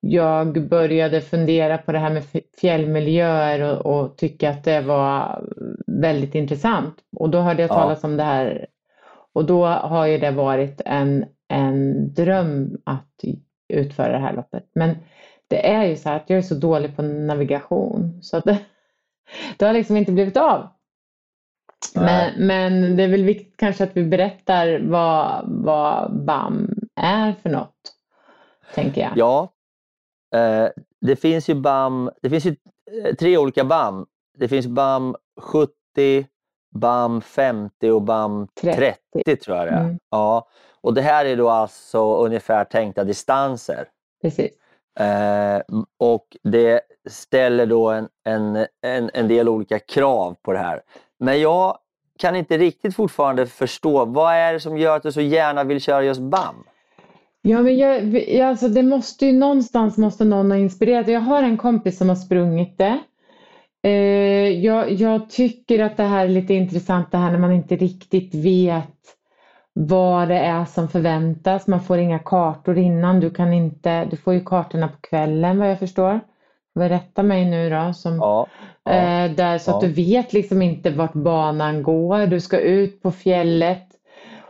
jag 0.00 0.68
började 0.68 1.20
fundera 1.20 1.78
på 1.78 1.92
det 1.92 1.98
här 1.98 2.10
med 2.10 2.24
fjällmiljöer 2.60 3.62
och, 3.62 4.00
och 4.00 4.16
tycka 4.16 4.50
att 4.50 4.64
det 4.64 4.80
var 4.80 5.44
väldigt 5.86 6.34
intressant. 6.34 6.94
Och 7.16 7.30
då 7.30 7.40
hörde 7.40 7.62
jag 7.62 7.70
Ja. 7.70 7.74
talas 7.74 8.04
om 8.04 8.16
det 8.16 8.22
här 8.22 8.66
och 9.32 9.44
då 9.44 9.66
har 9.66 10.06
ju 10.06 10.18
det 10.18 10.30
varit 10.30 10.80
en, 10.84 11.24
en 11.48 12.14
dröm 12.14 12.76
att 12.84 13.24
utföra 13.68 14.12
det 14.12 14.18
här 14.18 14.32
loppet. 14.32 14.64
Men 14.74 14.96
det 15.48 15.66
är 15.66 15.84
ju 15.84 15.96
så 15.96 16.08
här 16.08 16.16
att 16.16 16.30
jag 16.30 16.38
är 16.38 16.42
så 16.42 16.54
dålig 16.54 16.96
på 16.96 17.02
navigation 17.02 18.22
så 18.22 18.36
att 18.36 18.44
det, 18.44 18.58
det 19.56 19.66
har 19.66 19.72
liksom 19.72 19.96
inte 19.96 20.12
blivit 20.12 20.36
av. 20.36 20.68
Men, 21.94 22.46
men 22.46 22.96
det 22.96 23.02
är 23.02 23.08
väl 23.08 23.24
viktigt 23.24 23.56
kanske 23.56 23.84
att 23.84 23.96
vi 23.96 24.04
berättar 24.04 24.80
vad, 24.82 25.44
vad 25.46 26.24
BAM 26.24 26.70
är 26.96 27.32
för 27.42 27.50
något, 27.50 27.94
tänker 28.74 29.00
jag. 29.00 29.12
Ja, 29.16 29.52
eh, 30.34 30.68
det 31.00 31.16
finns 31.16 31.48
ju 31.48 31.54
BAM, 31.54 32.10
det 32.22 32.30
finns 32.30 32.44
ju 32.44 32.56
eh, 33.04 33.14
tre 33.14 33.38
olika 33.38 33.64
BAM. 33.64 34.06
Det 34.38 34.48
finns 34.48 34.66
BAM 34.66 35.16
70, 35.40 36.26
BAM 36.70 37.20
50 37.20 37.90
och 37.90 38.02
BAM 38.02 38.48
30, 38.60 38.98
30. 39.24 39.36
tror 39.36 39.56
jag 39.56 39.66
det 39.66 39.72
är. 39.72 39.84
Mm. 39.84 39.98
Ja, 40.10 40.48
och 40.80 40.94
det 40.94 41.02
här 41.02 41.24
är 41.24 41.36
då 41.36 41.48
alltså 41.48 42.16
ungefär 42.16 42.64
tänkta 42.64 43.04
distanser. 43.04 43.88
Precis. 44.22 44.52
Eh, 44.98 45.60
och 45.98 46.36
det 46.42 46.80
ställer 47.10 47.66
då 47.66 47.90
en, 47.90 48.08
en, 48.24 48.56
en, 48.82 49.10
en 49.14 49.28
del 49.28 49.48
olika 49.48 49.78
krav 49.78 50.36
på 50.42 50.52
det 50.52 50.58
här. 50.58 50.82
Men 51.18 51.40
jag 51.40 51.78
kan 52.18 52.36
inte 52.36 52.58
riktigt 52.58 52.96
fortfarande 52.96 53.46
förstå, 53.46 54.04
vad 54.04 54.34
är 54.34 54.52
det 54.52 54.60
som 54.60 54.78
gör 54.78 54.96
att 54.96 55.02
du 55.02 55.12
så 55.12 55.20
gärna 55.20 55.64
vill 55.64 55.80
köra 55.80 56.04
just 56.04 56.20
BAM? 56.20 56.64
Ja, 57.42 57.62
men 57.62 57.76
jag, 57.76 58.40
alltså 58.40 58.68
det 58.68 58.82
måste 58.82 59.26
ju 59.26 59.32
någonstans 59.32 59.98
måste 59.98 60.24
någon 60.24 60.50
ha 60.50 60.58
inspirerat. 60.58 61.08
Jag 61.08 61.20
har 61.20 61.42
en 61.42 61.56
kompis 61.56 61.98
som 61.98 62.08
har 62.08 62.16
sprungit 62.16 62.78
det. 62.78 62.98
Eh, 63.82 64.48
jag, 64.64 64.92
jag 64.92 65.30
tycker 65.30 65.78
att 65.84 65.96
det 65.96 66.02
här 66.02 66.24
är 66.24 66.28
lite 66.28 66.54
intressant, 66.54 67.10
det 67.10 67.18
här 67.18 67.30
när 67.30 67.38
man 67.38 67.52
inte 67.52 67.76
riktigt 67.76 68.34
vet 68.34 68.84
vad 69.80 70.28
det 70.28 70.38
är 70.38 70.64
som 70.64 70.88
förväntas. 70.88 71.66
Man 71.66 71.80
får 71.80 71.98
inga 71.98 72.18
kartor 72.18 72.78
innan. 72.78 73.20
Du 73.20 73.30
kan 73.30 73.52
inte, 73.52 74.04
du 74.04 74.16
får 74.16 74.34
ju 74.34 74.44
kartorna 74.44 74.88
på 74.88 74.96
kvällen 75.00 75.58
vad 75.58 75.70
jag 75.70 75.78
förstår. 75.78 76.20
Får 76.74 76.88
rätta 76.88 77.22
mig 77.22 77.44
nu 77.44 77.70
då. 77.70 77.92
Som, 77.94 78.16
Ja, 78.16 78.46
ja, 78.84 78.90
Eh, 78.92 79.30
där, 79.30 79.58
så 79.58 79.76
att 79.76 79.82
Ja. 79.82 79.88
du 79.88 79.94
vet 79.94 80.32
liksom 80.32 80.62
inte 80.62 80.90
vart 80.90 81.12
banan 81.12 81.82
går. 81.82 82.26
Du 82.26 82.40
ska 82.40 82.58
ut 82.60 83.02
på 83.02 83.10
fjället 83.10 83.86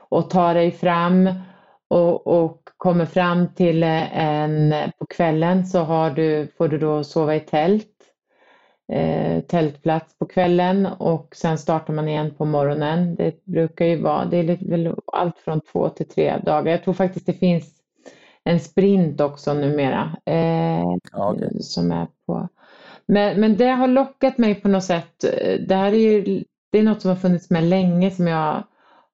och 0.08 0.30
ta 0.30 0.52
dig 0.52 0.70
fram 0.70 1.30
och, 1.88 2.26
och 2.26 2.62
kommer 2.76 3.04
fram 3.06 3.48
till 3.54 3.82
eh, 3.82 4.18
en, 4.18 4.74
på 4.98 5.06
kvällen 5.06 5.66
så 5.66 5.78
har 5.78 6.10
du, 6.10 6.46
får 6.58 6.68
du 6.68 6.78
då 6.78 7.04
sova 7.04 7.34
i 7.34 7.40
tält. 7.40 7.86
Eh, 8.92 9.40
tältplats 9.40 10.18
på 10.18 10.26
kvällen 10.26 10.86
och 10.86 11.36
sen 11.36 11.58
startar 11.58 11.94
man 11.94 12.08
igen 12.08 12.34
på 12.38 12.44
morgonen. 12.44 13.14
Det 13.14 13.44
brukar 13.44 13.84
ju 13.84 14.02
vara, 14.02 14.24
det 14.24 14.36
är 14.36 14.68
väl 14.70 14.94
allt 15.12 15.38
från 15.38 15.60
två 15.60 15.88
till 15.88 16.08
tre 16.08 16.38
dagar. 16.38 16.70
Jag 16.70 16.84
tror 16.84 16.94
faktiskt 16.94 17.26
det 17.26 17.32
finns 17.32 17.70
en 18.44 18.60
sprint 18.60 19.20
också 19.20 19.54
numera. 19.54 20.16
Eh, 20.24 20.96
ja, 21.12 21.32
okej. 21.34 21.62
som 21.62 21.92
är 21.92 22.06
på. 22.26 22.48
Men, 23.06 23.40
men 23.40 23.56
det 23.56 23.68
har 23.68 23.88
lockat 23.88 24.38
mig 24.38 24.54
på 24.54 24.68
något 24.68 24.84
sätt. 24.84 25.24
Det 25.68 25.74
här 25.74 25.92
är 25.92 25.96
ju 25.96 26.44
det 26.72 26.78
är 26.78 26.82
något 26.82 27.02
som 27.02 27.08
har 27.08 27.16
funnits 27.16 27.50
med 27.50 27.64
länge 27.64 28.10
som 28.10 28.26
jag 28.26 28.62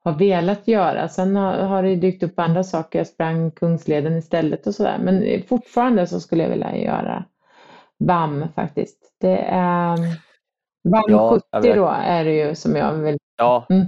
har 0.05 0.13
velat 0.13 0.69
göra. 0.69 1.09
Sen 1.09 1.37
har, 1.37 1.53
har 1.53 1.83
det 1.83 1.97
dykt 1.97 2.23
upp 2.23 2.39
andra 2.39 2.65
saker. 2.65 2.99
Jag 2.99 3.07
sprang 3.07 3.51
Kungsleden 3.51 4.17
istället 4.17 4.67
och 4.67 4.75
sådär. 4.75 4.99
Men 4.99 5.43
fortfarande 5.49 6.07
så 6.07 6.21
skulle 6.21 6.43
jag 6.43 6.51
vilja 6.51 6.77
göra 6.77 7.25
BAM 7.99 8.45
faktiskt. 8.55 8.99
Det 9.21 9.39
är 9.49 9.97
BAM 10.89 11.05
Ja, 11.09 11.11
jag 11.11 11.43
70 11.61 11.69
vet. 11.69 11.77
då 11.77 11.87
är 11.89 12.25
det 12.25 12.33
ju 12.33 12.55
som 12.55 12.77
jag 12.77 12.93
vill. 12.93 13.17
Ja, 13.37 13.67
Mm. 13.71 13.85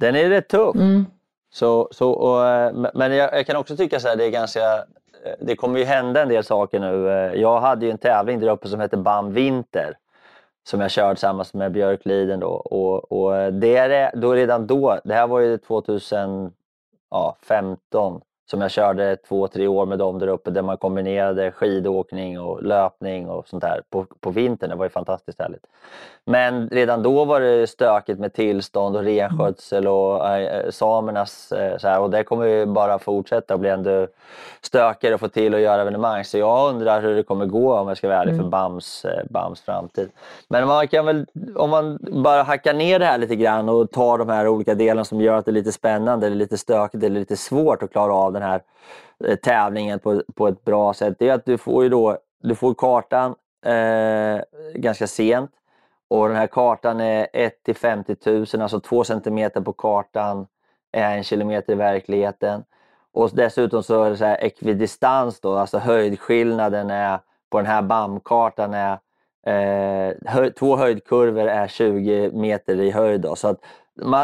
den 0.00 0.16
är 0.16 0.28
rätt 0.28 0.48
tuff. 0.48 0.74
Mm. 0.76 1.06
Så, 1.54 1.88
så, 1.90 2.10
och, 2.10 2.46
eh, 2.48 2.72
men- 2.94 3.12
jag, 3.16 3.34
jag 3.38 3.46
kan 3.46 3.56
också 3.56 3.76
tycka 3.76 4.00
så 4.00 4.08
här, 4.08 4.16
det 4.16 4.24
är 4.26 4.30
ganska... 4.30 4.60
eh, 5.24 5.34
Det 5.40 5.56
kommer 5.56 5.78
ju 5.78 5.84
hända 5.84 6.22
en 6.22 6.28
del 6.28 6.44
saker 6.44 6.80
nu. 6.80 7.10
Eh, 7.10 7.32
Jag 7.40 7.60
hade 7.60 7.86
ju 7.86 7.92
en 7.92 7.98
tävling 7.98 8.40
där 8.40 8.48
uppe 8.48 8.68
som 8.68 8.80
heter 8.80 8.96
BAM 8.96 9.32
Vinter. 9.32 9.96
Som 10.68 10.80
jag 10.80 10.90
körde 10.90 11.14
tillsammans 11.14 11.54
med 11.54 11.72
Björkliden 11.72 12.40
då. 12.40 12.48
Och, 12.50 13.12
och 13.12 13.52
det 13.52 13.76
är 13.76 14.16
då 14.16 14.34
redan 14.34 14.66
då, 14.66 14.98
det 15.04 15.14
här 15.14 15.26
var 15.26 15.40
ju 15.40 15.58
2015 15.58 16.52
som 18.46 18.60
jag 18.60 18.70
körde 18.70 19.16
två, 19.16 19.48
tre 19.48 19.66
år 19.66 19.86
med 19.86 19.98
dem 19.98 20.18
där 20.18 20.26
uppe 20.26 20.50
där 20.50 20.62
man 20.62 20.76
kombinerade 20.76 21.52
skidåkning 21.52 22.40
och 22.40 22.62
löpning 22.62 23.28
och 23.28 23.48
sånt 23.48 23.62
där 23.62 23.82
på, 23.90 24.06
på 24.20 24.30
vintern. 24.30 24.70
Det 24.70 24.76
var 24.76 24.84
ju 24.84 24.90
fantastiskt 24.90 25.38
härligt. 25.38 25.66
Men 26.26 26.68
redan 26.68 27.02
då 27.02 27.24
var 27.24 27.40
det 27.40 27.66
stökigt 27.66 28.20
med 28.20 28.32
tillstånd 28.32 28.96
och 28.96 29.02
renskötsel 29.02 29.88
och 29.88 30.28
äh, 30.28 30.70
samernas 30.70 31.52
äh, 31.52 31.78
så 31.78 31.88
här, 31.88 32.00
och 32.00 32.10
det 32.10 32.24
kommer 32.24 32.46
ju 32.46 32.66
bara 32.66 32.98
fortsätta 32.98 33.54
och 33.54 33.60
bli 33.60 33.70
ändå 33.70 34.06
stökigare 34.60 35.14
att 35.14 35.20
få 35.20 35.28
till 35.28 35.54
att 35.54 35.60
göra 35.60 35.82
evenemang. 35.82 36.24
Så 36.24 36.38
jag 36.38 36.74
undrar 36.74 37.02
hur 37.02 37.14
det 37.14 37.22
kommer 37.22 37.46
gå 37.46 37.74
om 37.74 37.88
jag 37.88 37.96
ska 37.96 38.08
vara 38.08 38.18
ärlig 38.20 38.36
för 38.36 38.44
BAMs, 38.44 39.04
äh, 39.04 39.24
BAMs 39.30 39.60
framtid. 39.60 40.10
Men 40.48 40.66
man 40.68 40.88
kan 40.88 41.06
väl, 41.06 41.26
om 41.56 41.70
man 41.70 41.98
bara 42.00 42.42
hackar 42.42 42.74
ner 42.74 42.98
det 42.98 43.06
här 43.06 43.18
lite 43.18 43.36
grann 43.36 43.68
och 43.68 43.90
tar 43.90 44.18
de 44.18 44.28
här 44.28 44.48
olika 44.48 44.74
delarna 44.74 45.04
som 45.04 45.20
gör 45.20 45.36
att 45.36 45.44
det 45.44 45.50
är 45.50 45.52
lite 45.52 45.72
spännande 45.72 46.26
eller 46.26 46.36
lite 46.36 46.58
stökigt 46.58 47.04
eller 47.04 47.20
lite 47.20 47.36
svårt 47.36 47.82
att 47.82 47.92
klara 47.92 48.14
av 48.14 48.32
den 48.34 48.42
här 48.42 48.62
eh, 49.24 49.36
tävlingen 49.36 49.98
på, 49.98 50.22
på 50.34 50.48
ett 50.48 50.64
bra 50.64 50.94
sätt. 50.94 51.16
Det 51.18 51.28
är 51.28 51.34
att 51.34 51.44
du 51.44 51.58
får 51.58 51.82
ju 51.82 51.88
då, 51.88 52.18
du 52.42 52.54
får 52.54 52.74
kartan 52.74 53.34
eh, 53.66 54.40
ganska 54.74 55.06
sent. 55.06 55.50
Och 56.08 56.28
den 56.28 56.36
här 56.36 56.46
kartan 56.46 57.00
är 57.00 57.26
1 57.32 57.62
till 57.62 57.76
50 57.76 58.16
000, 58.26 58.46
alltså 58.62 58.80
2 58.80 59.04
centimeter 59.04 59.60
på 59.60 59.72
kartan 59.72 60.46
är 60.92 61.16
en 61.16 61.24
kilometer 61.24 61.72
i 61.72 61.76
verkligheten. 61.76 62.64
Och 63.12 63.30
dessutom 63.34 63.82
så 63.82 64.04
är 64.04 64.10
det 64.10 64.16
så 64.16 64.24
här 64.24 64.44
ekvidistans 64.44 65.40
då, 65.40 65.56
alltså 65.56 65.78
höjdskillnaden 65.78 66.90
är 66.90 67.18
på 67.50 67.58
den 67.58 67.66
här 67.66 67.82
BAM-kartan 67.82 68.74
är 68.74 68.92
eh, 69.46 70.14
hö 70.26 70.50
två 70.50 70.76
höjdkurvor 70.76 71.48
är 71.48 71.68
20 71.68 72.30
meter 72.32 72.80
i 72.80 72.90
höjd. 72.90 73.20
Då, 73.20 73.36
så 73.36 73.48
att 73.48 73.60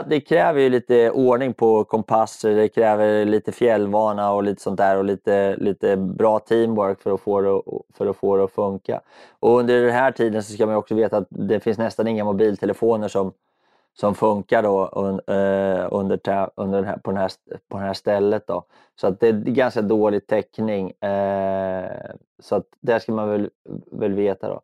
det 0.08 0.20
kräver 0.20 0.60
ju 0.60 0.70
lite 0.70 1.10
ordning 1.10 1.54
på 1.54 1.84
kompasser, 1.84 2.56
det 2.56 2.68
kräver 2.68 3.24
lite 3.24 3.52
fjällvana 3.52 4.32
och 4.32 4.42
lite 4.42 4.62
sånt 4.62 4.78
där 4.78 4.96
och 4.96 5.04
lite, 5.04 5.56
lite 5.56 5.96
bra 5.96 6.38
teamwork 6.38 7.00
för 7.00 7.14
att, 7.14 7.20
få 7.20 7.40
det, 7.40 7.62
för 7.94 8.06
att 8.06 8.16
få 8.16 8.36
det 8.36 8.44
att 8.44 8.52
funka. 8.52 9.00
Och 9.40 9.58
under 9.58 9.82
den 9.82 9.92
här 9.92 10.12
tiden 10.12 10.42
så 10.42 10.52
ska 10.52 10.66
man 10.66 10.74
också 10.74 10.94
veta 10.94 11.16
att 11.16 11.26
det 11.28 11.60
finns 11.60 11.78
nästan 11.78 12.06
inga 12.06 12.24
mobiltelefoner 12.24 13.08
som, 13.08 13.32
som 13.94 14.14
funkar 14.14 14.62
då 14.62 14.86
un, 14.86 15.20
eh, 15.26 15.88
under, 15.90 16.50
under 16.56 16.78
den 16.78 16.84
här, 16.84 16.96
på, 16.96 17.10
den 17.10 17.20
här, 17.20 17.30
på 17.68 17.78
det 17.78 17.84
här 17.84 17.94
stället. 17.94 18.46
Då. 18.46 18.64
Så 19.00 19.06
att 19.06 19.20
det 19.20 19.28
är 19.28 19.32
ganska 19.32 19.82
dålig 19.82 20.26
täckning. 20.26 20.90
Eh, 20.90 21.90
så 22.38 22.56
att 22.56 22.66
det 22.80 23.00
ska 23.00 23.12
man 23.12 23.28
väl, 23.28 23.50
väl 23.90 24.12
veta. 24.12 24.48
Då. 24.48 24.60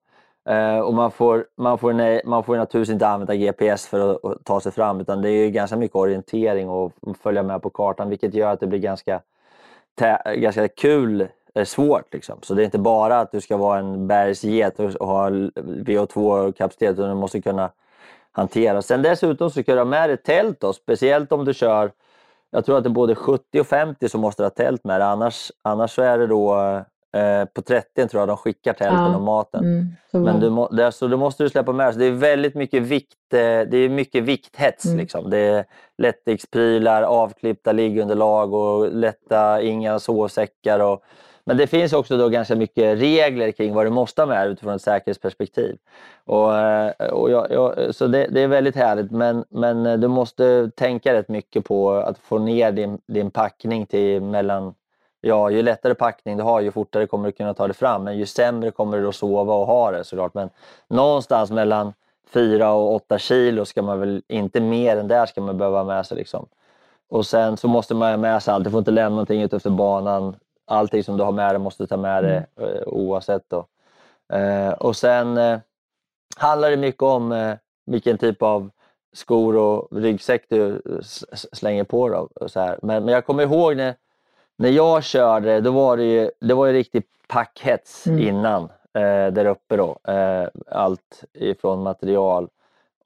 Eh, 0.47 0.79
och 0.79 0.95
man 0.95 1.11
får, 1.11 1.47
man, 1.57 1.79
får, 1.79 1.93
nej, 1.93 2.23
man 2.25 2.45
får 2.45 2.57
naturligtvis 2.57 2.93
inte 2.93 3.09
använda 3.09 3.35
GPS 3.35 3.87
för 3.87 4.11
att, 4.11 4.25
att 4.25 4.45
ta 4.45 4.61
sig 4.61 4.73
fram 4.73 5.01
utan 5.01 5.23
det 5.23 5.31
är 5.31 5.45
ju 5.45 5.51
ganska 5.51 5.77
mycket 5.77 5.97
orientering 5.97 6.69
och 6.69 6.93
följa 7.23 7.43
med 7.43 7.63
på 7.63 7.71
kartan 7.71 8.09
vilket 8.09 8.35
gör 8.35 8.53
att 8.53 8.61
det 8.61 8.67
blir 8.67 8.79
ganska, 8.79 9.21
tä- 10.01 10.35
ganska 10.37 10.69
kul 10.69 11.29
eh, 11.55 11.65
svårt. 11.65 12.15
Liksom. 12.15 12.39
Så 12.43 12.55
det 12.55 12.63
är 12.63 12.65
inte 12.65 12.79
bara 12.79 13.21
att 13.21 13.33
du 13.33 13.41
ska 13.41 13.57
vara 13.57 13.79
en 13.79 14.07
bergsget 14.07 14.81
och 14.81 15.07
ha 15.07 15.31
VO2-kapacitet 15.31 16.93
utan 16.93 17.09
du 17.09 17.15
måste 17.15 17.41
kunna 17.41 17.71
hantera. 18.33 18.83
Sen 18.83 19.03
dessutom 19.03 19.51
så 19.51 19.63
ska 19.63 19.73
du 19.73 19.81
ha 19.81 19.85
med 19.85 20.11
dig 20.11 20.17
tält 20.17 20.61
då, 20.61 20.73
speciellt 20.73 21.33
om 21.33 21.45
du 21.45 21.55
kör 21.55 21.91
jag 22.51 22.65
tror 22.65 22.79
att 22.79 22.85
det 22.85 22.89
är 22.89 22.93
både 22.93 23.15
70 23.15 23.61
och 23.61 23.67
50 23.67 24.09
som 24.09 24.21
måste 24.21 24.43
ha 24.43 24.51
tält 24.51 24.85
med 24.85 25.01
dig. 25.01 25.09
Annars, 25.09 25.53
annars 25.63 25.95
så 25.95 26.03
är 26.03 26.19
det 26.19 26.27
då 26.27 26.55
eh, 27.17 27.45
på 27.45 27.63
30 27.63 28.09
tror 28.09 28.21
jag 28.21 28.29
de 28.29 28.37
skickar 28.37 28.73
tälten 28.73 28.99
Ja. 28.99 29.17
och 29.17 29.23
maten. 29.23 29.65
Mm. 29.65 29.87
Så 30.11 30.19
Men 30.19 30.41
du, 30.41 30.51
må, 30.51 30.69
det, 30.69 30.93
så 30.93 31.07
då 31.07 31.17
måste 31.17 31.43
du 31.43 31.49
släppa 31.49 31.73
med. 31.73 31.93
Så 31.93 31.99
Det 31.99 32.05
är 32.07 32.11
väldigt 32.11 32.55
mycket 32.55 32.83
vikt, 32.83 33.15
eh, 33.33 33.39
det 33.39 33.77
är 33.77 33.89
mycket 33.89 34.25
vikthets. 34.25 34.85
Mm. 34.85 34.99
Liksom. 34.99 35.31
Det 35.31 35.39
är 35.39 35.65
lättviktsprylar, 35.99 37.03
avklippta 37.03 37.73
liggunderlag 37.73 38.55
och 38.55 38.93
lätta, 38.93 39.63
inga 39.63 39.99
sovsäckar. 39.99 40.81
Och, 40.81 41.03
men 41.45 41.57
det 41.57 41.67
finns 41.67 41.93
också 41.93 42.17
då 42.17 42.29
ganska 42.29 42.57
mycket 42.57 42.99
regler 42.99 43.53
kring 43.53 43.75
vad 43.75 43.87
du 43.87 43.91
måste 43.91 44.23
ha 44.23 44.27
med 44.27 44.49
utifrån 44.49 44.75
ett 44.75 44.83
säkerhetsperspektiv. 44.83 45.77
Och, 46.25 46.59
eh, 46.59 46.91
och 47.13 47.31
jag, 47.31 47.47
jag, 47.51 47.95
så 47.95 48.07
det, 48.07 48.27
det 48.31 48.41
är 48.41 48.49
väldigt 48.49 48.77
härligt 48.77 49.11
men, 49.11 49.45
men 49.51 50.01
du 50.01 50.09
måste 50.09 50.71
tänka 50.77 51.15
rätt 51.15 51.29
mycket 51.29 51.65
på 51.65 51.91
att 51.93 52.19
få 52.19 52.39
ner 52.39 52.73
din, 52.73 52.99
din 53.07 53.31
packning 53.31 53.87
till 53.87 54.23
mellan 54.23 54.75
Ja, 55.27 55.51
ju 55.51 55.63
lättare 55.63 55.95
packning 55.95 56.37
du 56.37 56.43
har, 56.43 56.61
ju 56.61 56.71
fortare 56.71 57.07
kommer 57.07 57.27
du 57.27 57.33
kunna 57.33 57.55
ta 57.55 57.69
det 57.69 57.75
fram. 57.75 58.05
Men 58.05 58.19
ju 58.19 58.27
sämre 58.27 58.71
kommer 58.71 58.99
du 58.99 59.09
att 59.09 59.15
sova 59.15 59.55
och 59.55 59.67
ha 59.67 59.91
det 59.91 60.05
såklart. 60.05 60.35
Men 60.35 60.51
någonstans 60.89 61.51
mellan 61.51 61.93
4 62.31 62.73
och 62.73 62.95
8 62.95 63.19
kilo 63.19 63.65
ska 63.65 63.83
man 63.83 64.01
väl, 64.01 64.23
inte 64.29 64.61
mer 64.61 64.97
än 64.97 65.09
där 65.09 65.27
ska 65.27 65.41
man 65.41 65.59
behöva 65.59 65.79
ha 65.79 65.85
med 65.85 66.07
sig. 66.07 66.17
Liksom. 66.17 66.47
Och 67.09 67.27
sen 67.27 67.57
så 67.57 67.69
måste 67.69 67.95
man 67.95 68.11
ha 68.11 68.17
med 68.17 68.43
sig 68.43 68.55
allt. 68.55 68.65
Du 68.65 68.71
får 68.71 68.79
inte 68.79 68.91
lämna 68.91 69.09
någonting 69.09 69.43
ute 69.43 69.57
efter 69.57 69.71
banan. 69.71 70.37
Allting 70.65 71.05
som 71.05 71.17
du 71.17 71.25
har 71.25 71.33
med 71.33 71.55
dig 71.55 71.59
måste 71.59 71.83
du 71.83 71.87
ta 71.87 71.97
med 71.97 72.25
dig 72.25 72.47
eh, 72.61 72.83
oavsett. 72.87 73.43
Då. 73.49 73.67
Eh, 74.37 74.73
och 74.73 74.97
sen 74.97 75.39
eh, 75.39 75.59
handlar 76.37 76.71
det 76.71 76.77
mycket 76.77 77.03
om 77.03 77.33
eh, 77.33 77.55
vilken 77.87 78.19
typ 78.19 78.43
av 78.43 78.71
skor 79.13 79.57
och 79.57 79.89
ryggsäck 79.91 80.45
du 80.49 80.75
eh, 80.75 81.01
slänger 81.53 81.85
på. 81.85 82.09
Då, 82.09 82.49
så 82.49 82.61
här. 82.61 82.79
Men, 82.83 83.05
men 83.05 83.15
jag 83.15 83.27
kommer 83.27 83.43
ihåg 83.43 83.77
när, 83.77 83.95
när 84.59 84.69
jag 84.69 85.05
körde, 85.05 85.61
då 85.61 85.71
var 85.71 85.97
det 85.97 86.05
ju, 86.05 86.31
det 86.41 86.55
var 86.55 86.67
ju 86.67 86.73
riktigt 86.73 87.07
packhets 87.29 88.07
Mm. 88.07 88.21
innan 88.29 88.63
eh, 88.95 89.33
där 89.33 89.45
uppe. 89.45 89.77
Då. 89.77 89.99
Eh, 90.13 90.49
allt 90.71 91.25
ifrån 91.33 91.83
material. 91.83 92.49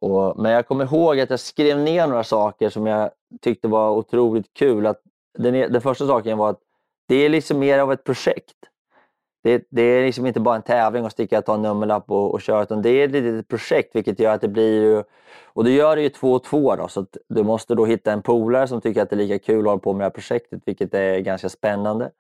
Och, 0.01 0.39
men 0.39 0.53
jag 0.53 0.67
kommer 0.69 0.85
ihåg 0.85 1.21
att 1.21 1.31
jag 1.31 1.41
skrev 1.41 1.79
ner 1.79 2.07
några 2.07 2.25
saker 2.25 2.71
som 2.71 2.87
jag 2.87 3.11
tyckte 3.41 3.69
var 3.69 3.91
otroligt 3.91 4.55
kul. 4.55 4.87
Att 4.87 5.03
den, 5.39 5.55
e- 5.55 5.69
den 5.69 5.81
första 5.81 6.07
saken 6.07 6.39
var 6.39 6.51
att 6.51 6.61
det 7.09 7.15
är 7.15 7.29
liksom 7.29 7.59
mer 7.59 7.79
av 7.79 7.93
ett 7.93 8.05
projekt. 8.05 8.55
Det, 9.43 9.67
det 9.71 9.83
är 9.83 10.07
liksom 10.07 10.27
inte 10.27 10.41
bara 10.41 10.57
en 10.57 10.63
tävling 10.63 11.07
att 11.07 11.13
sticka 11.13 11.39
och 11.39 11.45
ta 11.45 11.55
en 11.55 11.63
nummerlapp 11.63 12.11
och, 12.11 12.35
och 12.35 12.41
köra 12.41 12.63
utan 12.63 12.83
det 12.83 12.91
är 12.91 13.05
ett 13.05 13.11
litet 13.11 13.49
projekt 13.49 13.97
vilket 13.97 14.21
gör 14.21 14.35
att 14.35 14.41
det 14.41 14.49
blir 14.49 14.83
ju, 14.83 15.03
och 15.45 15.65
det 15.65 15.71
gör 15.71 15.97
det 15.97 16.03
ju 16.03 16.09
två 16.09 16.33
och 16.33 16.45
två 16.45 16.77
då 16.77 16.89
så 16.89 17.01
att 17.01 17.17
du 17.29 17.43
måste 17.43 17.75
då 17.75 17.87
hitta 17.87 18.13
en 18.13 18.23
polare 18.23 18.69
som 18.69 18.81
tycker 18.81 19.03
att 19.03 19.11
det 19.11 19.17
är 19.17 19.19
lika 19.19 19.39
kul 19.39 19.61
att 19.61 19.67
hålla 19.67 19.79
på 19.79 19.93
med 19.93 20.01
det 20.01 20.05
här 20.05 20.11
projektet 20.11 20.63
vilket 20.65 20.95
är 20.95 21.19
ganska 21.19 21.49
spännande. 21.49 22.11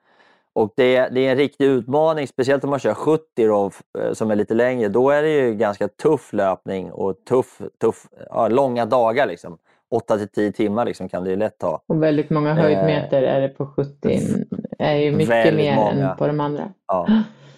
Och 0.52 0.72
det, 0.76 1.08
det 1.08 1.26
är 1.26 1.30
en 1.30 1.36
riktig 1.36 1.64
utmaning, 1.64 2.26
speciellt 2.26 2.64
om 2.64 2.70
man 2.70 2.78
kör 2.78 2.94
70 2.94 3.46
då, 3.46 3.70
eh, 3.98 4.12
som 4.12 4.30
är 4.30 4.36
lite 4.36 4.54
längre. 4.54 4.88
Då 4.88 5.10
är 5.10 5.22
det 5.22 5.30
ju 5.30 5.54
ganska 5.54 5.88
tuff 5.88 6.32
löpning 6.32 6.92
och 6.92 7.24
tuff, 7.24 7.60
tuff, 7.80 8.06
ja, 8.30 8.48
långa 8.48 8.86
dagar. 8.86 9.26
Liksom. 9.26 9.58
8 9.90 10.18
till 10.18 10.28
10 10.28 10.52
timmar 10.52 10.84
liksom, 10.84 11.08
kan 11.08 11.24
det 11.24 11.30
ju 11.30 11.36
lätt 11.36 11.58
ta. 11.58 11.80
Och 11.86 12.02
väldigt 12.02 12.30
många 12.30 12.54
höjdmeter 12.54 13.22
är 13.22 13.40
det 13.40 13.48
på 13.48 13.66
70. 13.66 14.20
är 14.78 14.94
ju 14.94 15.12
mycket 15.12 15.54
mer 15.54 15.76
många. 15.76 16.10
än 16.10 16.16
på 16.16 16.26
de 16.26 16.40
andra. 16.40 16.62
Ja. 16.88 17.06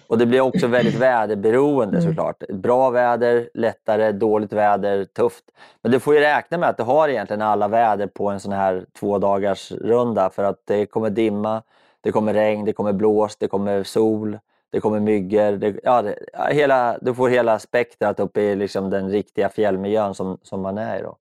Och 0.07 0.17
det 0.17 0.25
blir 0.25 0.41
också 0.41 0.67
väldigt 0.67 0.95
väderberoende 0.99 1.97
Mm. 1.97 2.09
såklart. 2.09 2.43
Bra 2.49 2.89
väder, 2.89 3.49
lättare, 3.53 4.11
dåligt 4.11 4.53
väder, 4.53 5.05
tufft. 5.05 5.43
Men 5.81 5.91
du 5.91 5.99
får 5.99 6.13
ju 6.15 6.19
räkna 6.19 6.57
med 6.57 6.69
att 6.69 6.77
du 6.77 6.83
har 6.83 7.09
egentligen 7.09 7.41
alla 7.41 7.67
väder 7.67 8.07
på 8.07 8.29
en 8.29 8.39
sån 8.39 8.51
här 8.51 8.85
två 8.99 9.17
dagars 9.19 9.71
runda 9.71 10.29
för 10.29 10.43
att 10.43 10.61
det 10.65 10.85
kommer 10.85 11.09
dimma, 11.09 11.61
det 12.01 12.11
kommer 12.11 12.33
regn, 12.33 12.65
det 12.65 12.73
kommer 12.73 12.93
blåst, 12.93 13.39
det 13.39 13.47
kommer 13.47 13.83
sol, 13.83 14.39
det 14.71 14.79
kommer 14.79 14.99
myggor. 14.99 15.51
Det, 15.51 15.75
ja, 15.83 16.01
det, 16.01 16.15
hela, 16.51 16.97
du 17.01 17.13
får 17.13 17.29
hela 17.29 17.59
spektrat 17.59 18.19
uppe 18.19 18.41
i 18.41 18.55
liksom 18.55 18.89
den 18.89 19.09
riktiga 19.09 19.49
fjällmiljön 19.49 20.13
som, 20.13 20.37
som 20.43 20.61
man 20.61 20.77
är 20.77 20.99
i. 20.99 21.01
Då. 21.01 21.15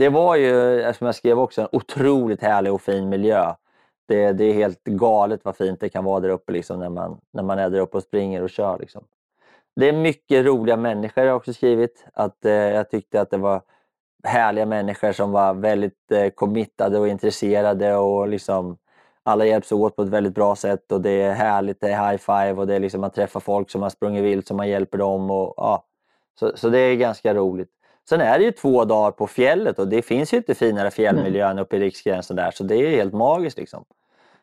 Det 0.00 0.08
var 0.08 0.36
ju, 0.36 0.92
som 0.94 1.06
jag 1.06 1.14
skrev 1.14 1.38
också, 1.38 1.62
en 1.62 1.68
otroligt 1.72 2.42
härlig 2.42 2.72
och 2.72 2.80
fin 2.80 3.08
miljö. 3.08 3.54
Det, 4.08 4.32
det 4.32 4.44
är 4.44 4.52
helt 4.52 4.84
galet 4.84 5.40
vad 5.44 5.56
fint 5.56 5.80
det 5.80 5.88
kan 5.88 6.04
vara 6.04 6.20
där 6.20 6.28
uppe 6.28 6.52
liksom, 6.52 6.80
när, 6.80 6.88
man, 6.88 7.20
när 7.32 7.42
man 7.42 7.58
är 7.58 7.70
där 7.70 7.80
uppe 7.80 7.96
och 7.96 8.02
springer 8.02 8.42
och 8.42 8.50
kör. 8.50 8.78
Liksom. 8.78 9.04
Det 9.76 9.88
är 9.88 9.92
mycket 9.92 10.46
roliga 10.46 10.76
människor 10.76 11.22
har 11.22 11.28
jag 11.28 11.36
också 11.36 11.52
skrivit. 11.52 12.06
Att, 12.14 12.44
eh, 12.44 12.52
jag 12.52 12.90
tyckte 12.90 13.20
att 13.20 13.30
det 13.30 13.36
var 13.36 13.62
härliga 14.24 14.66
människor 14.66 15.12
som 15.12 15.32
var 15.32 15.54
väldigt 15.54 16.12
eh, 16.12 16.28
committade 16.28 16.98
och 16.98 17.08
intresserade 17.08 17.96
och 17.96 18.28
liksom 18.28 18.76
alla 19.22 19.44
hjälps 19.44 19.72
åt 19.72 19.96
på 19.96 20.02
ett 20.02 20.08
väldigt 20.08 20.34
bra 20.34 20.56
sätt 20.56 20.92
och 20.92 21.00
det 21.00 21.22
är 21.22 21.32
härligt, 21.32 21.80
det 21.80 21.88
är 21.88 22.10
high 22.10 22.20
five 22.20 22.52
och 22.52 22.66
det 22.66 22.74
är 22.74 22.80
liksom 22.80 23.00
man 23.00 23.10
träffar 23.10 23.40
folk 23.40 23.70
som 23.70 23.82
har 23.82 23.90
sprungit 23.90 24.24
vilt 24.24 24.46
som 24.46 24.56
man 24.56 24.68
hjälper 24.68 24.98
dem. 24.98 25.30
Och, 25.30 25.54
ja. 25.56 25.84
så, 26.40 26.56
så 26.56 26.68
det 26.68 26.78
är 26.78 26.96
ganska 26.96 27.34
roligt. 27.34 27.79
Sen 28.08 28.20
är 28.20 28.38
det 28.38 28.44
ju 28.44 28.52
två 28.52 28.84
dagar 28.84 29.10
på 29.10 29.26
fjället 29.26 29.78
och 29.78 29.88
det 29.88 30.02
finns 30.02 30.32
ju 30.32 30.36
inte 30.36 30.54
finare 30.54 30.90
fjällmiljö 30.90 31.50
än 31.50 31.58
uppe 31.58 31.76
i 31.76 31.80
Riksgränsen 31.80 32.36
där 32.36 32.50
så 32.50 32.64
det 32.64 32.74
är 32.74 32.90
helt 32.90 33.14
magiskt. 33.14 33.58
Liksom. 33.58 33.84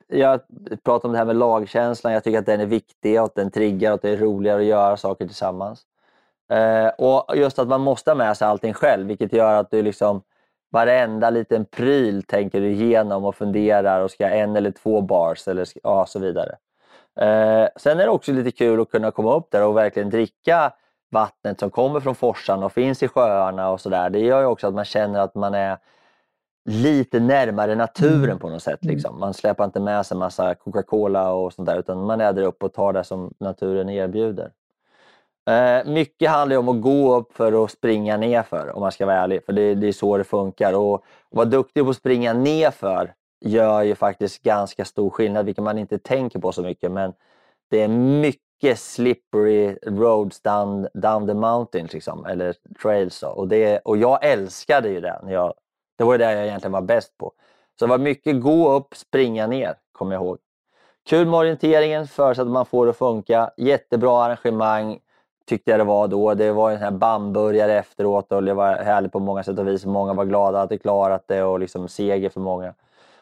jag 0.07 0.39
pratar 0.83 1.09
om 1.09 1.11
det 1.11 1.17
här 1.17 1.25
med 1.25 1.35
lagkänslan. 1.35 2.13
Jag 2.13 2.23
tycker 2.23 2.39
att 2.39 2.45
den 2.45 2.61
är 2.61 2.65
viktig 2.65 3.19
och 3.19 3.25
att 3.25 3.35
den 3.35 3.51
triggar 3.51 3.91
och 3.91 3.95
att 3.95 4.01
det 4.01 4.09
är 4.09 4.17
roligare 4.17 4.59
att 4.59 4.65
göra 4.65 4.97
saker 4.97 5.25
tillsammans. 5.25 5.85
Eh, 6.51 6.87
och 6.87 7.37
just 7.37 7.59
att 7.59 7.67
man 7.67 7.81
måste 7.81 8.11
ha 8.11 8.15
med 8.15 8.37
sig 8.37 8.47
allting 8.47 8.73
själv, 8.73 9.07
vilket 9.07 9.33
gör 9.33 9.53
att 9.53 9.71
du 9.71 9.81
liksom 9.81 10.21
varenda 10.71 11.29
liten 11.29 11.65
pryl 11.65 12.23
tänker 12.23 12.61
du 12.61 12.71
igenom 12.71 13.25
och 13.25 13.35
funderar 13.35 14.01
och 14.01 14.11
ska 14.11 14.29
en 14.29 14.55
eller 14.55 14.71
två 14.71 15.01
bars 15.01 15.47
eller 15.47 15.67
ja, 15.83 16.05
så 16.05 16.19
vidare. 16.19 16.55
Eh, 17.19 17.67
sen 17.75 17.99
är 17.99 18.03
det 18.03 18.09
också 18.09 18.31
lite 18.31 18.51
kul 18.51 18.81
att 18.81 18.91
kunna 18.91 19.11
komma 19.11 19.35
upp 19.35 19.51
där 19.51 19.63
och 19.63 19.77
verkligen 19.77 20.09
dricka 20.09 20.73
vattnet 21.11 21.59
som 21.59 21.69
kommer 21.69 21.99
från 21.99 22.15
forsarna 22.15 22.65
och 22.65 22.71
finns 22.71 23.03
i 23.03 23.07
sjöarna 23.07 23.69
och 23.69 23.81
sådär. 23.81 24.09
Det 24.09 24.19
gör 24.19 24.39
ju 24.39 24.45
också 24.45 24.67
att 24.67 24.73
man 24.73 24.85
känner 24.85 25.19
att 25.19 25.35
man 25.35 25.53
är 25.53 25.77
lite 26.69 27.19
närmare 27.19 27.75
naturen 27.75 28.23
Mm. 28.23 28.39
på 28.39 28.49
något 28.49 28.63
sätt. 28.63 28.83
Mm. 28.83 28.95
Liksom. 28.95 29.19
Man 29.19 29.33
släpar 29.33 29.65
inte 29.65 29.79
med 29.79 30.05
sig 30.05 30.17
massa 30.17 30.55
Coca-Cola 30.55 31.31
och 31.31 31.53
sånt 31.53 31.65
där 31.65 31.79
utan 31.79 32.05
man 32.05 32.21
är 32.21 32.33
där 32.33 32.43
uppe 32.43 32.65
och 32.65 32.73
tar 32.73 32.93
det 32.93 33.03
som 33.03 33.33
naturen 33.39 33.89
erbjuder. 33.89 34.51
Eh, 35.49 35.85
mycket 35.85 36.29
handlar 36.29 36.57
om 36.57 36.69
att 36.69 36.81
gå 36.81 37.15
upp 37.15 37.33
för 37.33 37.63
att 37.63 37.71
springa 37.71 38.17
ner 38.17 38.43
för 38.43 38.75
om 38.75 38.81
man 38.81 38.91
ska 38.91 39.05
vara 39.05 39.15
ärlig. 39.15 39.45
För 39.45 39.53
det, 39.53 39.75
det 39.75 39.87
är 39.87 39.91
så 39.91 40.17
det 40.17 40.23
funkar. 40.23 40.73
Och 40.73 40.95
att 40.95 41.01
vara 41.29 41.45
duktig 41.45 41.83
på 41.83 41.89
att 41.89 41.95
springa 41.97 42.33
ner 42.33 42.71
för 42.71 43.13
gör 43.41 43.81
ju 43.81 43.95
faktiskt 43.95 44.43
ganska 44.43 44.85
stor 44.85 45.09
skillnad, 45.09 45.45
vilket 45.45 45.63
man 45.63 45.77
inte 45.77 45.97
tänker 45.99 46.39
på 46.39 46.51
så 46.51 46.61
mycket. 46.61 46.91
Men 46.91 47.13
det 47.69 47.81
är 47.81 47.87
mycket 48.21 48.46
slippery 48.75 49.77
roads 49.85 50.41
down, 50.41 50.87
down 50.93 51.27
the 51.27 51.33
mountains, 51.33 51.93
liksom, 51.93 52.25
eller 52.25 52.55
trails. 52.81 53.19
Då. 53.19 53.27
Och, 53.27 53.47
det, 53.47 53.79
och 53.79 53.97
jag 53.97 54.25
älskade 54.25 54.89
ju 54.89 55.01
det. 55.01 55.19
Jag, 55.27 55.53
det 55.97 56.03
var 56.03 56.17
det 56.17 56.33
jag 56.33 56.45
egentligen 56.45 56.71
var 56.71 56.81
bäst 56.81 57.17
på. 57.17 57.31
Så 57.79 57.85
det 57.85 57.89
var 57.89 57.97
mycket 57.97 58.41
gå 58.41 58.73
upp, 58.73 58.95
springa 58.95 59.47
ner, 59.47 59.75
kommer 59.91 60.15
jag 60.15 60.23
ihåg. 60.23 60.37
Kul 61.09 61.27
med 61.27 61.39
orienteringen, 61.39 62.07
förutsatt 62.07 62.45
att 62.45 62.51
man 62.51 62.65
får 62.65 62.85
det 62.85 62.89
att 62.89 62.97
funka. 62.97 63.51
Jättebra 63.57 64.23
arrangemang 64.23 64.99
tyckte 65.45 65.71
jag 65.71 65.79
det 65.79 65.83
var 65.83 66.07
då. 66.07 66.33
Det 66.33 66.51
var 66.51 66.71
en 66.71 66.77
sån 66.77 66.83
här 66.83 66.91
bamburgare 66.91 67.73
efteråt 67.73 68.31
och 68.31 68.43
det 68.43 68.53
var 68.53 68.75
härligt 68.75 69.11
på 69.11 69.19
många 69.19 69.43
sätt 69.43 69.59
och 69.59 69.67
vis. 69.67 69.85
Många 69.85 70.13
var 70.13 70.25
glada 70.25 70.61
att 70.61 70.69
de 70.69 70.77
klarat 70.77 71.27
det 71.27 71.43
och 71.43 71.59
liksom 71.59 71.87
seger 71.87 72.29
för 72.29 72.39
många. 72.39 72.73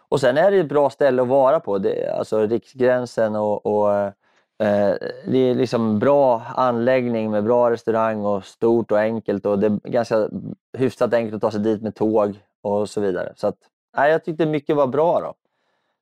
Och 0.10 0.20
sen 0.20 0.38
är 0.38 0.52
det 0.52 0.58
ett 0.58 0.70
bra 0.70 0.90
ställe 0.90 1.22
att 1.22 1.28
vara 1.28 1.60
på. 1.60 1.78
Det, 1.78 2.18
alltså 2.18 2.40
Riksgränsen 2.40 3.36
och, 3.36 3.66
och 3.66 4.12
det 5.28 5.38
är 5.38 5.56
liksom 5.56 5.99
bra 5.99 6.41
anläggning 6.56 7.32
med 7.32 7.43
bra 7.43 7.72
restaurang 7.72 8.26
och 8.26 8.45
stort 8.45 8.91
och 8.91 8.99
enkelt 8.99 9.45
och 9.45 9.60
det 9.60 9.68
är 9.68 9.89
ganska 9.89 10.30
hyfsat 10.78 11.14
enkelt 11.14 11.36
att 11.36 11.41
ta 11.41 11.51
sig 11.51 11.60
dit 11.60 11.82
med 11.82 11.95
tåg 11.95 12.39
och 12.64 12.89
så 12.89 13.01
vidare. 13.01 13.34
Så 13.36 13.47
att, 13.47 13.58
nej, 13.97 14.12
jag 14.12 14.24
tyckte 14.24 14.45
mycket 14.45 14.76
var 14.76 14.88
bra 14.88 15.20
då. 15.20 15.34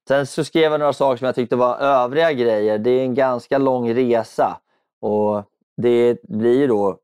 Sen 0.07 0.25
så 0.25 0.43
skrev 0.43 0.71
jag 0.71 0.79
några 0.79 0.93
saker 0.93 1.17
som 1.17 1.25
jag 1.25 1.35
tyckte 1.35 1.55
var 1.55 1.77
övriga 1.77 2.31
grejer. 2.33 2.77
Det 2.77 2.89
är 2.89 3.03
en 3.03 3.13
ganska 3.13 3.57
lång 3.57 3.93
resa 3.93 4.57
och 5.01 5.43
det 5.77 6.21
blir 6.23 6.67
då 6.67 6.97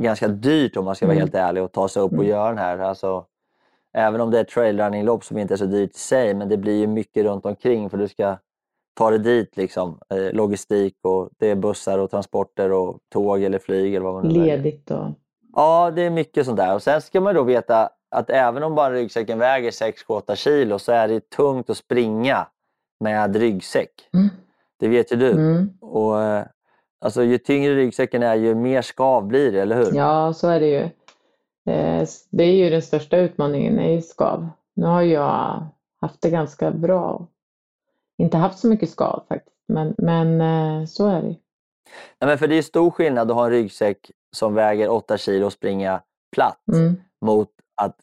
ganska 0.00 0.28
dyrt 0.28 0.76
om 0.76 0.84
man 0.84 0.94
ska 0.94 1.06
vara 1.06 1.14
Mm. 1.14 1.22
helt 1.22 1.34
ärlig 1.34 1.60
att 1.60 1.72
ta 1.72 1.88
sig 1.88 2.02
upp 2.02 2.12
och 2.12 2.18
Mm. 2.18 2.28
göra 2.28 2.48
den 2.48 2.58
här. 2.58 2.78
Alltså, 2.78 3.24
även 3.92 4.20
om 4.20 4.30
det 4.30 4.38
är 4.38 4.42
ett 4.42 4.48
trailrunning-lopp 4.48 5.24
som 5.24 5.38
inte 5.38 5.54
är 5.54 5.58
så 5.58 5.64
dyrt 5.64 5.90
i 5.96 5.98
sig, 5.98 6.34
men 6.34 6.48
det 6.48 6.56
blir 6.56 6.78
ju 6.80 6.86
mycket 6.86 7.24
runt 7.24 7.46
omkring 7.46 7.90
för 7.90 7.98
du 7.98 8.08
ska 8.08 8.36
ta 8.96 9.10
dig 9.10 9.18
dit. 9.18 9.56
Liksom. 9.56 9.98
Eh, 10.08 10.32
logistik 10.32 10.94
och 11.02 11.30
det 11.38 11.50
är 11.50 11.54
bussar 11.54 11.98
och 11.98 12.10
transporter 12.10 12.72
och 12.72 12.98
tåg 13.12 13.42
eller 13.42 13.58
flyg 13.58 13.94
eller 13.94 14.04
vad 14.06 14.14
man. 14.14 14.32
Ledigt 14.32 14.90
och... 14.90 15.06
Ja, 15.54 15.90
det 15.90 16.02
är 16.02 16.10
mycket 16.10 16.46
sånt 16.46 16.56
där. 16.56 16.74
Och 16.74 16.82
sen 16.82 17.00
ska 17.00 17.20
man 17.20 17.34
då 17.34 17.42
veta 17.42 17.90
att 18.10 18.30
även 18.30 18.62
om 18.62 18.74
bara 18.74 18.92
ryggsäcken 18.94 19.38
väger 19.38 19.70
6-8 19.70 20.34
kilo 20.34 20.78
så 20.78 20.92
är 20.92 21.08
det 21.08 21.30
tungt 21.30 21.70
att 21.70 21.76
springa 21.76 22.46
med 23.00 23.36
ryggsäck. 23.36 23.90
Mm. 24.14 24.28
Det 24.80 24.88
vet 24.88 25.12
ju 25.12 25.16
du. 25.16 25.30
Mm. 25.30 25.70
Och, 25.80 26.22
eh, 26.22 26.44
alltså, 27.00 27.22
ju 27.22 27.38
tyngre 27.38 27.74
ryggsäcken 27.74 28.22
är, 28.22 28.34
ju 28.34 28.54
mer 28.54 28.82
skav 28.82 29.26
blir 29.26 29.52
det, 29.52 29.60
eller 29.60 29.76
hur? 29.76 29.94
Ja, 29.94 30.32
så 30.32 30.48
är 30.48 30.60
det 30.60 30.66
ju. 30.66 30.82
Eh, 31.72 32.08
Det 32.30 32.44
är 32.44 32.54
ju 32.54 32.70
den 32.70 32.82
största 32.82 33.16
utmaningen, 33.16 33.78
är 33.78 33.92
ju 33.92 34.02
skav. 34.02 34.48
Nu 34.76 34.86
har 34.86 35.02
jag 35.02 35.66
haft 36.00 36.22
det 36.22 36.30
ganska 36.30 36.70
bra. 36.70 37.26
Inte 38.18 38.36
haft 38.36 38.58
så 38.58 38.66
mycket 38.68 38.90
skav 38.90 39.24
faktiskt, 39.28 39.56
men, 39.68 39.94
men 39.98 40.40
eh, 40.40 40.86
så 40.86 41.06
är 41.08 41.22
det. 41.22 41.28
ju. 41.28 41.34
Nej, 42.20 42.28
men 42.28 42.38
för 42.38 42.48
det 42.48 42.54
är 42.58 42.62
stor 42.62 42.90
skillnad 42.90 43.30
att 43.30 43.36
ha 43.36 43.44
en 43.44 43.50
ryggsäck 43.50 44.10
som 44.36 44.54
väger 44.54 44.88
8 44.88 45.18
kilo 45.18 45.46
och 45.46 45.52
springa 45.52 46.00
platt 46.36 46.60
Mm. 46.72 46.96
mot 47.24 47.48
att 47.82 47.96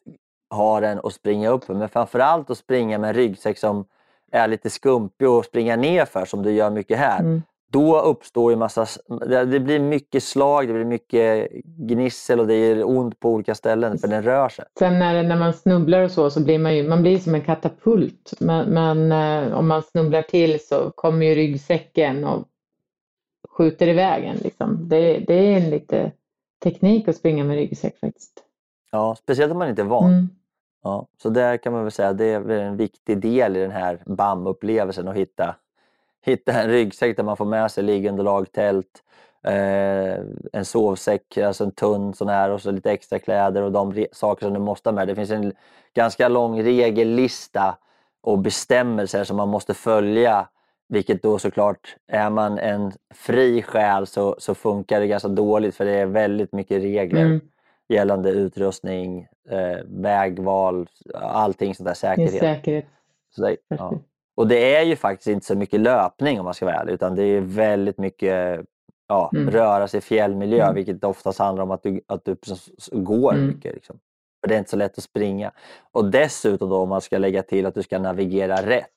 ha 0.54 0.80
den 0.80 0.98
och 0.98 1.12
springa 1.12 1.48
upp. 1.48 1.68
Men 1.68 1.88
framförallt 1.88 2.50
att 2.50 2.58
springa 2.58 2.98
med 2.98 3.08
en 3.08 3.14
ryggsäck 3.14 3.58
som 3.58 3.84
är 4.32 4.48
lite 4.48 4.70
skumpig 4.70 5.28
och 5.28 5.44
springa 5.44 5.76
ner 5.76 6.04
för 6.04 6.24
som 6.24 6.42
du 6.42 6.52
gör 6.52 6.70
mycket 6.70 6.98
här. 6.98 7.20
Mm. 7.20 7.42
Då 7.72 8.00
uppstår 8.00 8.52
ju 8.52 8.56
massa, 8.56 8.86
det 9.46 9.60
blir 9.60 9.80
mycket 9.80 10.22
slag, 10.22 10.68
det 10.68 10.74
blir 10.74 10.84
mycket 10.84 11.50
gnissel 11.64 12.40
och 12.40 12.46
det 12.46 12.54
är 12.54 12.88
ont 12.88 13.20
på 13.20 13.30
olika 13.30 13.54
ställen 13.54 13.98
för 13.98 14.08
den 14.08 14.22
rör 14.22 14.48
sig. 14.48 14.64
Sen 14.78 14.98
när, 14.98 15.22
när 15.22 15.36
man 15.36 15.52
snubblar 15.52 16.02
och 16.02 16.10
så, 16.10 16.30
så 16.30 16.44
blir 16.44 16.58
man 16.58 16.76
ju 16.76 16.88
man 16.88 17.02
blir 17.02 17.18
som 17.18 17.34
en 17.34 17.44
katapult. 17.44 18.34
Men, 18.40 18.68
men 18.68 19.12
eh, 19.12 19.58
om 19.58 19.68
man 19.68 19.82
snubblar 19.82 20.22
till 20.22 20.66
så 20.66 20.90
kommer 20.90 21.26
ju 21.26 21.34
ryggsäcken 21.34 22.24
och 22.24 22.48
skjuter 23.48 23.88
iväg 23.88 24.24
en. 24.24 24.36
Liksom. 24.36 24.88
Det, 24.88 25.18
det 25.18 25.34
är 25.34 25.56
en 25.60 25.70
lite 25.70 26.12
teknik 26.62 27.08
att 27.08 27.16
springa 27.16 27.44
med 27.44 27.56
ryggsäck 27.56 27.98
faktiskt. 27.98 28.42
Ja, 28.90 29.16
speciellt 29.18 29.52
om 29.52 29.58
man 29.58 29.68
inte 29.68 29.82
är 29.82 29.86
van. 29.86 30.12
Mm. 30.12 30.28
Ja, 30.82 31.08
så 31.22 31.28
där 31.28 31.56
kan 31.56 31.72
man 31.72 31.82
väl 31.82 31.92
säga 31.92 32.12
det 32.12 32.24
är 32.24 32.50
en 32.50 32.76
viktig 32.76 33.20
del 33.20 33.56
i 33.56 33.60
den 33.60 33.70
här 33.70 34.02
BAM-upplevelsen 34.06 35.08
att 35.08 35.16
hitta, 35.16 35.56
hitta 36.24 36.52
en 36.52 36.70
ryggsäck 36.70 37.16
där 37.16 37.24
man 37.24 37.36
får 37.36 37.44
med 37.44 37.70
sig 37.70 37.84
liggunderlag, 37.84 38.52
tält, 38.52 39.02
eh, 39.46 40.14
en 40.52 40.64
sovsäck, 40.64 41.38
alltså 41.38 41.64
en 41.64 41.70
tunn 41.72 42.14
sån 42.14 42.28
här 42.28 42.50
och 42.50 42.60
så 42.62 42.70
lite 42.70 42.92
extra 42.92 43.18
kläder 43.18 43.62
och 43.62 43.72
de 43.72 44.06
saker 44.12 44.46
som 44.46 44.54
du 44.54 44.60
måste 44.60 44.88
ha 44.88 44.94
med. 44.94 45.08
Det 45.08 45.14
finns 45.14 45.30
en 45.30 45.52
ganska 45.94 46.28
lång 46.28 46.62
regellista 46.62 47.76
och 48.22 48.38
bestämmelser 48.38 49.24
som 49.24 49.36
man 49.36 49.48
måste 49.48 49.74
följa. 49.74 50.48
Vilket 50.88 51.22
då 51.22 51.38
såklart, 51.38 51.96
är 52.08 52.30
man 52.30 52.58
en 52.58 52.92
fri 53.14 53.62
själ 53.62 54.06
så, 54.06 54.36
så 54.38 54.54
funkar 54.54 55.00
det 55.00 55.06
ganska 55.06 55.28
dåligt 55.28 55.74
för 55.76 55.84
det 55.84 55.92
är 55.92 56.06
väldigt 56.06 56.52
mycket 56.52 56.82
regler 56.82 57.24
Mm. 57.24 57.40
gällande 57.88 58.30
utrustning, 58.30 59.26
eh, 59.50 59.78
vägval, 59.86 60.88
allting 61.14 61.74
sånt 61.74 61.86
där, 61.86 62.16
Det 62.16 62.22
är 62.22 62.26
säkerhet. 62.26 62.40
säkerhet. 62.40 62.84
Så 63.36 63.42
det, 63.42 63.56
ja. 63.68 63.92
Och 64.36 64.48
det 64.48 64.74
är 64.76 64.82
ju 64.82 64.96
faktiskt 64.96 65.28
inte 65.28 65.46
så 65.46 65.54
mycket 65.54 65.80
löpning 65.80 66.38
om 66.40 66.44
man 66.44 66.54
ska 66.54 66.66
vara 66.66 66.76
ärlig, 66.76 66.92
utan 66.92 67.14
det 67.14 67.22
är 67.22 67.40
väldigt 67.40 67.98
mycket 67.98 68.60
ja, 69.08 69.30
Mm. 69.34 69.50
röra 69.50 69.88
sig 69.88 69.98
i 69.98 70.00
fjällmiljö, 70.00 70.62
Mm. 70.62 70.74
vilket 70.74 71.04
oftast 71.04 71.38
handlar 71.38 71.62
om 71.64 71.70
att 71.70 71.82
du, 71.82 72.00
att 72.06 72.24
du 72.24 72.36
går 72.92 73.32
Mm. 73.34 73.46
mycket. 73.46 73.74
Liksom. 73.74 73.96
För 74.42 74.48
det 74.48 74.54
är 74.54 74.58
inte 74.58 74.70
så 74.70 74.76
lätt 74.76 74.98
att 74.98 75.04
springa. 75.04 75.50
Och 75.92 76.04
dessutom 76.10 76.68
då 76.68 76.76
om 76.76 76.88
man 76.88 77.00
ska 77.00 77.18
lägga 77.18 77.42
till 77.42 77.66
att 77.66 77.74
du 77.74 77.82
ska 77.82 77.98
navigera 77.98 78.54
rätt. 78.56 78.88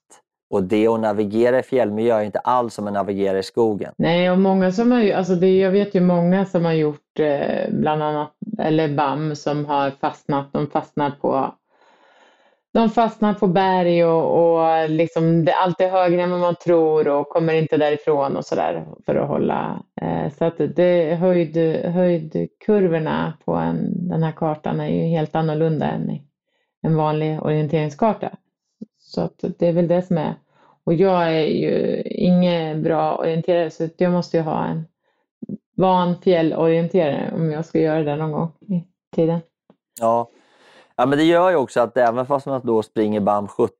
Och 0.49 0.63
det 0.63 0.87
att 0.87 0.99
navigera 0.99 1.59
i 1.59 1.63
fjällmiljö 1.63 2.15
är 2.19 2.23
inte 2.23 2.39
alls 2.39 2.73
som 2.73 2.87
att 2.87 2.93
navigera 2.93 3.39
i 3.39 3.43
skogen. 3.43 3.93
Nej, 3.97 4.31
och 4.31 4.37
många 4.39 4.71
som 4.71 4.91
har, 4.91 5.11
alltså 5.11 5.35
det, 5.35 5.57
jag 5.57 5.71
vet 5.71 5.95
ju 5.95 6.01
många 6.01 6.45
som 6.45 6.65
har 6.65 6.73
gjort 6.73 7.19
eh, 7.19 7.69
bland 7.71 8.03
annat, 8.03 8.31
eller 8.59 8.95
BAM, 8.95 9.35
som 9.35 9.65
har 9.65 9.91
fastnat, 9.91 10.53
de 10.53 10.67
fastnar 10.67 11.11
på 11.21 11.53
de 12.73 12.89
fastnar 12.89 13.33
på 13.33 13.47
berg 13.47 14.05
och, 14.05 14.55
och 14.55 14.89
liksom 14.89 15.45
det, 15.45 15.53
allt 15.53 15.81
är 15.81 15.89
högre 15.89 16.21
än 16.21 16.31
vad 16.31 16.39
man 16.39 16.55
tror 16.55 17.07
och 17.07 17.29
kommer 17.29 17.53
inte 17.53 17.77
därifrån 17.77 18.37
och 18.37 18.45
sådär 18.45 18.85
för 19.05 19.15
att 19.15 19.27
hålla. 19.27 19.83
Eh, 20.01 20.33
så 20.37 20.45
att 20.45 20.57
det, 20.75 21.15
höjd, 21.15 21.57
höjdkurvorna 21.85 23.33
på 23.45 23.53
en, 23.53 24.07
den 24.09 24.23
här 24.23 24.31
kartan 24.31 24.79
är 24.79 24.87
ju 24.87 25.01
helt 25.01 25.35
annorlunda 25.35 25.85
än 25.85 26.09
i 26.09 26.23
en 26.81 26.95
vanlig 26.95 27.43
orienteringskarta. 27.43 28.31
Så 28.97 29.21
att 29.21 29.43
det 29.59 29.67
är 29.67 29.73
väl 29.73 29.87
det 29.87 30.01
som 30.01 30.17
är. 30.17 30.35
Och 30.83 30.93
jag 30.93 31.35
är 31.35 31.45
ju 31.45 32.01
ingen 32.05 32.83
bra 32.83 33.15
orienterare 33.15 33.69
så 33.69 33.89
jag 33.97 34.11
måste 34.11 34.37
ju 34.37 34.43
ha 34.43 34.65
en 34.65 34.85
van 35.75 36.21
fjällorienterare 36.21 37.31
om 37.35 37.51
jag 37.51 37.65
ska 37.65 37.79
göra 37.79 38.03
det 38.03 38.15
någon 38.15 38.31
gång 38.31 38.51
i 38.61 38.83
tiden. 39.15 39.39
Ja 39.99 40.29
ja, 40.97 41.05
men 41.05 41.17
det 41.17 41.23
gör 41.23 41.49
ju 41.49 41.55
också 41.55 41.81
att 41.81 41.97
även 41.97 42.25
fast 42.25 42.45
man 42.45 42.61
då 42.63 42.83
springer 42.83 43.19
BAM 43.19 43.47
70 43.47 43.73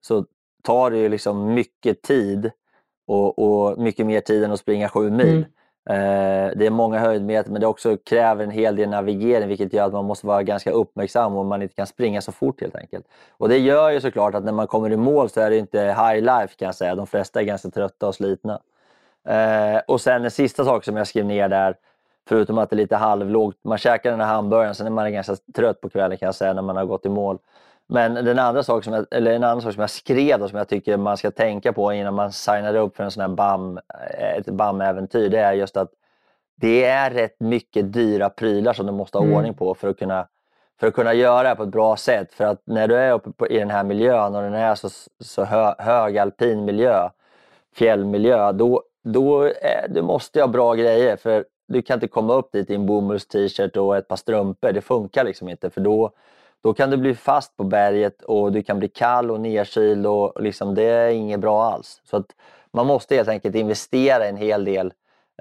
så 0.00 0.24
tar 0.62 0.90
det 0.90 0.98
ju 0.98 1.08
liksom 1.08 1.54
mycket 1.54 2.02
tid 2.02 2.50
och, 3.06 3.38
och 3.38 3.78
mycket 3.78 4.06
mer 4.06 4.20
tid 4.20 4.44
än 4.44 4.52
att 4.52 4.60
springa 4.60 4.88
sju 4.88 5.10
mil. 5.10 5.28
Mm. 5.28 5.44
Eh, 5.90 6.52
det 6.56 6.66
är 6.66 6.70
många 6.70 6.98
höjdmeter 6.98 7.50
men 7.50 7.60
det 7.60 7.66
också 7.66 7.96
kräver 7.96 8.44
en 8.44 8.50
hel 8.50 8.76
del 8.76 8.88
navigering 8.88 9.48
vilket 9.48 9.72
gör 9.72 9.86
att 9.86 9.92
man 9.92 10.04
måste 10.04 10.26
vara 10.26 10.42
ganska 10.42 10.70
uppmärksam 10.70 11.36
och 11.36 11.46
man 11.46 11.62
inte 11.62 11.74
kan 11.74 11.86
springa 11.86 12.20
så 12.20 12.32
fort 12.32 12.60
helt 12.60 12.76
enkelt. 12.76 13.06
Och 13.30 13.48
det 13.48 13.58
gör 13.58 13.90
ju 13.90 14.00
såklart 14.00 14.34
att 14.34 14.44
när 14.44 14.52
man 14.52 14.66
kommer 14.66 14.92
i 14.92 14.96
mål 14.96 15.30
så 15.30 15.40
är 15.40 15.50
det 15.50 15.56
inte 15.56 15.80
high 15.80 16.20
life 16.20 16.54
kan 16.58 16.66
jag 16.66 16.74
säga. 16.74 16.94
De 16.94 17.06
flesta 17.06 17.40
är 17.40 17.44
ganska 17.44 17.70
trötta 17.70 18.08
och 18.08 18.14
slitna. 18.14 18.60
Eh, 19.28 19.80
och 19.88 20.00
sen 20.00 20.24
en 20.24 20.30
sista 20.30 20.64
sak 20.64 20.84
som 20.84 20.96
jag 20.96 21.06
skrev 21.06 21.24
ner 21.24 21.48
där, 21.48 21.76
förutom 22.28 22.58
att 22.58 22.70
det 22.70 22.74
är 22.74 22.78
lite 22.78 22.96
halvlågt, 22.96 23.56
man 23.64 23.78
käkar 23.78 24.10
den 24.10 24.20
här 24.20 24.26
hamburgaren, 24.34 24.74
sen 24.74 24.86
är 24.86 24.90
man 24.90 25.12
ganska 25.12 25.36
trött 25.54 25.80
på 25.80 25.88
kvällen 25.88 26.18
kan 26.18 26.26
jag 26.26 26.34
säga 26.34 26.52
när 26.52 26.62
man 26.62 26.76
har 26.76 26.84
gått 26.84 27.06
i 27.06 27.08
mål. 27.08 27.38
Men 27.86 28.14
den 28.14 28.38
andra 28.38 28.62
sak 28.62 28.84
som 28.84 28.92
jag, 28.92 29.06
eller 29.10 29.32
en 29.32 29.44
annan 29.44 29.62
sak 29.62 29.72
som 29.72 29.80
jag 29.80 29.90
skrev 29.90 30.42
och 30.42 30.50
som 30.50 30.58
jag 30.58 30.68
tycker 30.68 30.96
man 30.96 31.16
ska 31.16 31.30
tänka 31.30 31.72
på 31.72 31.92
innan 31.92 32.14
man 32.14 32.32
signar 32.32 32.74
upp 32.74 32.96
för 32.96 33.04
en 33.04 33.10
sån 33.10 33.20
här 33.20 33.28
BAM, 33.28 33.78
ett 34.38 34.46
BAM-äventyr, 34.46 35.28
det 35.28 35.38
är 35.38 35.52
just 35.52 35.76
att 35.76 35.90
det 36.56 36.84
är 36.84 37.10
rätt 37.10 37.40
mycket 37.40 37.92
dyra 37.92 38.30
prylar 38.30 38.72
som 38.72 38.86
du 38.86 38.92
måste 38.92 39.18
ha 39.18 39.24
Mm. 39.24 39.36
ordning 39.36 39.54
på 39.54 39.74
för 39.74 39.88
att 39.88 39.98
kunna 39.98 40.26
för 40.80 40.86
att 40.86 40.94
kunna 40.94 41.14
göra 41.14 41.48
det 41.48 41.54
på 41.56 41.62
ett 41.62 41.68
bra 41.68 41.96
sätt. 41.96 42.34
För 42.34 42.44
att 42.44 42.62
när 42.64 42.88
du 42.88 42.96
är 42.96 43.12
uppe 43.12 43.30
på, 43.32 43.48
i 43.48 43.58
den 43.58 43.70
här 43.70 43.84
miljön 43.84 44.34
och 44.34 44.42
den 44.42 44.54
är 44.54 44.74
så, 44.74 44.88
så 45.20 45.44
hö, 45.44 45.74
hög 45.78 46.18
alpin 46.18 46.64
miljö, 46.64 47.08
fjällmiljö, 47.74 48.52
då, 48.52 48.82
då 49.04 49.42
är, 49.42 49.86
du 49.88 50.02
måste 50.02 50.40
ha 50.40 50.48
bra 50.48 50.74
grejer. 50.74 51.16
För 51.16 51.44
du 51.66 51.82
kan 51.82 51.94
inte 51.94 52.08
komma 52.08 52.34
upp 52.34 52.52
dit 52.52 52.70
i 52.70 52.74
en 52.74 52.86
bomullst-t-shirt 52.86 53.76
och 53.76 53.96
ett 53.96 54.08
par 54.08 54.16
strumpor. 54.16 54.72
Det 54.72 54.80
funkar 54.80 55.24
liksom 55.24 55.48
inte. 55.48 55.70
För 55.70 55.80
då, 55.80 56.10
då 56.62 56.74
kan 56.74 56.90
du 56.90 56.96
bli 56.96 57.14
fast 57.14 57.56
på 57.56 57.64
berget 57.64 58.22
och 58.22 58.52
du 58.52 58.62
kan 58.62 58.78
bli 58.78 58.88
kall 58.88 59.30
och 59.30 59.40
nedkyld 59.40 60.06
och 60.06 60.42
liksom, 60.42 60.74
det 60.74 60.82
är 60.82 61.08
inget 61.08 61.40
bra 61.40 61.64
alls. 61.64 62.00
Så 62.10 62.16
att 62.16 62.26
man 62.72 62.86
måste 62.86 63.14
helt 63.16 63.28
enkelt 63.28 63.54
investera 63.54 64.26
en 64.26 64.36
hel 64.36 64.64
del 64.64 64.86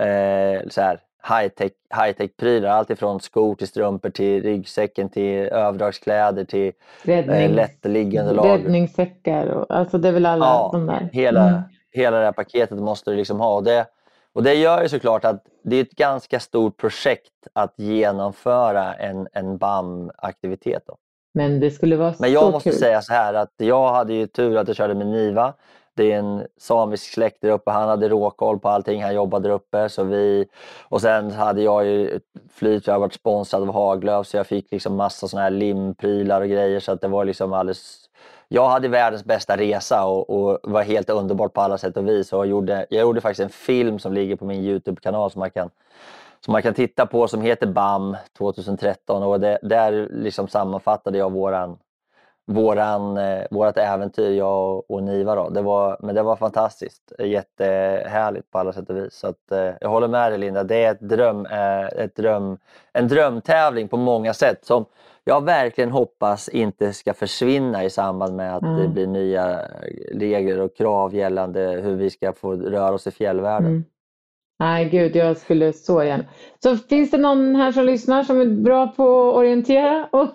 eh, 0.01 0.67
så 0.69 0.81
här, 0.81 0.99
high-tech 1.29 1.71
high 2.05 2.27
prylar. 2.37 2.69
Allt 2.69 2.89
ifrån 2.89 3.19
skor 3.19 3.55
till 3.55 3.67
strumpor 3.67 4.09
till 4.09 4.43
ryggsäcken 4.43 5.09
till 5.09 5.39
överdragskläder 5.39 6.43
till 6.45 6.67
eh, 6.67 6.73
Räddnings, 7.03 7.55
lättliggande 7.55 8.33
lager. 8.33 8.57
räddningssäckar 8.57 9.47
och 9.47 9.65
alltså 9.75 9.97
det 9.97 10.07
är 10.07 10.11
väl 10.11 10.25
alla 10.25 10.45
Ja, 10.45 10.69
de 10.71 10.85
där. 10.85 11.09
Hela, 11.13 11.49
Mm. 11.49 11.61
hela 11.91 12.17
det 12.17 12.25
här 12.25 12.31
paketet 12.31 12.77
måste 12.77 13.11
du 13.11 13.17
liksom 13.17 13.39
ha. 13.39 13.55
Och 13.55 13.63
det, 13.63 13.85
och 14.33 14.43
det 14.43 14.53
gör 14.53 14.81
ju 14.81 14.89
såklart 14.89 15.25
att 15.25 15.45
det 15.63 15.75
är 15.75 15.81
ett 15.81 15.91
ganska 15.95 16.39
stort 16.39 16.77
projekt 16.77 17.31
att 17.53 17.73
genomföra 17.77 18.93
en, 18.93 19.27
en 19.31 19.57
BAM-aktivitet. 19.57 20.83
Då. 20.87 20.95
Men 21.33 21.59
det 21.59 21.71
skulle 21.71 21.95
vara 21.95 22.13
Men 22.19 22.31
jag 22.31 22.43
så 22.43 22.51
måste 22.51 22.69
kul. 22.69 22.79
säga 22.79 23.01
så 23.01 23.13
här 23.13 23.33
att 23.33 23.53
jag 23.57 23.93
hade 23.93 24.13
ju 24.13 24.27
tur 24.27 24.57
att 24.57 24.67
jag 24.67 24.77
körde 24.77 24.93
med 24.93 25.07
Niva. 25.07 25.53
Det 25.95 26.11
är 26.11 26.19
en 26.19 26.47
samisk 26.57 27.13
släkt 27.13 27.37
där 27.41 27.49
uppe. 27.49 27.71
Han 27.71 27.89
hade 27.89 28.09
råkoll 28.09 28.59
på 28.59 28.69
allting. 28.69 29.03
Han 29.03 29.15
jobbade 29.15 29.47
där 29.49 29.55
uppe. 29.55 29.89
Så 29.89 30.03
vi... 30.03 30.45
Och 30.83 31.01
sen 31.01 31.31
hade 31.31 31.61
jag 31.61 31.85
ju 31.85 32.19
flyt. 32.53 32.87
Jag 32.87 32.93
har 32.93 32.99
varit 32.99 33.13
sponsrad 33.13 33.61
av 33.61 33.73
Haglöf 33.73 34.27
så 34.27 34.37
jag 34.37 34.47
fick 34.47 34.71
liksom 34.71 34.95
massa 34.95 35.27
såna 35.27 35.43
här 35.43 35.49
limprylar 35.49 36.41
och 36.41 36.47
grejer. 36.49 36.79
Så 36.79 36.91
att 36.91 37.01
det 37.01 37.07
var 37.07 37.25
liksom 37.25 37.53
alldeles... 37.53 38.02
Jag 38.53 38.69
hade 38.69 38.87
världens 38.87 39.25
bästa 39.25 39.57
resa 39.57 40.05
och, 40.05 40.29
och 40.29 40.59
var 40.63 40.83
helt 40.83 41.09
underbart 41.09 41.53
på 41.53 41.61
alla 41.61 41.77
sätt 41.77 41.97
och 41.97 42.07
vis. 42.07 42.33
Och 42.33 42.39
jag, 42.39 42.47
gjorde, 42.47 42.85
jag 42.89 43.01
gjorde 43.01 43.21
faktiskt 43.21 43.39
en 43.39 43.49
film 43.49 43.99
som 43.99 44.13
ligger 44.13 44.35
på 44.35 44.45
min 44.45 44.61
Youtube-kanal 44.61 45.31
som 45.31 45.39
man 45.39 45.51
kan 45.51 45.69
som 46.39 46.51
man 46.51 46.61
kan 46.61 46.73
titta 46.73 47.05
på 47.05 47.27
som 47.27 47.41
heter 47.41 47.67
BAM 47.67 48.17
2013 48.37 49.23
och 49.23 49.39
det, 49.39 49.59
där 49.61 50.09
liksom 50.11 50.47
sammanfattade 50.47 51.17
jag 51.17 51.31
våran, 51.31 51.77
våran, 52.45 53.17
eh, 53.17 53.43
vårat 53.51 53.77
äventyr, 53.77 54.37
jag 54.37 54.77
och, 54.77 54.91
och 54.91 55.03
Niva. 55.03 55.35
Då. 55.35 55.49
Det 55.49 55.61
var, 55.61 55.97
men 55.99 56.15
det 56.15 56.23
var 56.23 56.35
fantastiskt, 56.35 57.11
jättehärligt 57.19 58.51
på 58.51 58.59
alla 58.59 58.73
sätt 58.73 58.89
och 58.89 58.97
vis. 58.97 59.13
Så 59.13 59.27
att, 59.27 59.51
eh, 59.51 59.71
jag 59.81 59.89
håller 59.89 60.07
med 60.07 60.31
dig 60.31 60.39
Linda, 60.39 60.63
det 60.63 60.83
är 60.83 60.91
ett 60.91 61.01
dröm, 61.01 61.45
eh, 61.45 61.85
ett 61.85 62.15
dröm, 62.15 62.57
en 62.93 63.07
drömtävling 63.07 63.87
på 63.87 63.97
många 63.97 64.33
sätt 64.33 64.65
som 64.65 64.85
jag 65.23 65.43
verkligen 65.45 65.91
hoppas 65.91 66.49
inte 66.49 66.93
ska 66.93 67.13
försvinna 67.13 67.83
i 67.83 67.89
samband 67.89 68.35
med 68.35 68.55
att 68.55 68.61
det 68.61 68.67
Mm. 68.67 68.93
blir 68.93 69.07
nya 69.07 69.61
regler 70.13 70.59
och 70.59 70.75
krav 70.77 71.15
gällande 71.15 71.59
hur 71.83 71.95
vi 71.95 72.09
ska 72.09 72.33
få 72.33 72.53
röra 72.55 72.93
oss 72.93 73.07
i 73.07 73.11
fjällvärlden. 73.11 73.67
Mm. 73.71 73.83
Nej, 74.59 74.89
gud, 74.89 75.15
jag 75.15 75.37
skulle 75.37 75.73
så 75.73 76.03
gärna. 76.03 76.23
Så 76.63 76.77
finns 76.77 77.11
det 77.11 77.17
någon 77.17 77.55
här 77.55 77.71
som 77.71 77.85
lyssnar 77.85 78.23
som 78.23 78.41
är 78.41 78.45
bra 78.45 78.87
på 78.87 79.29
att 79.29 79.35
orientera 79.35 80.07
och 80.11 80.27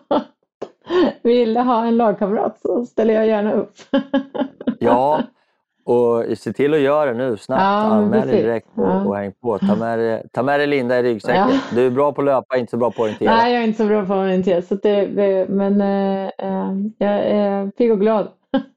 vill 1.22 1.56
ha 1.56 1.86
en 1.86 1.96
lagkamrat 1.96 2.60
så 2.60 2.84
ställer 2.86 3.14
jag 3.14 3.26
gärna 3.26 3.52
upp. 3.52 3.74
Ja, 4.80 5.22
och 5.88 6.38
se 6.38 6.52
till 6.52 6.74
att 6.74 6.80
göra 6.80 7.12
det 7.12 7.18
nu 7.18 7.36
snabbt. 7.36 7.62
Ja, 7.62 7.66
Anmäl 7.66 8.28
dig 8.28 8.42
direkt 8.42 8.66
och, 8.74 8.84
Ja. 8.84 9.04
och 9.04 9.16
häng 9.16 9.32
på. 9.42 9.58
Ta 9.58 9.74
med, 9.74 9.98
dig, 9.98 10.22
ta 10.32 10.42
med 10.42 10.60
dig 10.60 10.66
Linda 10.66 10.98
i 10.98 11.02
ryggsäcken. 11.02 11.48
Ja. 11.50 11.58
Du 11.74 11.86
är 11.86 11.90
bra 11.90 12.12
på 12.12 12.20
att 12.20 12.24
löpa, 12.24 12.56
inte 12.56 12.70
så 12.70 12.76
bra 12.76 12.90
på 12.90 13.02
att 13.02 13.04
orientera. 13.06 13.36
Nej, 13.36 13.52
jag 13.52 13.62
är 13.62 13.66
inte 13.66 13.82
så 13.82 13.88
bra 13.88 14.06
på 14.06 14.12
att 14.12 14.18
orientera, 14.18 14.62
så 14.62 14.74
det, 14.74 15.06
det, 15.06 15.48
men 15.48 15.80
eh, 15.80 16.30
jag 16.98 17.18
är 17.26 17.70
pigg 17.70 17.92
och 17.92 18.00
glad. 18.00 18.28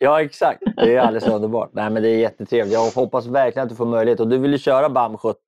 Ja, 0.00 0.22
exakt. 0.22 0.62
Det 0.76 0.94
är 0.94 1.00
alldeles 1.00 1.28
underbart. 1.28 1.70
Nej, 1.72 1.90
men 1.90 2.02
det 2.02 2.08
är 2.08 2.18
jättetrevligt. 2.18 2.74
Jag 2.74 2.90
hoppas 3.02 3.26
verkligen 3.26 3.64
att 3.64 3.70
du 3.70 3.76
får 3.76 3.86
möjlighet. 3.86 4.20
Och 4.20 4.28
du 4.28 4.38
vill 4.38 4.52
ju 4.52 4.58
köra 4.58 4.88
BAM 4.88 5.16
70. 5.18 5.38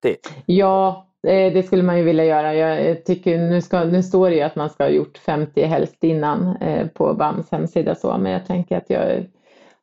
Ja, 0.46 1.06
eh, 1.26 1.52
det 1.52 1.66
skulle 1.66 1.82
man 1.82 1.98
ju 1.98 2.04
vilja 2.04 2.24
göra. 2.24 2.54
Jag 2.54 3.04
tycker, 3.04 3.38
nu, 3.38 3.60
ska, 3.62 3.84
nu 3.84 4.02
står 4.02 4.30
det 4.30 4.36
ju 4.36 4.42
att 4.42 4.56
man 4.56 4.70
ska 4.70 4.84
ha 4.84 4.90
gjort 4.90 5.18
50 5.18 5.62
helst 5.62 6.04
innan 6.04 6.56
på 6.94 7.14
BAMs 7.14 7.50
hemsida 7.50 7.94
så, 7.94 8.18
men 8.18 8.32
jag 8.32 8.46
tänker 8.46 8.76
att 8.76 8.90
jag 8.90 9.26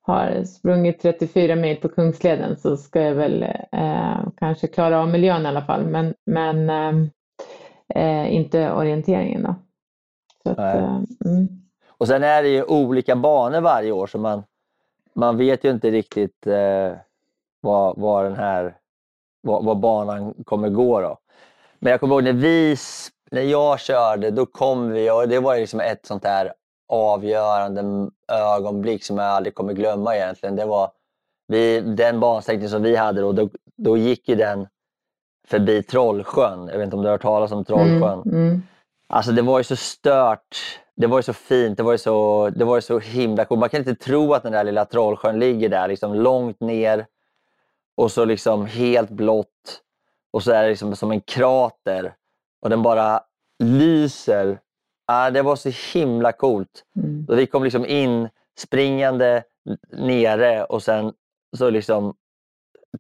har 0.08 0.44
sprungit 0.44 1.02
34 1.02 1.56
mil 1.56 1.78
på 1.78 1.90
Kungsleden 1.90 2.58
så 2.58 2.78
ska 2.78 3.02
jag 3.02 3.16
väl 3.16 3.44
eh, 3.72 4.18
kanske 4.38 4.68
klara 4.68 5.02
av 5.02 5.10
miljön 5.10 5.44
i 5.44 5.48
alla 5.48 5.62
fall, 5.62 5.86
men, 5.86 6.14
men 6.26 6.70
eh, 6.70 7.08
eh, 7.96 8.36
inte 8.36 8.72
orienteringen 8.72 9.44
då. 9.44 9.56
Så 10.44 10.50
att, 10.50 10.76
eh, 10.76 11.02
mm. 11.26 11.48
Och 11.88 12.08
sen 12.08 12.24
är 12.24 12.44
det 12.44 12.50
ju 12.50 12.64
olika 12.64 13.16
banor 13.16 13.62
varje 13.62 13.92
år 13.92 14.08
så 14.08 14.18
man, 14.18 14.44
man 15.14 15.38
vet 15.38 15.64
ju 15.64 15.72
inte 15.72 15.92
riktigt 15.92 16.48
eh, 16.48 16.92
vad, 17.62 17.98
vad 17.98 18.26
den 18.26 18.36
här 18.36 18.76
vad, 19.42 19.66
vad 19.66 19.80
banan 19.80 20.34
kommer 20.44 20.70
gå 20.70 21.02
då. 21.02 21.18
Men 21.80 21.92
jag 21.92 22.00
kommer 22.00 22.16
ihåg 22.16 22.24
när 22.24 22.34
vi, 22.34 22.76
när 23.32 23.42
jag 23.42 23.80
körde, 23.80 24.32
då 24.32 24.46
kom 24.46 24.90
vi 24.92 25.12
och 25.12 25.28
det 25.28 25.40
var 25.40 25.58
liksom 25.58 25.80
ett 25.80 26.06
sånt 26.06 26.26
här 26.26 26.54
avgörande 26.90 28.10
ögonblick 28.32 29.04
som 29.04 29.18
jag 29.18 29.28
aldrig 29.28 29.56
kommer 29.56 29.74
glömma 29.74 30.16
egentligen. 30.16 30.56
Det 30.56 30.66
var 30.66 30.92
vi, 31.48 31.82
den 31.82 32.20
bansträckning 32.20 32.70
som 32.70 32.84
vi 32.84 32.96
hade 32.96 33.22
då, 33.22 33.32
då, 33.32 33.50
då 33.76 33.98
gick 33.98 34.30
ju 34.30 34.36
den 34.36 34.68
förbi 35.48 35.84
Trollsjön. 35.84 36.68
Jag 36.68 36.78
vet 36.78 36.86
inte 36.86 36.96
om 36.96 37.02
du 37.02 37.08
har 37.08 37.14
hört 37.14 37.22
talas 37.22 37.52
om 37.52 37.66
Trollsjön? 37.66 38.22
Mm, 38.26 38.48
mm. 38.48 38.62
Alltså 39.10 39.32
det 39.32 39.42
var 39.42 39.58
ju 39.58 39.64
så 39.64 39.76
stört. 39.76 40.80
Det 40.96 41.08
var 41.08 41.20
ju 41.20 41.24
så 41.24 41.34
fint. 41.34 41.78
Det 41.78 41.84
var 41.84 41.92
ju 41.92 41.98
så, 41.98 42.50
det 42.56 42.66
var 42.66 42.76
ju 42.76 42.82
så 42.82 43.00
himla 43.00 43.46
coolt. 43.46 43.60
Man 43.60 43.70
kan 43.70 43.80
inte 43.80 43.96
tro 43.96 44.34
att 44.34 44.44
den 44.44 44.52
där 44.52 44.64
lilla 44.64 44.86
Trollsjön 44.86 45.40
ligger 45.40 45.70
där 45.70 45.88
liksom 45.88 46.14
långt 46.14 46.60
ner 46.60 47.06
och 47.98 48.12
så 48.12 48.26
liksom 48.26 48.66
helt 48.66 49.10
blått. 49.10 49.82
Och 50.32 50.44
så 50.44 50.52
är 50.52 50.64
det 50.64 50.70
liksom 50.70 50.96
som 50.96 51.12
en 51.12 51.22
krater 51.22 52.14
och 52.62 52.70
den 52.70 52.82
bara 52.82 53.22
lyser. 53.64 54.60
Ah, 55.08 55.30
det 55.30 55.42
var 55.42 55.56
så 55.56 55.70
himla 55.94 56.32
coolt. 56.32 56.84
Mm. 56.96 57.26
Så 57.30 57.36
vi 57.36 57.46
kom 57.46 57.64
liksom 57.64 57.86
in 57.86 58.30
springande 58.60 59.44
nere 59.94 60.64
och 60.64 60.84
sen 60.84 61.14
så 61.58 61.70
liksom 61.70 62.14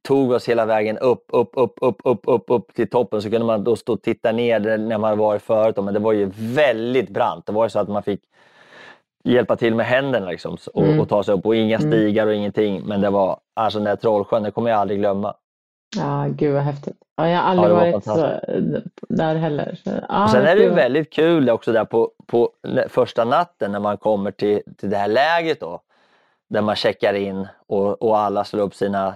tog 0.08 0.32
oss 0.32 0.50
hela 0.50 0.66
vägen 0.66 0.98
upp, 0.98 1.26
upp, 1.34 1.50
upp, 1.54 1.74
upp, 1.82 2.02
upp, 2.04 2.22
upp, 2.24 2.44
upp 2.48 2.74
till 2.74 2.90
toppen. 2.90 3.22
Så 3.22 3.30
kunde 3.30 3.46
man 3.48 3.64
då 3.64 3.76
stå 3.76 3.94
och 3.94 4.02
titta 4.02 4.32
ner 4.32 4.78
när 4.78 4.98
man 4.98 5.18
varit 5.18 5.42
förut. 5.42 5.76
Men 5.78 5.94
det 5.94 6.00
var 6.00 6.14
ju 6.14 6.32
väldigt 6.38 7.10
brant. 7.10 7.46
Det 7.46 7.52
var 7.52 7.66
ju 7.66 7.70
så 7.70 7.80
att 7.80 7.88
man 7.90 8.04
fick 8.04 8.22
hjälpa 9.24 9.56
till 9.56 9.76
med 9.76 9.86
händerna 9.86 10.30
liksom, 10.30 10.58
och, 10.74 10.84
Mm. 10.84 11.00
och 11.00 11.10
ta 11.10 11.24
sig 11.24 11.34
upp. 11.36 11.46
Och 11.46 11.56
inga 11.56 11.78
Mm. 11.78 11.92
stigar 11.92 12.28
och 12.28 12.34
ingenting. 12.34 12.82
Men 12.86 13.02
det 13.02 13.10
var 13.10 13.40
alltså 13.56 13.80
den 13.80 13.86
där 13.86 13.96
Trollsjön, 13.96 14.44
det 14.44 14.52
kommer 14.52 14.70
jag 14.70 14.80
aldrig 14.80 15.00
glömma. 15.00 15.34
Ja, 15.96 16.28
gud 16.30 16.54
vad 16.54 16.64
häftigt. 16.64 16.98
Ja, 17.16 17.30
jag 17.30 17.38
har 17.38 17.44
aldrig 17.44 17.70
var 17.70 17.92
varit 17.92 18.04
så, 18.04 18.40
där 19.10 19.36
heller. 19.36 19.80
Ja, 20.10 20.24
Och 20.24 20.30
sen 20.30 20.46
är 20.46 20.56
det 20.56 20.62
ju 20.62 20.70
väldigt 20.70 21.14
kul 21.14 21.50
också 21.50 21.72
där 21.72 21.86
på, 21.86 22.12
på 22.26 22.52
första 22.88 23.26
natten 23.26 23.72
när 23.72 23.80
man 23.80 23.98
kommer 23.98 24.32
till, 24.32 24.62
till 24.78 24.90
det 24.90 24.98
här 24.98 25.08
lägret 25.08 25.60
då. 25.60 25.82
Där 26.50 26.62
man 26.62 26.76
checkar 26.76 27.14
in 27.14 27.48
och, 27.68 28.02
och 28.02 28.18
alla 28.18 28.44
slår 28.44 28.64
upp 28.64 28.76
sina 28.76 29.16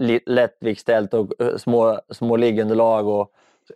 eh, 0.00 0.20
lättviktstält 0.26 1.14
och 1.14 1.40
eh, 1.40 1.56
små, 1.56 2.00
små 2.10 2.36
liggunderlag 2.36 3.08
och, 3.08 3.30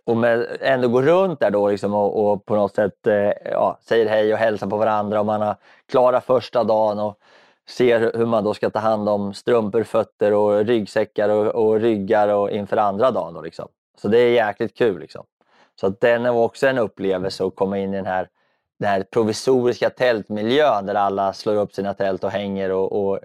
och 0.05 0.17
med, 0.17 0.47
ändå 0.61 0.87
går 0.87 1.03
runt 1.03 1.39
där 1.39 1.51
då 1.51 1.69
liksom 1.69 1.93
och, 1.93 2.31
och 2.31 2.45
på 2.45 2.55
något 2.55 2.75
sätt 2.75 3.07
eh, 3.07 3.31
ja, 3.51 3.77
säger 3.81 4.09
hej 4.09 4.33
och 4.33 4.39
hälsar 4.39 4.67
på 4.67 4.77
varandra 4.77 5.19
och 5.19 5.25
man 5.25 5.41
har 5.41 5.55
klarat 5.85 6.25
första 6.25 6.63
dagen 6.63 6.99
och 6.99 7.19
ser 7.69 8.11
hur 8.17 8.25
man 8.25 8.43
då 8.43 8.53
ska 8.53 8.69
ta 8.69 8.79
hand 8.79 9.09
om 9.09 9.33
strumpor, 9.33 9.83
fötter 9.83 10.33
och 10.33 10.65
ryggsäckar 10.65 11.29
och, 11.29 11.47
och 11.47 11.79
ryggar 11.79 12.27
och 12.27 12.51
inför 12.51 12.77
andra 12.77 13.11
dagen. 13.11 13.33
Då 13.33 13.41
liksom. 13.41 13.67
Så 14.01 14.07
det 14.07 14.17
är 14.19 14.29
jäkligt 14.31 14.77
kul. 14.77 14.99
Liksom. 14.99 15.25
Så 15.79 15.87
att 15.87 16.01
den 16.01 16.23
var 16.23 16.43
också 16.43 16.67
en 16.67 16.77
upplevelse 16.77 17.45
att 17.45 17.55
komma 17.55 17.77
in 17.77 17.93
i 17.93 17.97
den 17.97 18.05
här, 18.05 18.27
den 18.79 18.89
här 18.89 19.03
provisoriska 19.03 19.89
tältmiljön 19.89 20.85
där 20.85 20.95
alla 20.95 21.33
slår 21.33 21.55
upp 21.55 21.73
sina 21.73 21.93
tält 21.93 22.23
och 22.23 22.31
hänger 22.31 22.71
och, 22.71 22.91
och 23.09 23.19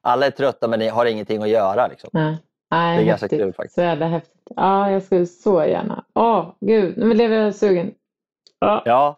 alla 0.00 0.26
är 0.26 0.30
trötta 0.30 0.68
men 0.68 0.90
har 0.90 1.06
ingenting 1.06 1.42
att 1.42 1.48
göra. 1.48 1.86
Liksom. 1.86 2.10
Nej, 2.12 2.36
Nej, 2.70 2.96
Det 2.96 3.02
är 3.02 3.06
ganska 3.06 3.24
häftigt. 3.24 3.40
kul 3.40 3.52
faktiskt. 3.52 3.74
Så 3.74 3.80
jävla 3.80 4.06
häftigt. 4.06 4.42
Ja, 4.56 4.90
jag 4.90 5.02
skulle 5.02 5.26
så 5.26 5.64
gärna. 5.64 6.04
Åh, 6.14 6.46
gud, 6.60 6.98
nu 6.98 7.14
blev 7.14 7.32
jag 7.32 7.54
sugen. 7.54 7.94
Ja. 8.60 8.82
Ja, 8.84 9.16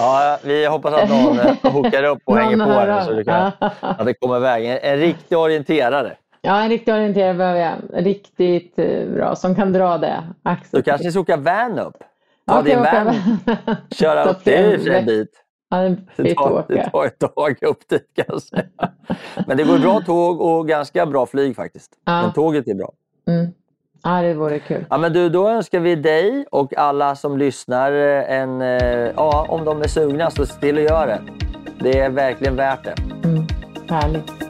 ja, 0.00 0.38
vi 0.44 0.66
hoppas 0.66 0.94
att 0.94 1.08
någon 1.08 1.38
eh, 1.38 1.72
hookar 1.72 2.04
upp 2.04 2.18
och 2.24 2.36
hänger 2.38 2.56
på 2.64 2.86
den 2.86 3.04
så 3.04 3.12
du 3.12 3.24
kan, 3.24 3.52
att 3.80 4.06
det 4.06 4.14
kommer 4.14 4.36
iväg. 4.36 4.66
En, 4.66 4.78
en 4.82 4.98
riktig 4.98 5.38
orienterare. 5.38 6.16
Ja, 6.42 6.62
en 6.62 6.68
riktig 6.68 6.94
orienterare 6.94 7.34
behöver 7.34 7.60
jag. 7.60 8.04
Riktigt 8.06 8.78
eh, 8.78 9.08
bra, 9.08 9.36
som 9.36 9.54
kan 9.54 9.72
dra 9.72 9.98
det. 9.98 10.22
Axel. 10.42 10.78
Du 10.78 10.82
kanske 10.82 11.10
ska 11.10 11.20
åka 11.20 11.36
van 11.36 11.78
upp? 11.78 11.98
Ta 12.46 12.56
Ja, 12.56 12.62
din 12.62 12.78
okej, 12.78 13.04
van, 13.04 13.76
köra 13.90 14.24
upp. 14.30 14.38
Det 14.44 14.56
är 14.56 14.90
en 14.90 15.06
bit. 15.06 15.30
Ja, 15.70 15.76
det 16.16 16.34
tar, 16.34 16.64
det 16.68 16.90
tar 16.90 17.06
ett 17.06 17.18
tag 17.18 17.58
upp 17.62 17.88
dit 17.88 18.10
kan 18.16 18.24
jag 18.28 18.42
säga. 18.42 18.62
Men 19.46 19.56
det 19.56 19.64
går 19.64 19.78
bra 19.78 20.00
tåg 20.00 20.40
och 20.40 20.68
ganska 20.68 21.06
bra 21.06 21.26
flyg 21.26 21.56
faktiskt. 21.56 21.92
Ja. 22.04 22.22
Men 22.22 22.32
tåget 22.32 22.68
är 22.68 22.74
bra. 22.74 22.92
Mm. 23.28 23.46
Ja, 24.02 24.22
det 24.22 24.34
vore 24.34 24.58
kul. 24.58 24.84
Ja, 24.90 24.98
men 24.98 25.12
du, 25.12 25.28
då 25.28 25.48
önskar 25.48 25.80
vi 25.80 25.94
dig 25.94 26.44
och 26.50 26.76
alla 26.76 27.16
som 27.16 27.38
lyssnar 27.38 27.92
eh, 27.92 28.30
en... 28.40 28.60
eh, 28.62 29.10
Ja, 29.16 29.46
om 29.48 29.64
de 29.64 29.82
är 29.82 29.88
sugna 29.88 30.30
så 30.30 30.46
se 30.46 30.60
till 30.60 30.76
att 30.78 30.84
göra 30.84 31.06
det. 31.06 31.20
Det 31.80 31.98
är 31.98 32.10
verkligen 32.10 32.56
värt 32.56 32.84
det. 32.84 32.94
Mm. 33.24 33.46
Härligt. 33.88 34.49